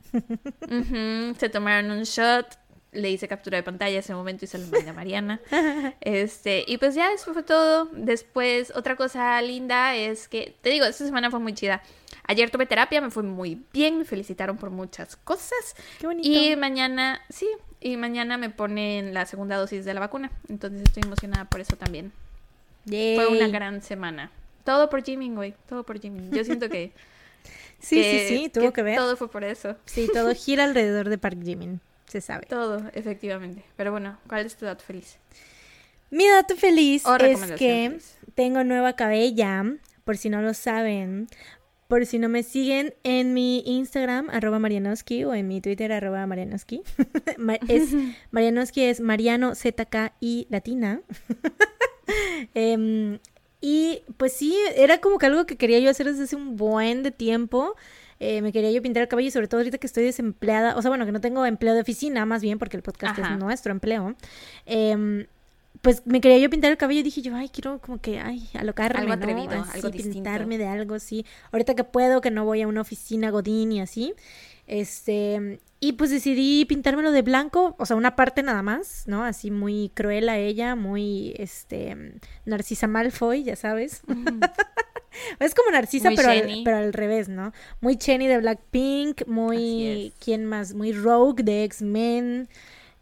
[1.38, 2.46] Se tomaron un shot,
[2.92, 5.40] le hice captura de pantalla ese momento y se lo mandé a Mariana.
[6.00, 7.88] este, y pues ya eso fue todo.
[7.92, 11.82] Después, otra cosa linda es que, te digo, esta semana fue muy chida.
[12.24, 15.76] Ayer tuve terapia, me fue muy bien, me felicitaron por muchas cosas.
[15.98, 16.28] Qué bonito.
[16.28, 17.46] Y mañana, sí,
[17.80, 20.32] y mañana me ponen la segunda dosis de la vacuna.
[20.48, 22.12] Entonces estoy emocionada por eso también.
[22.86, 24.30] Fue una gran semana.
[24.64, 25.54] Todo por Jimmy, güey.
[25.68, 26.30] Todo por Jimmy.
[26.30, 26.92] Yo siento que.
[27.78, 28.96] sí, sí, sí, tuvo que, ver.
[28.96, 29.76] Todo fue por eso.
[29.84, 31.80] Sí, todo gira alrededor de Park Jimin.
[32.06, 32.46] Se sabe.
[32.46, 33.64] Todo, efectivamente.
[33.76, 35.18] Pero bueno, ¿cuál es tu dato feliz?
[36.10, 37.98] Mi dato feliz es que
[38.34, 39.64] tengo nueva cabella,
[40.04, 41.28] por si no lo saben.
[41.88, 46.26] Por si no me siguen en mi Instagram, arroba Marianoski, o en mi Twitter, arroba
[46.26, 46.82] Marianoski.
[47.68, 47.90] es,
[48.30, 51.02] Marianoski es Mariano ZK y Latina.
[52.54, 53.18] Em,
[53.68, 57.02] y pues sí, era como que algo que quería yo hacer desde hace un buen
[57.02, 57.74] de tiempo.
[58.20, 60.76] Eh, me quería yo pintar el cabello, sobre todo ahorita que estoy desempleada.
[60.76, 63.28] O sea, bueno, que no tengo empleo de oficina, más bien, porque el podcast es
[63.40, 64.14] nuestro empleo.
[64.66, 65.26] Eh,
[65.82, 68.48] pues me quería yo pintar el cabello y dije yo, ay, quiero como que, ay,
[68.54, 69.66] alocarme, algo atrevido, ¿no?
[69.68, 71.26] algo pintarme de algo, sí.
[71.50, 74.14] Ahorita que puedo, que no voy a una oficina godín y así.
[74.66, 79.24] Este, y pues decidí pintármelo de blanco, o sea, una parte nada más, ¿no?
[79.24, 82.14] Así muy cruel a ella, muy, este,
[82.44, 84.02] Narcisa Malfoy, ya sabes.
[85.40, 87.52] es como Narcisa, pero al, pero al revés, ¿no?
[87.80, 90.74] Muy Chenny de Blackpink, muy, ¿quién más?
[90.74, 92.48] Muy Rogue de X-Men.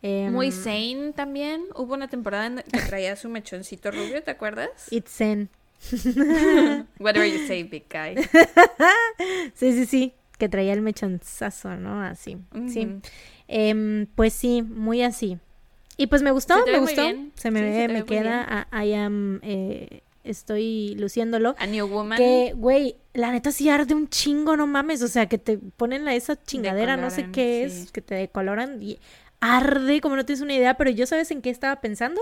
[0.03, 1.63] Muy Zane em, también.
[1.75, 4.69] Hubo una temporada en que traía su mechoncito rubio, ¿te acuerdas?
[4.91, 5.49] It's Zen.
[6.99, 8.23] Whatever you say, big guy.
[9.55, 10.15] sí, sí, sí.
[10.45, 12.03] Que traía el mechonzazo, ¿no?
[12.03, 12.37] Así.
[12.69, 12.87] Sí.
[13.49, 15.39] Em, pues sí, muy así.
[15.97, 17.03] Y pues me gustó, me gustó.
[17.35, 18.69] Se me ve, me queda.
[18.71, 19.41] I am.
[19.43, 21.55] Eh, estoy luciéndolo.
[21.59, 22.19] A New Woman.
[22.19, 25.01] Que, güey, la neta sí arde un chingo, no mames.
[25.01, 28.83] O sea, que te ponen la, esa chingadera, no sé qué es, que te decoloran.
[28.83, 28.99] Y
[29.41, 32.21] arde, como no tienes una idea, pero yo sabes en qué estaba pensando.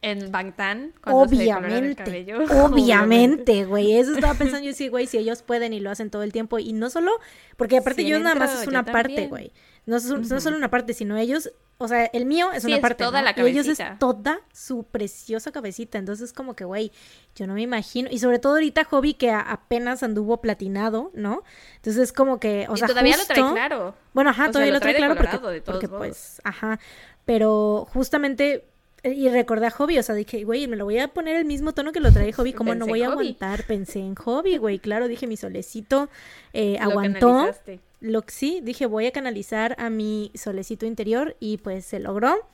[0.00, 5.80] En Bangtan, obviamente, obviamente, güey, eso estaba pensando yo sí, güey, si ellos pueden y
[5.80, 7.10] lo hacen todo el tiempo y no solo,
[7.56, 9.52] porque aparte yo nada más es una parte, güey,
[9.86, 13.22] no, es, solo una parte, sino ellos, o sea, el mío es una parte, toda
[13.22, 16.92] la y ellos es toda su preciosa cabecita, entonces como que, güey,
[17.34, 21.42] yo no me imagino, y sobre todo ahorita Hobby que apenas anduvo platinado, ¿no?
[21.74, 23.96] Entonces es como que, o sea, todavía lo trae claro.
[24.14, 26.78] Bueno, ajá, todavía lo trae, claro porque, porque pues, ajá,
[27.24, 28.64] pero justamente
[29.04, 31.72] y recordé a Hobby, o sea, dije, güey, me lo voy a poner el mismo
[31.72, 33.64] tono que lo trae Hobby, ¿cómo no voy a aguantar?
[33.64, 36.08] Pensé en Hobby, güey, claro, dije, mi solecito
[36.52, 37.54] eh, aguantó.
[38.00, 42.48] Lo que sí, dije, voy a canalizar a mi solecito interior y pues se logró.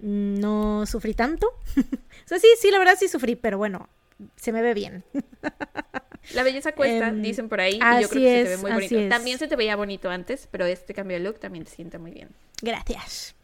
[0.00, 1.46] No sufrí tanto.
[1.76, 3.88] o sea, sí, sí, la verdad sí sufrí, pero bueno,
[4.36, 5.04] se me ve bien.
[6.34, 8.72] La belleza cuesta, em, dicen por ahí, y yo creo que se te ve muy
[8.72, 9.08] bonito.
[9.08, 12.10] También se te veía bonito antes, pero este cambio de look también te siente muy
[12.10, 12.28] bien.
[12.62, 13.34] Gracias.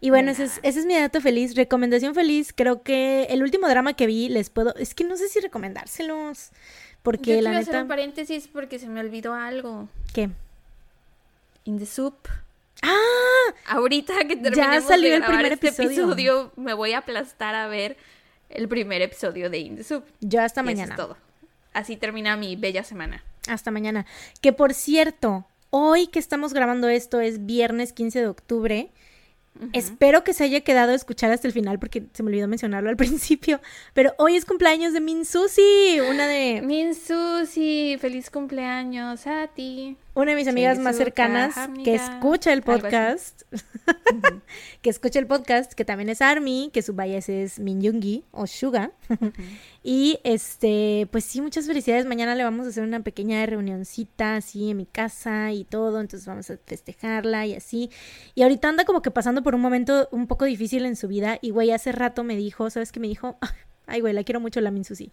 [0.00, 1.54] Y bueno, ese es, ese es, mi dato feliz.
[1.54, 4.74] Recomendación feliz, creo que el último drama que vi les puedo...
[4.74, 6.50] Es que no sé si recomendárselos.
[7.02, 7.70] Porque Yo la quiero neta...
[7.70, 9.88] hacer un paréntesis porque se me olvidó algo.
[10.12, 10.30] ¿Qué?
[11.64, 12.16] In the Soup.
[12.82, 13.54] ¡Ah!
[13.66, 16.52] Ahorita que terminemos ya salió el primer este episodio.
[16.56, 17.96] me voy a aplastar a ver
[18.50, 20.04] el primer episodio de In the Soup.
[20.20, 20.94] Yo hasta mañana.
[20.94, 21.16] es todo.
[21.72, 23.22] Así termina mi bella semana.
[23.48, 24.06] Hasta mañana.
[24.40, 28.90] Que por cierto, hoy que estamos grabando esto es viernes 15 de octubre.
[29.72, 32.90] Espero que se haya quedado a escuchar hasta el final porque se me olvidó mencionarlo
[32.90, 33.60] al principio.
[33.92, 36.62] Pero hoy es cumpleaños de Min Susi, una de.
[36.62, 42.62] Min Susi, feliz cumpleaños a ti una de mis amigas más cercanas que escucha el
[42.62, 43.42] podcast,
[44.82, 48.92] que escucha el podcast, que también es Army, que su bias es Minyungi o Suga.
[49.82, 52.06] y este, pues sí, muchas felicidades.
[52.06, 56.26] Mañana le vamos a hacer una pequeña reunioncita así en mi casa y todo, entonces
[56.26, 57.90] vamos a festejarla y así.
[58.36, 61.38] Y ahorita anda como que pasando por un momento un poco difícil en su vida
[61.42, 63.36] y güey, hace rato me dijo, ¿sabes qué me dijo?
[63.86, 65.10] Ay, güey, la quiero mucho la Minsusi.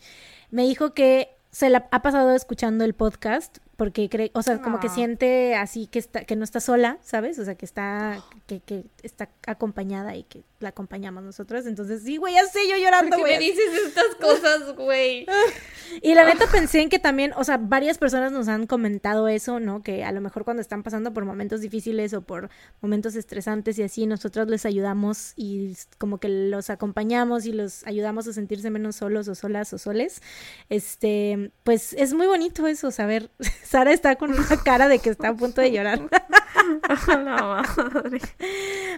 [0.51, 4.79] Me dijo que se la ha pasado escuchando el podcast porque cree, o sea, como
[4.79, 7.39] que siente así que está que no está sola, ¿sabes?
[7.39, 11.65] O sea, que está que, que está acompañada y que la acompañamos nosotros.
[11.65, 13.33] Entonces, sí, güey, ya sé yo llorando, güey.
[13.33, 15.25] me dices estas cosas, güey?
[16.01, 19.59] y la neta pensé en que también, o sea, varias personas nos han comentado eso,
[19.59, 19.81] ¿no?
[19.81, 22.49] Que a lo mejor cuando están pasando por momentos difíciles o por
[22.81, 28.27] momentos estresantes y así, nosotros les ayudamos y como que los acompañamos y los ayudamos
[28.27, 30.21] a sentirse menos solos o solas o soles.
[30.69, 33.29] Este, pues es muy bonito eso, saber.
[33.71, 36.01] Sara está con una cara de que está a punto de llorar.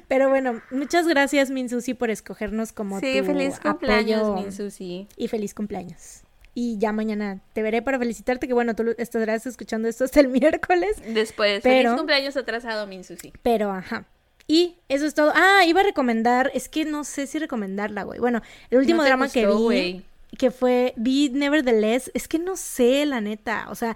[0.07, 5.07] Pero bueno, muchas gracias Minsusi por escogernos como sí, feliz cumpleaños, Minsusi.
[5.15, 6.21] Y feliz cumpleaños.
[6.55, 10.27] Y ya mañana te veré para felicitarte, que bueno, tú estarás escuchando esto hasta el
[10.29, 10.97] miércoles.
[11.07, 13.31] Después, pero, feliz cumpleaños atrasado, Minsusi.
[13.43, 14.05] Pero, ajá.
[14.47, 15.31] Y eso es todo.
[15.35, 18.19] Ah, iba a recomendar, es que no sé si recomendarla, güey.
[18.19, 18.41] Bueno,
[18.71, 20.03] el último drama que vi,
[20.35, 23.67] que fue Vi Nevertheless, es que no sé, la neta.
[23.69, 23.95] O sea,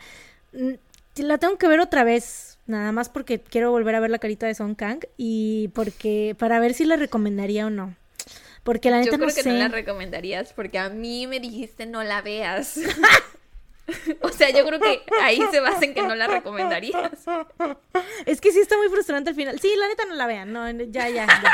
[1.18, 4.48] la tengo que ver otra vez, nada más porque quiero volver a ver la carita
[4.48, 7.96] de Song Kang y porque para ver si la recomendaría o no.
[8.64, 9.50] Porque la neta Yo creo no que sé.
[9.50, 12.78] no la recomendarías porque a mí me dijiste no la veas.
[14.22, 17.12] o sea, yo creo que ahí se basa en que no la recomendarías.
[18.26, 19.60] Es que sí está muy frustrante al final.
[19.60, 20.52] Sí, la neta no la vean.
[20.52, 21.26] No, ya, ya.
[21.26, 21.54] ya.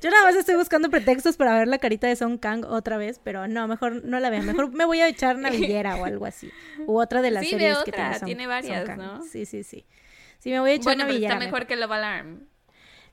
[0.00, 3.20] Yo nada más estoy buscando pretextos para ver la carita de Song Kang otra vez,
[3.22, 4.46] pero no, mejor no la vean.
[4.46, 6.50] Mejor me voy a echar Navillera o algo así.
[6.86, 8.98] U otra de las Sí, series que otra, tiene Song- tiene Song varias, Kang.
[8.98, 9.22] ¿no?
[9.24, 9.84] Sí, sí, sí.
[10.38, 11.34] Sí, me voy a echar Bueno, pero Navillera.
[11.34, 12.46] está mejor que Love Alarm.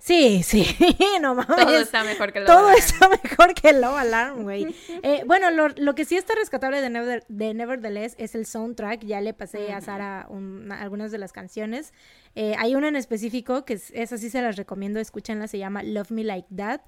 [0.01, 0.65] Sí, sí,
[1.21, 1.55] no mames.
[1.57, 2.77] Todo está mejor que Love Todo Alarm.
[2.79, 4.73] está mejor que Love Alarm, güey.
[5.03, 9.03] Eh, bueno, lo, lo que sí está rescatable de, Never- de Nevertheless es el soundtrack.
[9.03, 11.93] Ya le pasé a Sara un- algunas de las canciones.
[12.35, 15.83] Eh, hay una en específico que es, esa sí se las recomiendo, escúchenla, se llama
[15.83, 16.79] Love Me Like That,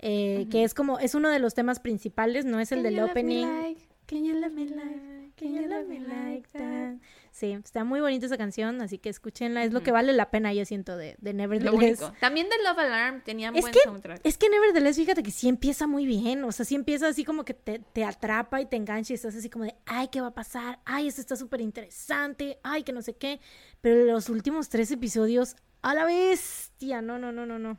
[0.00, 3.00] eh, que es como, es uno de los temas principales, no es el Can del
[3.04, 3.46] opening.
[3.62, 6.94] like, Can you love me like, can you love me like that?
[7.36, 10.54] Sí, está muy bonita esa canción, así que escúchenla, es lo que vale la pena,
[10.54, 12.00] yo siento, de, de Lo Nevertheless.
[12.00, 12.12] único.
[12.18, 14.20] También de Love Alarm tenían Es buen que, soundtrack.
[14.24, 17.44] es que Nevertheless, fíjate que sí empieza muy bien, o sea, sí empieza así como
[17.44, 20.28] que te, te atrapa y te engancha y estás así como de, ay, ¿qué va
[20.28, 20.78] a pasar?
[20.86, 23.38] Ay, esto está súper interesante, ay, que no sé qué,
[23.82, 27.76] pero los últimos tres episodios, a la bestia, no, no, no, no, no,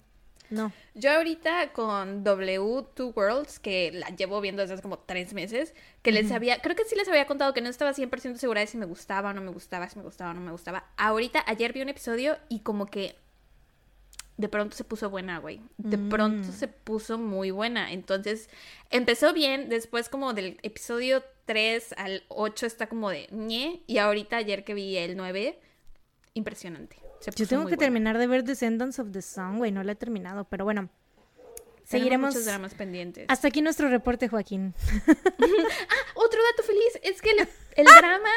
[0.50, 0.72] no.
[0.96, 5.74] Yo ahorita con W Two Worlds, que la llevo viendo desde hace como tres meses,
[6.02, 8.68] que les había, creo que sí les había contado que no estaba 100% segura de
[8.68, 10.86] si me gustaba o no me gustaba, si me gustaba o no me gustaba.
[10.98, 13.16] Ahorita, ayer vi un episodio y como que
[14.38, 15.62] de pronto se puso buena, güey.
[15.78, 17.92] De pronto se puso muy buena.
[17.92, 18.50] Entonces,
[18.92, 24.38] empezó bien, después como del episodio 3 al 8 está como de ñe, y ahorita
[24.38, 25.60] ayer que vi el 9,
[26.36, 26.98] impresionante.
[27.20, 27.78] Se Yo tengo que buena.
[27.78, 30.90] terminar de ver Descendants of the Sun, güey, no la he terminado, pero bueno,
[31.84, 32.30] seguiremos.
[32.34, 33.26] muchos dramas pendientes.
[33.28, 34.74] Hasta aquí nuestro reporte, Joaquín.
[36.16, 38.30] Otro dato feliz es que el, el drama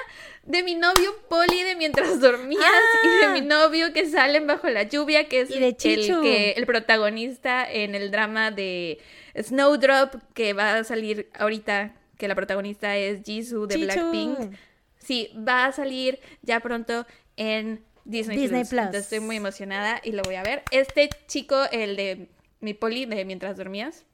[0.45, 2.63] de mi novio Poli de mientras dormías
[3.05, 5.77] y de mi novio que salen bajo la lluvia, que es Y de el,
[6.23, 8.99] que, el protagonista en el drama de
[9.39, 13.85] Snowdrop, que va a salir ahorita, que la protagonista es Jisoo de Chichu.
[13.87, 14.55] Blackpink.
[14.99, 18.69] Sí, va a salir ya pronto en Disney, Disney Plus.
[18.71, 18.81] Plus.
[18.81, 20.63] Entonces estoy muy emocionada y lo voy a ver.
[20.71, 22.29] Este chico, el de
[22.61, 24.05] mi Poli de mientras dormías,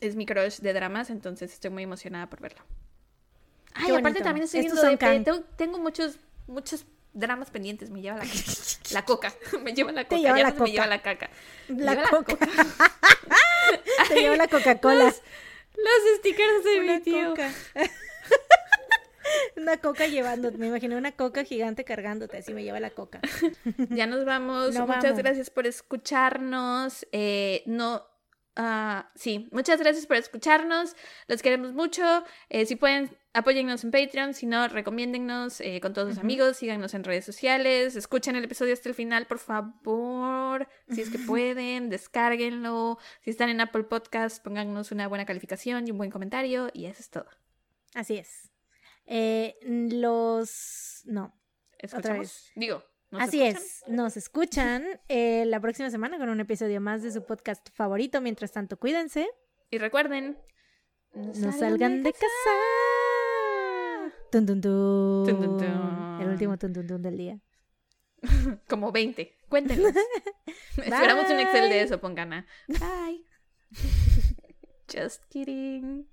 [0.00, 2.62] es mi crush de dramas, entonces estoy muy emocionada por verlo.
[3.74, 4.24] Ay, Qué aparte bonito.
[4.24, 7.90] también estoy Estos viendo son de tengo, tengo muchos, muchos dramas pendientes.
[7.90, 8.24] Me lleva la,
[8.92, 9.32] la coca.
[9.62, 10.20] Me lleva la Te coca.
[10.20, 10.70] lleva ya la no me coca.
[10.72, 11.30] lleva la caca.
[11.68, 12.36] Me La lleva coca.
[14.08, 15.04] Te llevo la Coca-Cola.
[15.04, 17.30] Los stickers de Una mi tío.
[17.30, 17.50] coca.
[19.56, 23.20] Una coca llevándote, me imaginé una coca gigante cargándote, así me lleva la coca.
[23.90, 24.74] Ya nos vamos.
[24.74, 25.18] No muchas vamos.
[25.18, 27.06] gracias por escucharnos.
[27.12, 28.04] Eh, no.
[28.56, 30.96] ah, sí, muchas gracias por escucharnos.
[31.26, 32.24] Los queremos mucho.
[32.48, 34.34] Eh, si pueden, apóyennos en Patreon.
[34.34, 36.56] Si no, recomiéndennos eh, con todos sus amigos.
[36.58, 37.96] Síganos en redes sociales.
[37.96, 40.68] Escuchen el episodio hasta el final, por favor.
[40.90, 42.98] Si es que pueden, descárguenlo.
[43.22, 46.70] Si están en Apple Podcast, pónganos una buena calificación y un buen comentario.
[46.72, 47.26] Y eso es todo.
[47.94, 48.47] Así es.
[49.10, 51.02] Eh, los...
[51.06, 51.34] No,
[51.78, 52.18] ¿Escuchamos?
[52.20, 52.52] vez.
[52.54, 53.62] Digo, ¿nos así escuchan?
[53.64, 53.84] es.
[53.88, 58.20] Nos escuchan eh, la próxima semana con un episodio más de su podcast favorito.
[58.20, 59.28] Mientras tanto, cuídense.
[59.70, 60.38] Y recuerden,
[61.14, 62.26] No salgan de casa.
[64.30, 65.24] Tun, tun, tun.
[65.26, 66.20] Tun, tun, tun.
[66.20, 67.40] El último tun, tun, tun del día.
[68.68, 69.36] Como 20.
[69.48, 69.94] Cuéntenos.
[70.76, 72.46] Esperamos un Excel de eso, pongan a.
[72.66, 73.24] Bye.
[74.92, 76.08] Just kidding.